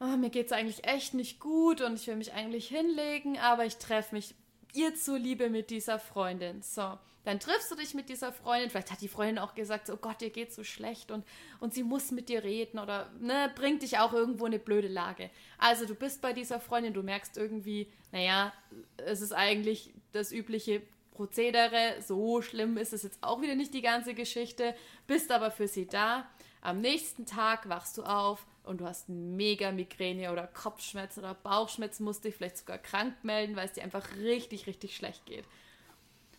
[0.00, 3.76] Oh, mir geht's eigentlich echt nicht gut und ich will mich eigentlich hinlegen, aber ich
[3.76, 4.34] treffe mich
[4.74, 6.62] ihr zuliebe mit dieser Freundin.
[6.62, 8.70] So, dann triffst du dich mit dieser Freundin.
[8.70, 11.24] Vielleicht hat die Freundin auch gesagt, oh Gott, dir geht's so schlecht und,
[11.60, 14.88] und sie muss mit dir reden oder ne, bringt dich auch irgendwo in eine blöde
[14.88, 15.30] Lage.
[15.56, 18.52] Also du bist bei dieser Freundin, du merkst irgendwie, naja,
[18.96, 20.82] es ist eigentlich das übliche
[21.18, 21.96] Prozedere.
[22.00, 24.74] So schlimm ist es jetzt auch wieder nicht die ganze Geschichte.
[25.08, 26.28] Bist aber für sie da.
[26.60, 32.04] Am nächsten Tag wachst du auf und du hast mega Migräne oder Kopfschmerzen oder Bauchschmerzen,
[32.04, 35.44] musst dich vielleicht sogar krank melden, weil es dir einfach richtig, richtig schlecht geht.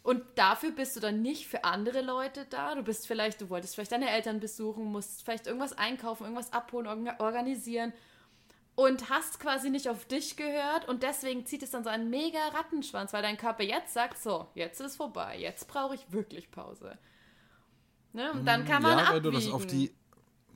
[0.01, 2.75] Und dafür bist du dann nicht für andere Leute da.
[2.75, 6.87] Du bist vielleicht, du wolltest vielleicht deine Eltern besuchen, musst vielleicht irgendwas einkaufen, irgendwas abholen,
[6.87, 7.91] orga- organisieren
[8.79, 12.39] und hast quasi nicht auf dich gehört und deswegen zieht es dann so einen mega
[12.53, 16.97] Rattenschwanz, weil dein Körper jetzt sagt, so, jetzt ist vorbei, jetzt brauche ich wirklich Pause.
[18.13, 18.31] Ne?
[18.31, 19.25] Und dann kann man ja, abwiegen.
[19.25, 19.93] wenn du das auf die.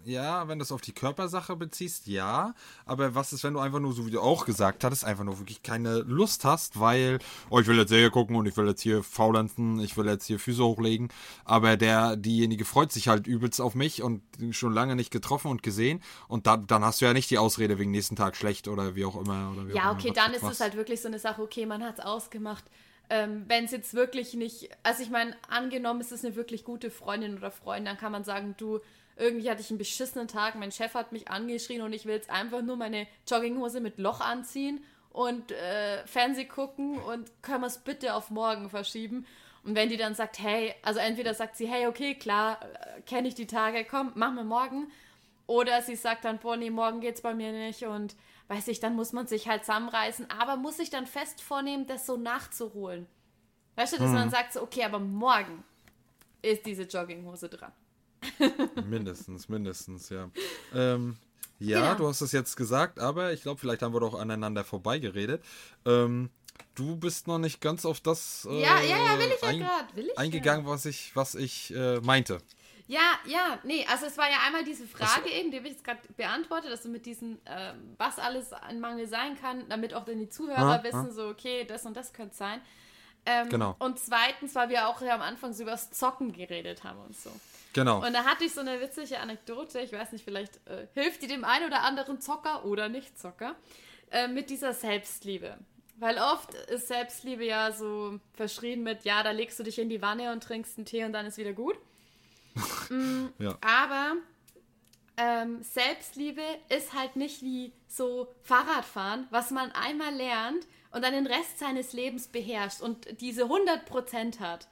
[0.05, 2.53] Ja, wenn du es auf die Körpersache beziehst, ja.
[2.85, 5.39] Aber was ist, wenn du einfach nur, so wie du auch gesagt hattest, einfach nur
[5.39, 8.81] wirklich keine Lust hast, weil, oh, ich will jetzt Serie gucken und ich will jetzt
[8.81, 11.09] hier faulenzen, ich will jetzt hier Füße hochlegen.
[11.45, 15.63] Aber der, diejenige freut sich halt übelst auf mich und schon lange nicht getroffen und
[15.63, 16.01] gesehen.
[16.27, 19.05] Und da, dann hast du ja nicht die Ausrede wegen nächsten Tag schlecht oder wie
[19.05, 19.53] auch immer.
[19.67, 21.83] Wie ja, auch okay, immer, dann ist es halt wirklich so eine Sache, okay, man
[21.83, 22.65] hat es ausgemacht.
[23.09, 26.89] Ähm, wenn es jetzt wirklich nicht, also ich meine, angenommen, ist es eine wirklich gute
[26.89, 28.79] Freundin oder Freund, dann kann man sagen, du,
[29.15, 32.29] irgendwie hatte ich einen beschissenen Tag, mein Chef hat mich angeschrien und ich will jetzt
[32.29, 37.77] einfach nur meine Jogginghose mit Loch anziehen und äh, Fernseh gucken und können wir es
[37.77, 39.25] bitte auf morgen verschieben.
[39.63, 43.27] Und wenn die dann sagt, hey, also entweder sagt sie, hey, okay, klar, äh, kenne
[43.27, 44.91] ich die Tage, komm, machen wir morgen.
[45.45, 48.15] Oder sie sagt dann, boah, nee, morgen geht's bei mir nicht und
[48.47, 52.05] weiß ich, dann muss man sich halt zusammenreißen, aber muss sich dann fest vornehmen, das
[52.05, 53.07] so nachzuholen.
[53.75, 54.15] Weißt du, dass hm.
[54.15, 55.63] man sagt so, okay, aber morgen
[56.41, 57.71] ist diese Jogginghose dran.
[58.89, 60.29] mindestens, mindestens, ja.
[60.73, 61.17] Ähm,
[61.59, 61.95] ja, genau.
[61.95, 65.43] du hast es jetzt gesagt, aber ich glaube, vielleicht haben wir doch aneinander vorbeigeredet.
[65.85, 66.29] Ähm,
[66.75, 69.87] du bist noch nicht ganz auf das äh, ja, ja, ja, will ich ein, ja
[69.95, 72.39] grad, eingegangen, was ich, was ich äh, meinte.
[72.87, 75.85] Ja, ja, nee, also es war ja einmal diese Frage eben, die habe ich jetzt
[75.85, 80.03] gerade beantwortet, dass du mit diesen, äh, was alles ein Mangel sein kann, damit auch
[80.03, 81.11] dann die Zuhörer ah, wissen, ah.
[81.11, 82.59] so, okay, das und das könnte sein.
[83.25, 83.75] Ähm, genau.
[83.79, 87.15] Und zweitens, weil wir auch ja am Anfang so über das Zocken geredet haben und
[87.15, 87.31] so.
[87.73, 88.05] Genau.
[88.05, 91.27] Und da hatte ich so eine witzige Anekdote, ich weiß nicht, vielleicht äh, hilft die
[91.27, 93.55] dem einen oder anderen Zocker oder Nicht-Zocker,
[94.11, 95.57] äh, mit dieser Selbstliebe.
[95.97, 100.01] Weil oft ist Selbstliebe ja so verschrien mit, ja, da legst du dich in die
[100.01, 101.75] Wanne und trinkst einen Tee und dann ist wieder gut.
[102.89, 103.57] mm, ja.
[103.61, 104.17] Aber
[105.17, 111.27] ähm, Selbstliebe ist halt nicht wie so Fahrradfahren, was man einmal lernt und dann den
[111.27, 114.67] Rest seines Lebens beherrscht und diese 100% hat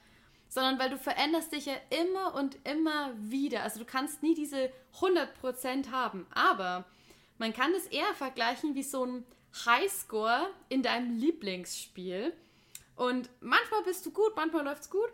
[0.52, 3.62] sondern weil du veränderst dich ja immer und immer wieder.
[3.62, 6.84] Also du kannst nie diese 100% haben, aber
[7.38, 9.24] man kann es eher vergleichen wie so ein
[9.64, 12.34] Highscore in deinem Lieblingsspiel.
[12.96, 15.08] Und manchmal bist du gut, manchmal läuft es gut.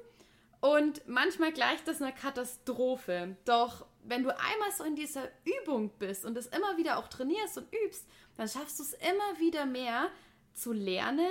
[0.61, 3.37] Und manchmal gleicht das einer Katastrophe.
[3.45, 7.59] Doch wenn du einmal so in dieser Übung bist und es immer wieder auch trainierst
[7.59, 10.11] und übst, dann schaffst du es immer wieder mehr
[10.53, 11.31] zu lernen,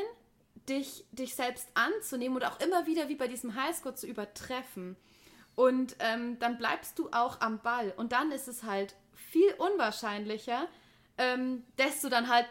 [0.70, 4.96] dich, dich selbst anzunehmen und auch immer wieder wie bei diesem Highscore zu übertreffen.
[5.56, 7.94] Und ähm, dann bleibst du auch am Ball.
[7.98, 10.68] Und dann ist es halt viel unwahrscheinlicher,
[11.18, 12.48] ähm, dass du dann halt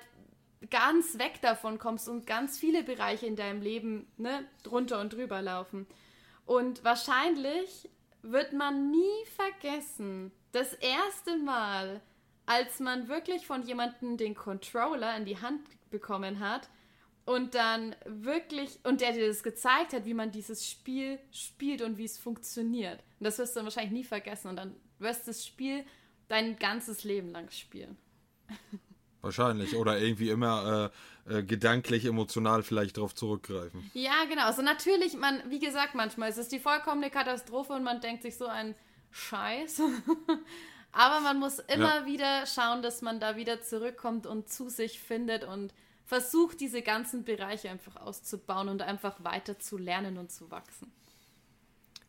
[0.70, 5.40] ganz weg davon kommst und ganz viele Bereiche in deinem Leben ne, drunter und drüber
[5.42, 5.86] laufen.
[6.46, 7.88] Und wahrscheinlich
[8.22, 12.00] wird man nie vergessen, das erste Mal,
[12.46, 15.60] als man wirklich von jemandem den Controller in die Hand
[15.90, 16.68] bekommen hat
[17.26, 21.98] und dann wirklich, und der dir das gezeigt hat, wie man dieses Spiel spielt und
[21.98, 23.02] wie es funktioniert.
[23.18, 25.84] Und das wirst du dann wahrscheinlich nie vergessen und dann wirst du das Spiel
[26.28, 27.96] dein ganzes Leben lang spielen.
[29.22, 29.74] Wahrscheinlich.
[29.74, 30.92] Oder irgendwie immer
[31.26, 33.90] äh, äh, gedanklich, emotional vielleicht darauf zurückgreifen.
[33.92, 34.44] Ja, genau.
[34.44, 38.36] Also natürlich, man, wie gesagt, manchmal ist es die vollkommene Katastrophe und man denkt sich
[38.36, 38.76] so ein
[39.10, 39.82] Scheiß.
[40.92, 42.06] Aber man muss immer ja.
[42.06, 45.74] wieder schauen, dass man da wieder zurückkommt und zu sich findet und
[46.06, 50.90] versucht, diese ganzen Bereiche einfach auszubauen und einfach weiter zu lernen und zu wachsen.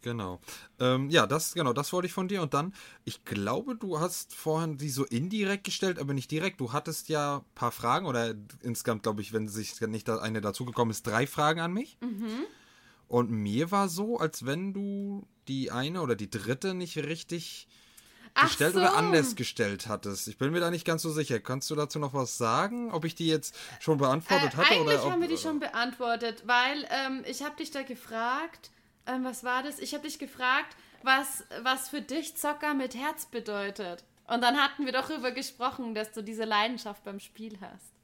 [0.02, 0.40] Genau.
[0.80, 2.42] Ähm, ja, das, genau, das wollte ich von dir.
[2.42, 2.74] Und dann,
[3.04, 6.62] ich glaube, du hast vorhin die so indirekt gestellt, aber nicht direkt.
[6.62, 10.92] Du hattest ja ein paar Fragen oder insgesamt, glaube ich, wenn sich nicht eine dazugekommen
[10.92, 11.98] ist, drei Fragen an mich.
[12.00, 12.46] Mhm.
[13.08, 17.68] Und mir war so, als wenn du die eine oder die dritte nicht richtig
[18.42, 18.80] gestellt so.
[18.80, 20.28] oder anders gestellt hattest.
[20.28, 21.40] Ich bin mir da nicht ganz so sicher.
[21.40, 22.92] Kannst du dazu noch was sagen?
[22.92, 24.72] Ob ich die jetzt schon beantwortet äh, hatte?
[24.72, 28.72] Eigentlich oder ob, haben wir die schon beantwortet, weil ähm, ich habe dich da gefragt,
[29.06, 29.80] ähm, was war das?
[29.80, 34.04] Ich habe dich gefragt, was, was für dich Zocker mit Herz bedeutet.
[34.28, 37.97] Und dann hatten wir doch darüber gesprochen, dass du diese Leidenschaft beim Spiel hast.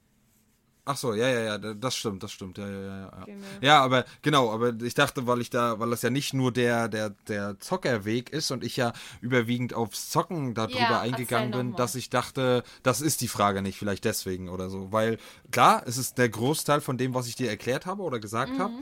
[0.86, 3.00] Ach so, ja, ja, ja, das stimmt, das stimmt, ja, ja, ja.
[3.00, 3.46] Ja, genau.
[3.62, 6.90] ja aber genau, aber ich dachte, weil ich da, weil das ja nicht nur der,
[6.90, 11.96] der, der Zockerweg ist und ich ja überwiegend aufs Zocken darüber ja, eingegangen bin, dass
[11.96, 14.92] ich dachte, das ist die Frage nicht, vielleicht deswegen oder so.
[14.92, 15.20] Weil
[15.52, 18.60] klar, es ist der Großteil von dem, was ich dir erklärt habe oder gesagt mhm.
[18.60, 18.74] habe.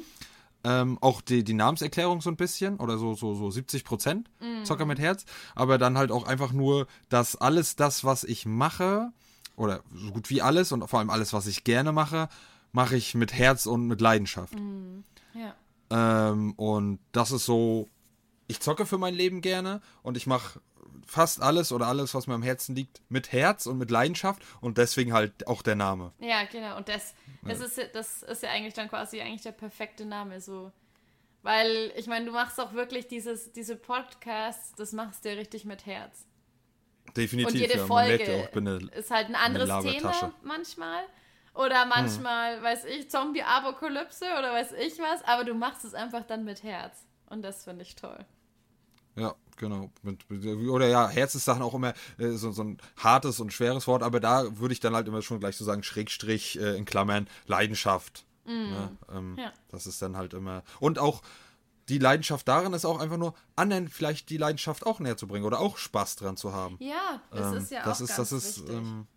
[0.64, 4.66] Ähm, auch die, die Namenserklärung so ein bisschen oder so, so, so 70 Prozent mhm.
[4.66, 5.26] Zocker mit Herz,
[5.56, 9.12] aber dann halt auch einfach nur, dass alles das, was ich mache,
[9.62, 12.30] oder so gut wie alles und vor allem alles, was ich gerne mache,
[12.72, 14.56] mache ich mit Herz und mit Leidenschaft.
[14.56, 15.04] Mhm.
[15.34, 15.56] Ja.
[15.90, 17.90] Ähm, und das ist so,
[18.48, 20.60] ich zocke für mein Leben gerne und ich mache
[21.06, 24.78] fast alles oder alles, was mir am Herzen liegt, mit Herz und mit Leidenschaft und
[24.78, 26.14] deswegen halt auch der Name.
[26.20, 26.78] Ja, genau.
[26.78, 27.14] Und das,
[27.44, 27.66] das, ja.
[27.66, 30.40] ist, das ist ja eigentlich dann quasi eigentlich der perfekte Name.
[30.40, 30.72] So.
[31.44, 35.66] Weil, ich meine, du machst auch wirklich dieses, diese Podcasts, das machst du ja richtig
[35.66, 36.26] mit Herz.
[37.16, 37.54] Definitiv.
[37.54, 41.04] Und jede ja, Folge ja auch, eine, ist halt ein anderes Thema manchmal.
[41.54, 45.24] Oder manchmal, weiß ich, Zombie-Apokalypse oder weiß ich was.
[45.26, 47.06] Aber du machst es einfach dann mit Herz.
[47.30, 48.26] Und das finde ich toll.
[49.16, 49.92] Ja, genau.
[50.70, 54.04] Oder ja, Herz ist Sachen auch immer äh, so, so ein hartes und schweres Wort,
[54.04, 57.28] aber da würde ich dann halt immer schon gleich so sagen, Schrägstrich äh, in Klammern,
[57.46, 58.26] Leidenschaft.
[58.46, 58.98] Ne?
[59.14, 59.52] Ähm, Ja.
[59.70, 60.64] Das ist dann halt immer.
[60.80, 61.22] Und auch
[61.92, 65.46] die Leidenschaft darin ist auch einfach nur, anderen vielleicht die Leidenschaft auch näher zu bringen
[65.46, 66.78] oder auch Spaß dran zu haben.
[66.80, 69.08] Ja, das Ähm, ist ja das auch ist, ganz das ist ähm,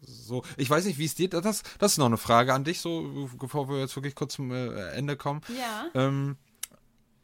[0.00, 0.42] so.
[0.56, 1.28] Ich weiß nicht, wie es dir.
[1.28, 4.52] Das, das ist noch eine Frage an dich, so bevor wir jetzt wirklich kurz zum
[4.52, 5.40] äh, Ende kommen.
[5.58, 5.86] ja.
[5.94, 6.36] Ähm,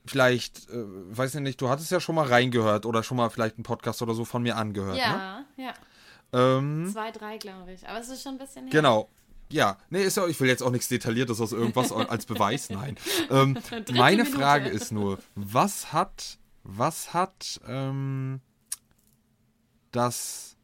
[0.06, 0.84] vielleicht, äh,
[1.16, 4.02] weiß ich nicht, du hattest ja schon mal reingehört oder schon mal vielleicht einen Podcast
[4.02, 4.96] oder so von mir angehört.
[4.96, 5.00] Ne?
[5.00, 5.74] Ja, ja.
[6.32, 7.88] Ähm, Zwei, drei, glaube ich.
[7.88, 8.70] Aber es ist schon ein bisschen her.
[8.72, 9.08] genau.
[9.48, 12.96] Ja, nee, ist ja, ich will jetzt auch nichts Detailliertes aus irgendwas als Beweis, nein.
[13.30, 13.58] Ähm,
[13.92, 14.38] meine Minute.
[14.38, 18.40] Frage ist nur, was hat, was hat ähm,
[19.92, 20.56] das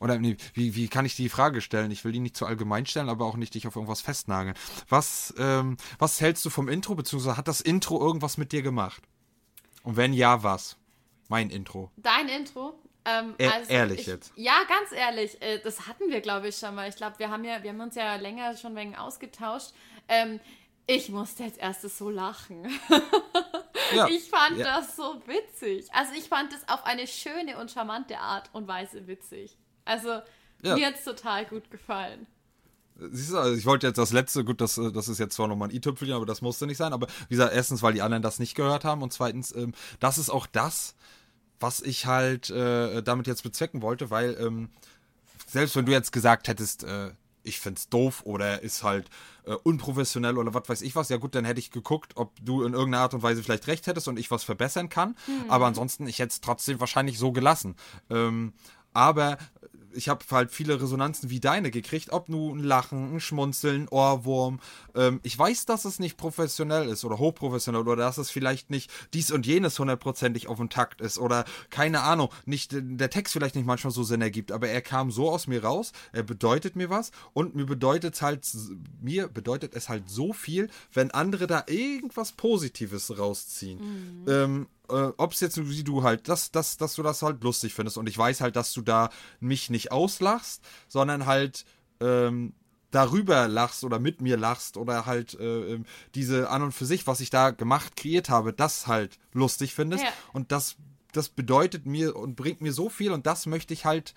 [0.00, 1.90] oder nee, wie, wie kann ich die Frage stellen?
[1.90, 4.56] Ich will die nicht zu allgemein stellen, aber auch nicht dich auf irgendwas festnageln.
[4.88, 9.02] Was, ähm, was hältst du vom Intro, beziehungsweise hat das Intro irgendwas mit dir gemacht?
[9.82, 10.78] Und wenn ja, was?
[11.28, 11.90] Mein Intro.
[11.96, 12.80] Dein Intro.
[13.04, 14.32] Ähm, E- also ehrlich ich, jetzt.
[14.36, 15.40] Ja, ganz ehrlich.
[15.42, 16.88] Äh, das hatten wir, glaube ich, schon mal.
[16.88, 19.72] Ich glaube, wir haben ja, wir haben uns ja länger schon wegen ausgetauscht.
[20.08, 20.38] Ähm,
[20.86, 22.68] ich musste jetzt erstes so lachen.
[23.94, 24.06] Ja.
[24.06, 24.76] Ich fand ja.
[24.78, 25.92] das so witzig.
[25.92, 29.56] Also ich fand es auf eine schöne und charmante Art und Weise witzig.
[29.84, 30.20] Also
[30.62, 30.76] Ja.
[30.76, 32.28] mir hat es total gut gefallen.
[32.96, 35.48] Siehst du, also ich wollte jetzt das letzte, gut, das, äh, das ist jetzt zwar
[35.48, 36.92] nochmal ein i-Tüpfelchen, aber das musste nicht sein.
[36.92, 40.18] Aber wie gesagt, erstens, weil die anderen das nicht gehört haben und zweitens, ähm, das
[40.18, 40.94] ist auch das,
[41.60, 44.70] was ich halt äh, damit jetzt bezwecken wollte, weil ähm,
[45.46, 47.10] selbst wenn du jetzt gesagt hättest, äh,
[47.42, 49.08] ich find's doof oder ist halt
[49.44, 52.62] äh, unprofessionell oder was weiß ich was, ja gut, dann hätte ich geguckt, ob du
[52.62, 55.16] in irgendeiner Art und Weise vielleicht recht hättest und ich was verbessern kann.
[55.48, 57.76] Aber ansonsten, ich hätte es trotzdem wahrscheinlich so gelassen.
[58.10, 58.52] Ähm,
[58.92, 59.38] aber
[59.92, 64.60] ich habe halt viele Resonanzen wie deine gekriegt, ob nun ein Lachen, ein Schmunzeln, Ohrwurm.
[64.94, 68.90] Ähm, ich weiß, dass es nicht professionell ist oder hochprofessionell oder dass es vielleicht nicht
[69.14, 73.54] dies und jenes hundertprozentig auf dem Takt ist oder keine Ahnung, nicht der Text vielleicht
[73.54, 76.90] nicht manchmal so Sinn ergibt, aber er kam so aus mir raus, er bedeutet mir
[76.90, 78.46] was und mir bedeutet halt
[79.00, 84.24] mir bedeutet es halt so viel, wenn andere da irgendwas Positives rausziehen.
[84.28, 87.74] Ähm, äh, ob es jetzt wie du halt, dass, dass, dass du das halt lustig
[87.74, 87.98] findest.
[87.98, 89.10] Und ich weiß halt, dass du da
[89.40, 91.64] mich nicht auslachst, sondern halt
[92.00, 92.54] ähm,
[92.90, 97.06] darüber lachst oder mit mir lachst oder halt äh, ähm, diese an und für sich,
[97.06, 100.04] was ich da gemacht, kreiert habe, das halt lustig findest.
[100.04, 100.10] Ja.
[100.32, 100.76] Und das,
[101.12, 104.14] das bedeutet mir und bringt mir so viel und das möchte ich halt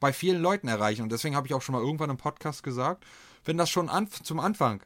[0.00, 1.02] bei vielen Leuten erreichen.
[1.02, 3.04] Und deswegen habe ich auch schon mal irgendwann im Podcast gesagt,
[3.44, 4.82] wenn das schon an, zum Anfang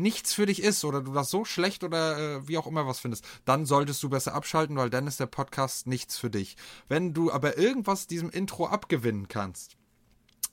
[0.00, 3.00] nichts für dich ist oder du das so schlecht oder äh, wie auch immer was
[3.00, 6.56] findest, dann solltest du besser abschalten, weil dann ist der Podcast nichts für dich.
[6.88, 9.76] Wenn du aber irgendwas diesem Intro abgewinnen kannst,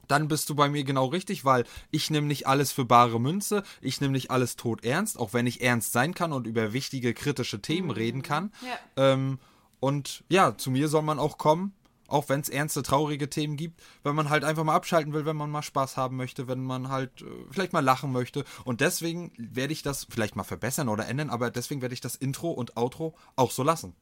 [0.08, 3.64] dann bist du bei mir genau richtig, weil ich nehme nicht alles für bare Münze,
[3.82, 7.14] ich nehme nicht alles tot ernst, auch wenn ich ernst sein kann und über wichtige
[7.14, 8.52] kritische Themen reden kann.
[8.62, 9.12] Ja.
[9.14, 9.40] Ähm,
[9.80, 11.74] und ja, zu mir soll man auch kommen,
[12.08, 15.36] auch wenn es ernste, traurige Themen gibt, wenn man halt einfach mal abschalten will, wenn
[15.38, 18.46] man mal Spaß haben möchte, wenn man halt äh, vielleicht mal lachen möchte.
[18.66, 22.16] Und deswegen werde ich das vielleicht mal verbessern oder ändern, aber deswegen werde ich das
[22.16, 23.94] Intro und Outro auch so lassen.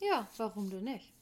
[0.00, 1.12] Ja, warum du nicht?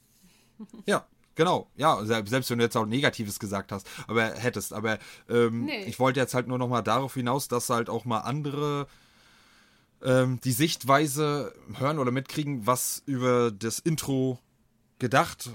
[0.85, 1.05] Ja,
[1.35, 1.69] genau.
[1.75, 4.71] Ja, se- selbst wenn du jetzt auch Negatives gesagt hast, aber hättest.
[4.73, 4.99] Aber
[5.29, 5.83] ähm, Nee.
[5.85, 8.87] ich wollte jetzt halt nur noch mal darauf hinaus, dass halt auch mal andere
[10.01, 14.39] ähm, die Sichtweise hören oder mitkriegen, was über das Intro
[15.05, 15.51] gedacht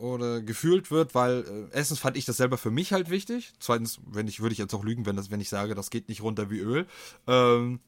[0.00, 3.52] oder gefühlt wird, weil äh, erstens fand ich das selber für mich halt wichtig.
[3.58, 6.08] Zweitens, wenn ich würde ich jetzt auch lügen, wenn das, wenn ich sage, das geht
[6.08, 6.86] nicht runter wie Öl.
[7.26, 7.80] Ähm,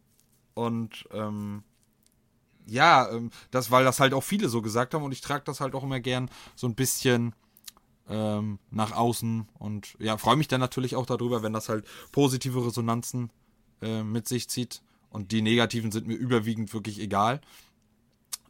[0.53, 1.63] und ähm,
[2.67, 5.61] ja, ähm, das, weil das halt auch viele so gesagt haben und ich trage das
[5.61, 7.35] halt auch immer gern so ein bisschen
[8.09, 12.67] ähm, nach außen und ja, freue mich dann natürlich auch darüber, wenn das halt positive
[12.67, 13.31] Resonanzen
[13.81, 17.41] äh, mit sich zieht und die negativen sind mir überwiegend wirklich egal.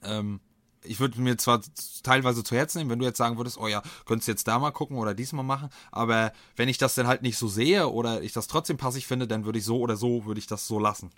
[0.02, 0.40] Ähm,
[0.86, 1.60] ich würde mir zwar
[2.02, 4.58] teilweise zu Herzen nehmen, wenn du jetzt sagen würdest, oh ja, könntest du jetzt da
[4.58, 8.22] mal gucken oder diesmal machen, aber wenn ich das dann halt nicht so sehe oder
[8.22, 10.78] ich das trotzdem passig finde, dann würde ich so oder so, würde ich das so
[10.78, 11.10] lassen.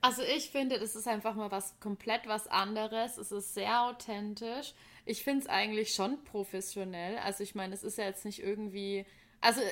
[0.00, 3.16] Also ich finde, das ist einfach mal was komplett was anderes.
[3.16, 4.74] Es ist sehr authentisch.
[5.06, 7.16] Ich finde es eigentlich schon professionell.
[7.16, 9.06] Also ich meine, es ist ja jetzt nicht irgendwie.
[9.40, 9.62] Also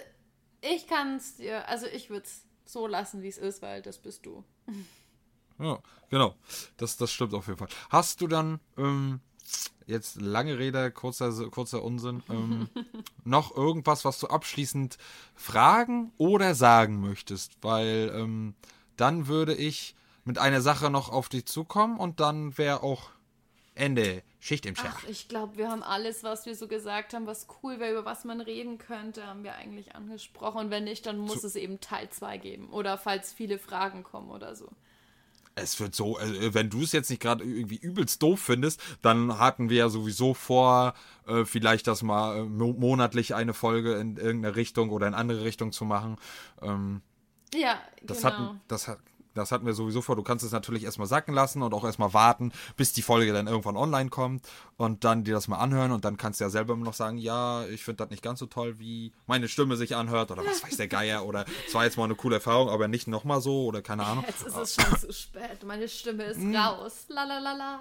[0.63, 3.99] ich kann es dir, also ich würde es so lassen, wie es ist, weil das
[3.99, 4.43] bist du.
[5.59, 6.35] Ja, genau.
[6.77, 7.69] Das, das stimmt auf jeden Fall.
[7.91, 9.21] Hast du dann, ähm,
[9.87, 12.69] jetzt lange Rede, kurzer, kurzer Unsinn, ähm,
[13.25, 14.99] noch irgendwas, was du abschließend
[15.35, 17.57] fragen oder sagen möchtest?
[17.63, 18.55] Weil ähm,
[18.97, 23.11] dann würde ich mit einer Sache noch auf dich zukommen und dann wäre auch
[23.75, 24.23] Ende.
[24.39, 25.05] Schicht im Schacht.
[25.05, 28.05] Ach, ich glaube, wir haben alles, was wir so gesagt haben, was cool wäre, über
[28.05, 30.59] was man reden könnte, haben wir eigentlich angesprochen.
[30.59, 32.71] Und wenn nicht, dann muss es eben Teil 2 geben.
[32.71, 34.69] Oder falls viele Fragen kommen oder so.
[35.55, 39.39] Es wird so, äh, wenn du es jetzt nicht gerade irgendwie übelst doof findest, dann
[39.39, 40.95] hatten wir ja sowieso vor,
[41.27, 45.45] äh, vielleicht das mal äh, mo monatlich eine Folge in irgendeine Richtung oder in andere
[45.45, 46.17] Richtung zu machen.
[46.63, 47.03] Ähm,
[47.55, 48.33] Ja, das, genau.
[48.33, 48.99] hatten, das, hat,
[49.35, 50.17] das hatten wir sowieso vor.
[50.17, 53.47] Du kannst es natürlich erstmal sacken lassen und auch erstmal warten, bis die Folge dann
[53.47, 54.47] irgendwann online kommt
[54.77, 57.65] und dann dir das mal anhören und dann kannst du ja selber noch sagen, ja,
[57.67, 60.77] ich finde das nicht ganz so toll, wie meine Stimme sich anhört oder was weiß
[60.77, 63.83] der Geier oder es war jetzt mal eine coole Erfahrung, aber nicht nochmal so oder
[63.83, 64.25] keine Ahnung.
[64.27, 65.63] Jetzt ist es schon zu spät.
[65.67, 66.55] Meine Stimme ist Hm.
[66.57, 67.07] raus.
[67.09, 67.81] La la la la.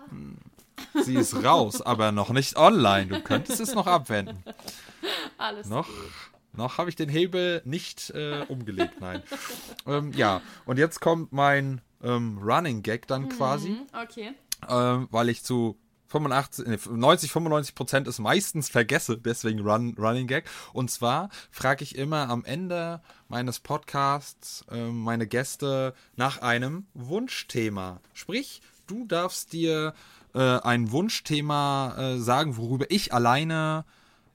[1.03, 3.07] Sie ist raus, aber noch nicht online.
[3.07, 4.43] Du könntest es noch abwenden.
[5.37, 5.95] Alles Noch, gut.
[6.53, 9.23] Noch habe ich den Hebel nicht äh, umgelegt, nein.
[9.87, 14.33] ähm, ja, und jetzt kommt mein ähm, Running Gag dann quasi, Mhm, Okay.
[14.69, 20.27] ähm, weil ich zu 85, nee, 90, 95 Prozent es meistens vergesse, deswegen Run, Running
[20.27, 20.43] Gag.
[20.73, 28.01] Und zwar frage ich immer am Ende meines Podcasts ähm, meine Gäste nach einem Wunschthema.
[28.13, 29.93] Sprich, du darfst dir
[30.33, 33.85] äh, ein Wunschthema äh, sagen, worüber ich alleine,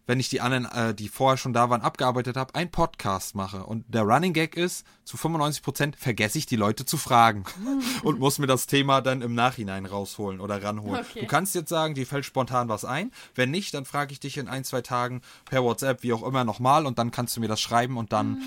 [0.07, 3.65] wenn ich die anderen, äh, die vorher schon da waren, abgearbeitet habe, einen Podcast mache.
[3.65, 7.45] Und der Running Gag ist, zu 95 Prozent vergesse ich die Leute zu fragen
[8.05, 11.05] und muss mir das Thema dann im Nachhinein rausholen oder ranholen.
[11.09, 11.21] Okay.
[11.21, 13.11] Du kannst jetzt sagen, dir fällt spontan was ein.
[13.35, 16.45] Wenn nicht, dann frage ich dich in ein, zwei Tagen per WhatsApp, wie auch immer,
[16.45, 18.41] nochmal und dann kannst du mir das schreiben und dann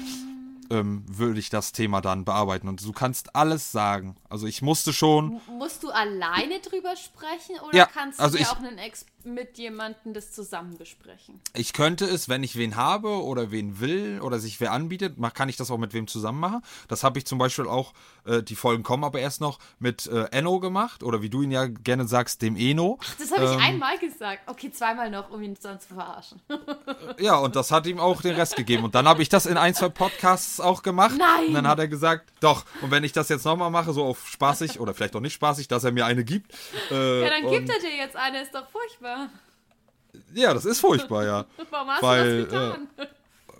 [0.71, 2.67] ähm, würde ich das Thema dann bearbeiten.
[2.67, 4.15] Und du kannst alles sagen.
[4.29, 5.41] Also ich musste schon.
[5.57, 9.05] Musst du alleine drüber sprechen oder Ja, kannst du also dir ich- auch einen Ex
[9.25, 11.39] mit jemandem das zusammen besprechen?
[11.53, 15.49] Ich könnte es, wenn ich wen habe oder wen will oder sich wer anbietet, kann
[15.49, 16.61] ich das auch mit wem zusammen machen.
[16.87, 17.93] Das habe ich zum Beispiel auch,
[18.25, 21.51] äh, die Folgen kommen aber erst noch, mit äh, Enno gemacht oder wie du ihn
[21.51, 22.99] ja gerne sagst, dem Eno.
[23.19, 23.59] Das habe ich Ähm.
[23.59, 24.41] einmal gesagt.
[24.47, 26.41] Okay, zweimal noch, um ihn sonst zu verarschen.
[27.19, 28.83] Ja, und das hat ihm auch den Rest gegeben.
[28.83, 31.15] Und dann habe ich das in ein, zwei Podcasts auch gemacht.
[31.17, 31.47] Nein!
[31.47, 32.63] Und dann hat er gesagt, doch.
[32.81, 35.67] Und wenn ich das jetzt nochmal mache, so auf spaßig oder vielleicht auch nicht spaßig,
[35.67, 36.53] dass er mir eine gibt.
[36.91, 39.08] Äh, Ja, dann gibt er dir jetzt eine, ist doch furchtbar.
[40.33, 41.45] Ja, das ist furchtbar, ja.
[41.69, 42.87] Warum hast Weil, du das getan?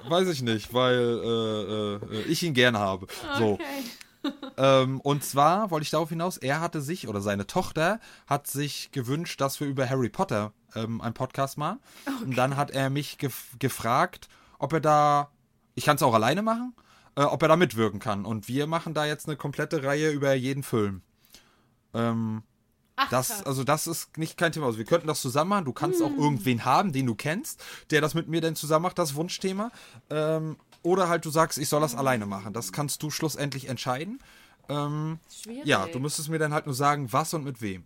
[0.08, 3.08] Weiß ich nicht, weil äh, äh, ich ihn gerne habe.
[3.38, 3.54] So.
[3.54, 3.64] Okay.
[4.58, 8.92] Ähm, und zwar wollte ich darauf hinaus, er hatte sich oder seine Tochter hat sich
[8.92, 11.80] gewünscht, dass wir über Harry Potter ähm, einen Podcast machen.
[12.26, 14.28] Und dann hat er mich gef gefragt,
[14.58, 15.32] ob er da,
[15.76, 16.76] ich kann es auch alleine machen,
[17.16, 18.26] äh, ob er da mitwirken kann.
[18.26, 21.02] Und wir machen da jetzt eine komplette Reihe über jeden Film.
[21.94, 22.44] Ähm,
[23.02, 24.66] Ach, das, also das ist nicht kein Thema.
[24.66, 25.66] Also wir könnten das zusammen machen.
[25.66, 29.00] Du kannst auch irgendwen haben, den du kennst, der das mit mir dann zusammen macht,
[29.00, 29.72] das Wunschthema.
[30.10, 32.52] Ähm, oder halt du sagst, ich soll das alleine machen.
[32.54, 34.20] Das kannst du schlussendlich entscheiden.
[34.68, 35.66] Ähm, Schwierig.
[35.66, 37.86] ja, du müsstest mir dann halt nur sagen, was und mit wem.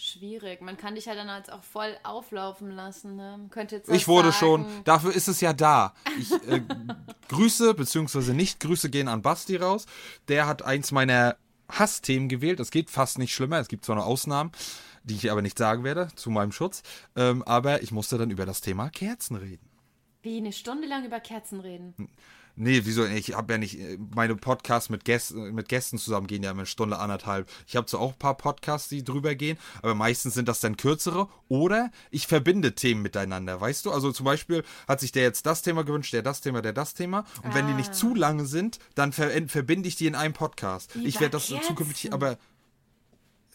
[0.00, 0.60] Schwierig.
[0.60, 3.16] Man kann dich ja dann halt auch voll auflaufen lassen.
[3.16, 3.48] Ne?
[3.50, 5.92] Könnte jetzt Ich wurde sagen, schon, dafür ist es ja da.
[6.16, 6.62] Ich äh,
[7.28, 9.86] Grüße, beziehungsweise nicht Grüße gehen an Basti raus.
[10.28, 11.36] Der hat eins meiner
[11.70, 12.60] Hassthemen gewählt.
[12.60, 13.58] Es geht fast nicht schlimmer.
[13.58, 14.52] Es gibt zwar noch Ausnahmen,
[15.04, 16.82] die ich aber nicht sagen werde, zu meinem Schutz.
[17.16, 19.68] Ähm, aber ich musste dann über das Thema Kerzen reden.
[20.22, 21.94] Wie eine Stunde lang über Kerzen reden.
[22.60, 23.06] Nee, wieso?
[23.06, 26.60] Ich habe ja nicht, äh, meine Podcasts mit, Gäst, mit Gästen zusammen gehen ja immer
[26.60, 27.48] eine Stunde, anderthalb.
[27.68, 30.76] Ich habe zwar auch ein paar Podcasts, die drüber gehen, aber meistens sind das dann
[30.76, 33.92] kürzere oder ich verbinde Themen miteinander, weißt du?
[33.92, 36.94] Also zum Beispiel hat sich der jetzt das Thema gewünscht, der das Thema, der das
[36.94, 37.24] Thema.
[37.44, 40.96] Und wenn die nicht zu lange sind, dann ver verbinde ich die in einem Podcast.
[40.96, 42.38] Wie ich werde das zukünftig aber.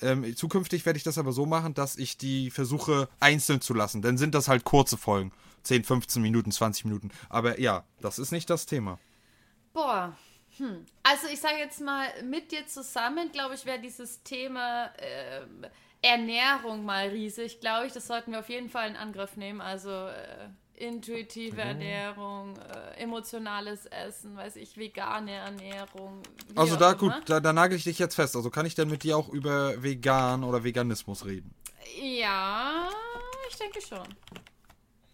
[0.03, 4.01] Ähm, zukünftig werde ich das aber so machen, dass ich die versuche einzeln zu lassen.
[4.01, 5.31] Dann sind das halt kurze Folgen.
[5.63, 7.09] 10, 15 Minuten, 20 Minuten.
[7.29, 8.99] Aber ja, das ist nicht das Thema.
[9.71, 10.15] Boah.
[10.57, 10.85] Hm.
[11.01, 15.65] Also ich sage jetzt mal, mit dir zusammen, glaube ich, wäre dieses Thema ähm,
[16.01, 17.93] Ernährung mal riesig, glaube ich.
[17.93, 19.61] Das sollten wir auf jeden Fall in Angriff nehmen.
[19.61, 20.49] Also äh,
[20.83, 26.21] intuitive Ernährung, äh, emotionales Essen, weiß ich, vegane Ernährung.
[26.55, 26.99] Also da immer.
[26.99, 28.35] gut, da, da nagel ich dich jetzt fest.
[28.35, 31.53] Also kann ich denn mit dir auch über vegan oder Veganismus reden?
[32.01, 32.89] Ja,
[33.49, 34.07] ich denke schon.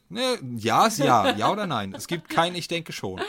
[0.09, 1.93] Ne, ja ist ja, ja oder nein.
[1.93, 3.21] Es gibt kein Ich denke schon.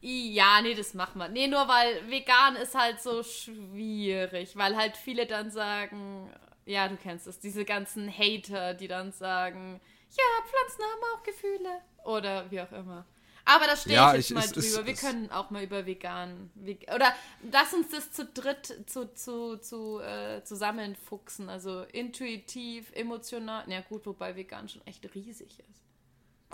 [0.00, 1.28] Ja, nee, das machen wir.
[1.28, 6.30] Nee, nur weil vegan ist halt so schwierig, weil halt viele dann sagen,
[6.66, 9.80] ja, du kennst es, diese ganzen Hater, die dann sagen,
[10.16, 11.80] ja, Pflanzen haben auch Gefühle.
[12.04, 13.04] Oder wie auch immer.
[13.46, 14.66] Aber da stehe Ja, ich jetzt ich- mal es drüber.
[14.66, 16.50] ist- Wir es- können auch mal über vegan.
[16.54, 17.12] Veg oder
[17.52, 21.50] lass uns das zu dritt zu, zu, zu, äh, zusammenfuchsen.
[21.50, 23.64] Also intuitiv, emotional.
[23.66, 25.82] Na gut, wobei vegan schon echt riesig ist.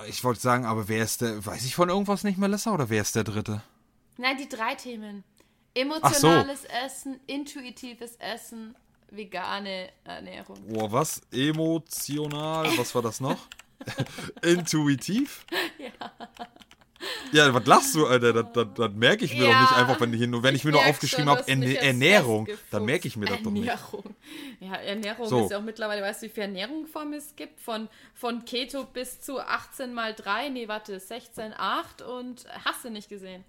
[0.09, 3.03] Ich wollte sagen, aber wer ist der, weiß ich von irgendwas nicht, Melissa, oder wer
[3.03, 3.63] ist der Dritte?
[4.17, 5.23] Nein, die drei Themen.
[5.75, 8.75] Emotionales Essen, intuitives Essen,
[9.11, 10.59] vegane Ernährung.
[10.75, 11.21] Oh, was?
[11.33, 12.67] Emotional?
[12.77, 13.39] Was war das noch?
[14.43, 15.45] Intuitiv?
[15.79, 16.13] Ja.
[17.33, 18.33] Ja, was lachst du, Alter?
[18.35, 19.53] Das, das, das merke ich mir Ja.
[19.53, 22.47] doch nicht einfach, wenn ich, nur, wenn ich, Ich mir nur aufgeschrieben habe, Ernährung.
[22.71, 23.67] Dann merke ich mir das doch nicht.
[23.69, 24.15] Ernährung.
[24.61, 25.45] Ja, Ernährung So.
[25.45, 27.61] ist ja auch mittlerweile, weißt du, wie viel Ernährungsformen es gibt?
[27.61, 32.91] Von, von Keto bis zu 18 mal 3, nee, warte, 16, 8 und hast du
[32.91, 33.45] nicht gesehen.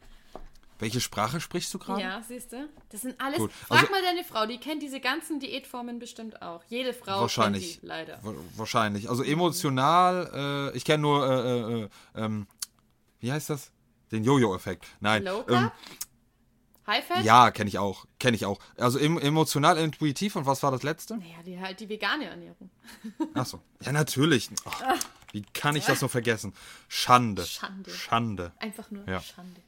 [0.81, 2.01] Welche Sprache sprichst du gerade?
[2.01, 2.67] Ja, siehst du?
[2.89, 3.37] Das sind alles.
[3.37, 6.63] Gut, Frag also- mal deine Frau, die kennt diese ganzen Diätformen bestimmt auch.
[6.67, 7.73] Jede Frau Wahrscheinlich.
[7.73, 8.19] kennt die, leider.
[8.23, 9.07] Wa- Wahrscheinlich.
[9.09, 12.47] Also emotional, äh, ich kenne nur, äh, äh, ähm,
[13.19, 13.71] wie heißt das?
[14.11, 14.87] Den Jojo-Effekt.
[14.99, 15.23] Nein.
[15.23, 15.71] Low Ähm?
[16.87, 17.23] High Fat?
[17.23, 18.05] ja, kenne ich auch.
[18.19, 18.59] Kenne ich auch.
[18.75, 21.15] Also em emotional, intuitiv und was war das letzte?
[21.15, 22.71] Naja, die halt die vegane Ernährung.
[23.35, 23.61] Achso.
[23.81, 24.49] Ja, natürlich.
[24.65, 24.71] Oh,
[25.31, 26.53] wie kann ich das nur vergessen?
[26.87, 27.45] Schande.
[27.45, 27.91] Schande.
[27.91, 28.51] Schande.
[28.57, 29.21] Einfach nur Ja.
[29.21, 29.61] Schande.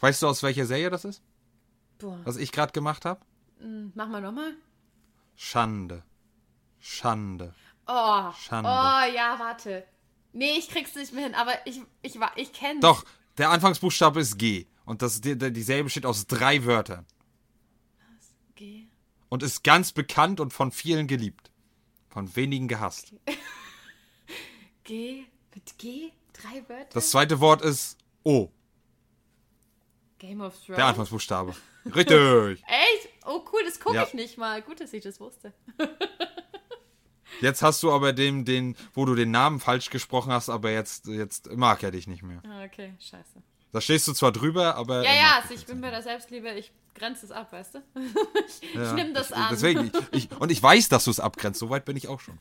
[0.00, 1.22] Weißt du, aus welcher Serie das ist?
[1.98, 2.20] Boah.
[2.24, 3.20] Was ich gerade gemacht habe?
[3.58, 4.54] Hm, Mach mal nochmal.
[5.34, 6.02] Schande.
[6.78, 7.54] Schande.
[7.86, 8.32] Oh.
[8.32, 8.70] Schande.
[8.70, 9.84] Oh, ja, warte.
[10.32, 12.80] Nee, ich krieg's nicht mehr hin, aber ich, ich, ich kenn's.
[12.80, 13.04] Doch,
[13.38, 14.66] der Anfangsbuchstabe ist G.
[14.84, 17.06] Und das, die, die, dieselbe besteht aus drei Wörtern.
[18.54, 18.86] G.
[19.28, 21.50] Und ist ganz bekannt und von vielen geliebt.
[22.08, 23.12] Von wenigen gehasst.
[24.84, 25.24] G.
[25.54, 26.12] Mit G?
[26.32, 26.90] Drei Wörter?
[26.94, 28.50] Das zweite Wort ist O.
[30.18, 30.76] Game of Thrones.
[30.76, 31.54] Der Anfangsbuchstabe.
[31.94, 32.16] Richtig.
[32.66, 33.08] Echt?
[33.24, 34.04] Oh, cool, das gucke Ja.
[34.04, 34.60] ich nicht mal.
[34.62, 35.52] Gut, dass ich das wusste.
[37.40, 41.06] Jetzt hast du aber dem, den, wo du den Namen falsch gesprochen hast, aber jetzt,
[41.06, 42.42] jetzt mag er dich nicht mehr.
[42.48, 43.42] Ah, Okay, scheiße.
[43.70, 45.04] Da stehst du zwar drüber, aber.
[45.04, 47.82] Ja, ja, also ich bin nicht bei der Selbstliebe, ich grenze es ab, weißt du?
[48.62, 49.48] ich Ja, nehme das ich, an.
[49.50, 51.60] Deswegen, ich, und ich weiß, dass du es abgrenzt.
[51.60, 52.36] Soweit bin ich auch schon.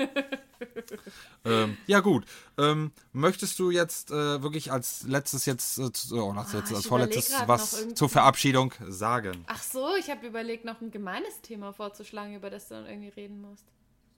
[1.45, 2.25] ähm, ja, gut.
[2.57, 6.75] Ähm, möchtest du jetzt äh, wirklich als letztes jetzt, äh, zu- oh, als, letztes, ich
[6.77, 9.43] als vorletztes was zur Verabschiedung sagen?
[9.47, 13.09] Ach so, ich habe überlegt, noch ein gemeines Thema vorzuschlagen, über das du dann irgendwie
[13.09, 13.65] reden musst.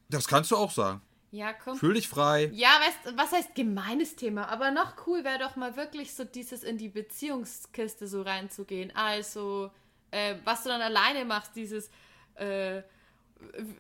[0.10, 1.02] Das kannst du auch sagen.
[1.32, 1.78] Ja, komm.
[1.78, 2.50] Fühl dich frei.
[2.54, 4.48] Ja, weißt was heißt gemeines Thema?
[4.50, 8.96] Aber noch cool wäre doch mal wirklich so dieses in die Beziehungskiste so reinzugehen.
[8.96, 9.70] Also,
[10.10, 11.92] äh, was du dann alleine machst, dieses
[12.34, 12.82] äh,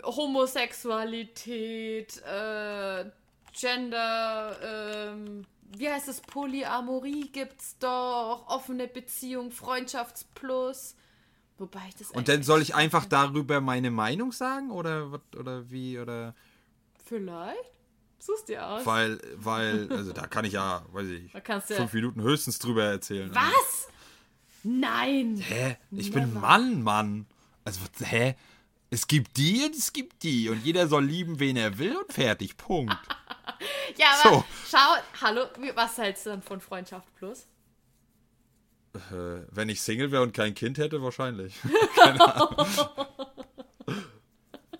[0.03, 3.05] Homosexualität, äh,
[3.53, 5.45] Gender, ähm,
[5.77, 10.95] wie heißt es, Polyamorie gibt's doch, offene Beziehung, Freundschaftsplus.
[11.57, 15.99] Wobei ich das Und dann soll ich einfach darüber meine Meinung sagen oder oder wie
[15.99, 16.33] oder
[17.05, 17.59] Vielleicht?
[18.17, 18.85] Such's dir aus.
[18.85, 21.31] weil weil also da kann ich ja weiß ich
[21.75, 23.29] fünf Minuten höchstens drüber erzählen.
[23.33, 23.89] Was?
[24.63, 25.37] Nein!
[25.37, 25.77] Hä?
[25.91, 26.39] Ich bin Never.
[26.39, 27.25] Mann, Mann.
[27.65, 28.35] Also hä?
[28.91, 32.11] Es gibt die und es gibt die und jeder soll lieben, wen er will und
[32.11, 32.57] fertig.
[32.57, 32.95] Punkt.
[33.97, 34.45] Ja, aber So.
[34.69, 35.41] schau, hallo,
[35.75, 37.47] was hältst du dann von Freundschaft Plus?
[38.93, 38.99] Äh,
[39.51, 41.55] wenn ich Single wäre und kein Kind hätte, wahrscheinlich.
[41.95, 42.67] Keine Ahnung.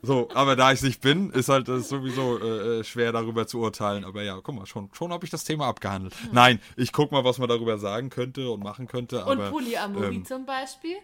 [0.02, 3.60] So, aber da ich nicht bin, ist halt äh, sowieso äh, äh, schwer darüber zu
[3.60, 4.06] urteilen.
[4.06, 6.16] Aber ja, guck mal, schon, schon habe ich das Thema abgehandelt.
[6.32, 9.26] Nein, ich guck mal, was man darüber sagen könnte und machen könnte.
[9.26, 10.96] Und Aber Polyamorie ähm, zum Beispiel?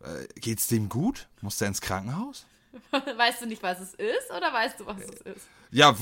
[0.00, 1.28] Äh, geht's dem gut?
[1.40, 2.46] Muss der ins Krankenhaus?
[2.90, 5.48] Weißt du nicht, was es ist oder weißt du, was es ist?
[5.70, 5.96] Ja,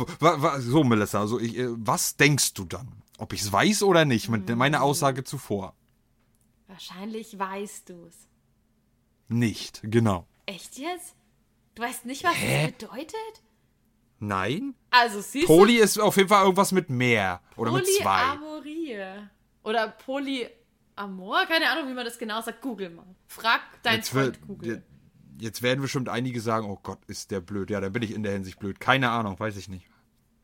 [0.58, 3.02] so Melissa, also ich, äh, was denkst du dann?
[3.18, 4.28] Ob ich es weiß oder nicht?
[4.28, 4.58] Mit Hm.
[4.58, 5.74] meine Aussage zuvor.
[6.66, 8.28] Wahrscheinlich weißt du es.
[9.28, 10.26] Nicht, genau.
[10.44, 11.14] Echt jetzt?
[11.74, 12.66] Du weißt nicht, was Hä?
[12.66, 13.42] es bedeutet?
[14.18, 14.74] Nein?
[14.90, 18.22] Also siehst Poli ist auf jeden Fall irgendwas mit mehr oder du, mit zwei.
[18.36, 19.28] Polyamorie.
[19.62, 19.88] Oder
[20.96, 21.46] Polyamor?
[21.46, 22.60] Keine Ahnung, wie man das genau sagt.
[22.62, 23.06] Google mal.
[23.28, 24.82] Frag deinen Jetzt, Freund wird, Google.
[25.38, 27.70] jetzt werden bestimmt einige sagen, oh Gott, ist der blöd.
[27.70, 28.80] Ja, dann bin ich in der Hinsicht blöd.
[28.80, 29.86] Keine Ahnung, weiß ich nicht.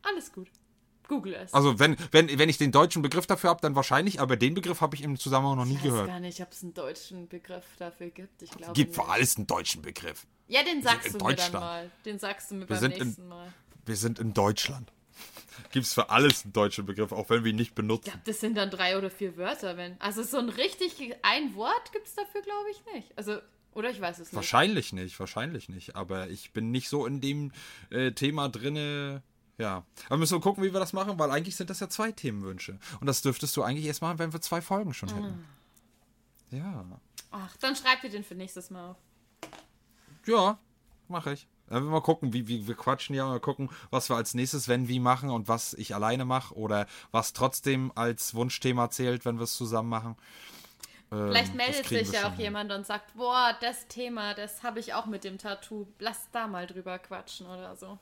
[0.02, 0.48] Alles gut.
[1.08, 1.52] Google es.
[1.52, 4.80] Also wenn, wenn, wenn ich den deutschen Begriff dafür habe, dann wahrscheinlich, aber den Begriff
[4.80, 6.06] habe ich im Zusammenhang noch nie ich weiß gehört.
[6.06, 8.40] gar nicht, ob es einen deutschen Begriff dafür gibt.
[8.42, 9.10] Ich glaube Gibt für nicht.
[9.10, 10.26] alles einen deutschen Begriff.
[10.48, 11.90] Ja, den sagst in du mir dann mal.
[12.04, 13.52] Den sagst du mir Wir beim sind in- nächsten Mal.
[13.84, 14.92] Wir sind in Deutschland.
[15.70, 18.04] Gibt es für alles einen deutschen Begriff, auch wenn wir ihn nicht Ich benutzen.
[18.04, 20.00] glaube, das sind dann drei oder vier Wörter, wenn.
[20.00, 23.16] Also so ein richtig ein Wort gibt es dafür, glaube ich, nicht.
[23.16, 23.38] Also,
[23.74, 24.34] oder ich weiß es nicht.
[24.34, 25.96] Wahrscheinlich nicht, wahrscheinlich nicht.
[25.96, 27.52] Aber ich bin nicht so in dem
[27.90, 29.22] äh, Thema drinne.
[29.58, 29.84] Ja.
[30.06, 32.78] Aber müssen wir gucken, wie wir das machen, weil eigentlich sind das ja zwei Themenwünsche.
[33.00, 35.44] Und das dürftest du eigentlich erst machen, wenn wir zwei Folgen schon hätten.
[36.50, 36.84] Ja.
[37.30, 38.96] Ach, dann schreib dir den für nächstes Mal auf.
[40.26, 40.58] Ja,
[41.08, 41.46] mache ich.
[41.72, 44.88] Dann mal gucken, wie, wie wir quatschen ja, mal gucken, was wir als nächstes wenn
[44.88, 49.44] wie machen und was ich alleine mache oder was trotzdem als Wunschthema zählt, wenn wir
[49.44, 50.16] es zusammen machen.
[51.10, 52.44] Ähm, Vielleicht meldet sich wir ja auch hin.
[52.44, 55.86] jemand und sagt, boah, das Thema, das habe ich auch mit dem Tattoo.
[55.98, 57.98] Lass da mal drüber quatschen oder so.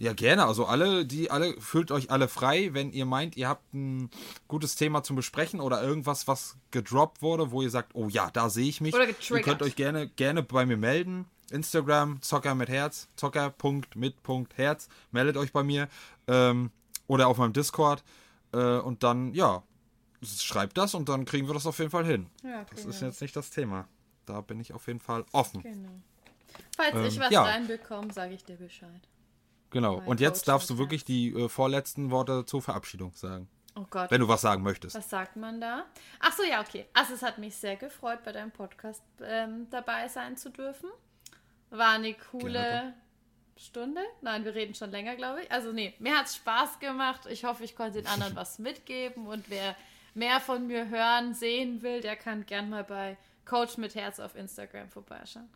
[0.00, 0.46] Ja, gerne.
[0.46, 4.10] Also alle, die alle, fühlt euch alle frei, wenn ihr meint, ihr habt ein
[4.46, 8.48] gutes Thema zum Besprechen oder irgendwas, was gedroppt wurde, wo ihr sagt, oh ja, da
[8.48, 8.94] sehe ich mich.
[8.94, 9.44] Oder Ihr getriggert.
[9.44, 11.26] könnt euch gerne, gerne bei mir melden.
[11.50, 14.88] Instagram, Zocker mit Herz, Zocker.mit.herz.
[15.10, 15.88] Meldet euch bei mir.
[16.26, 16.70] Ähm,
[17.06, 18.04] oder auf meinem Discord.
[18.52, 19.62] Äh, und dann, ja,
[20.22, 22.26] schreibt das und dann kriegen wir das auf jeden Fall hin.
[22.42, 23.88] Ja, das ist jetzt nicht das Thema.
[24.26, 25.62] Da bin ich auf jeden Fall offen.
[25.62, 25.90] Genau.
[26.76, 27.42] Falls Ähm, ich was ja.
[27.42, 29.08] reinbekomme, sage ich dir Bescheid.
[29.70, 29.98] Genau.
[29.98, 33.48] Mein Und jetzt Coach darfst du wirklich die äh, vorletzten Worte zur Verabschiedung sagen.
[33.74, 34.10] Oh Gott.
[34.10, 34.96] Wenn du was sagen möchtest.
[34.96, 35.84] Was sagt man da?
[36.20, 36.86] Ach so, ja, okay.
[36.94, 40.90] Also es hat mich sehr gefreut, bei deinem Podcast ähm, dabei sein zu dürfen.
[41.70, 42.94] War eine coole Gerne.
[43.56, 44.00] Stunde.
[44.22, 45.50] Nein, wir reden schon länger, glaube ich.
[45.50, 47.22] Also nee, mir hat es Spaß gemacht.
[47.28, 49.26] Ich hoffe, ich konnte den anderen was mitgeben.
[49.26, 49.76] Und wer
[50.14, 54.34] mehr von mir hören, sehen will, der kann gern mal bei Coach mit Herz auf
[54.36, 55.48] Instagram vorbeischauen.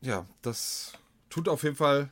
[0.00, 0.92] Ja, das
[1.28, 2.10] tut auf jeden Fall.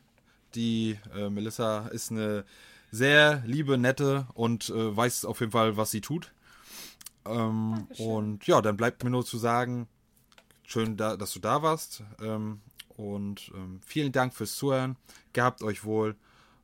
[0.55, 2.45] Die äh, Melissa ist eine
[2.91, 6.33] sehr liebe, nette und äh, weiß auf jeden Fall, was sie tut.
[7.27, 9.89] Ähm, und ja, dann bleibt mir nur zu sagen,
[10.65, 12.03] schön, da, dass du da warst.
[12.23, 12.61] Ähm,
[12.99, 14.97] und ähm, vielen Dank fürs Zuhören.
[15.33, 16.17] Gehabt euch wohl.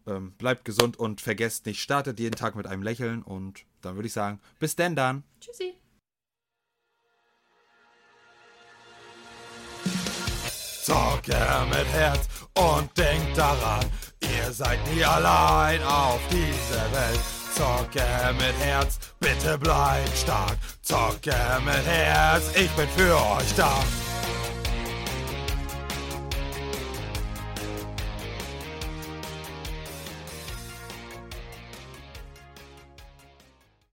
[0.06, 3.23] Ähm, bleibt gesund und vergesst nicht, startet jeden Tag mit einem Lächeln.
[3.23, 5.23] Und dann würde ich sagen, bis denn dann.
[5.40, 5.74] Tschüssi.
[10.82, 11.39] Zocke
[11.70, 12.28] mit Herz
[12.59, 13.86] und denkt daran,
[14.20, 17.20] ihr seid nie allein auf dieser Welt.
[17.55, 20.59] Zocke mit Herz, bitte bleibt stark.
[20.82, 21.35] Zocke
[21.65, 23.82] mit Herz, ich bin für euch da.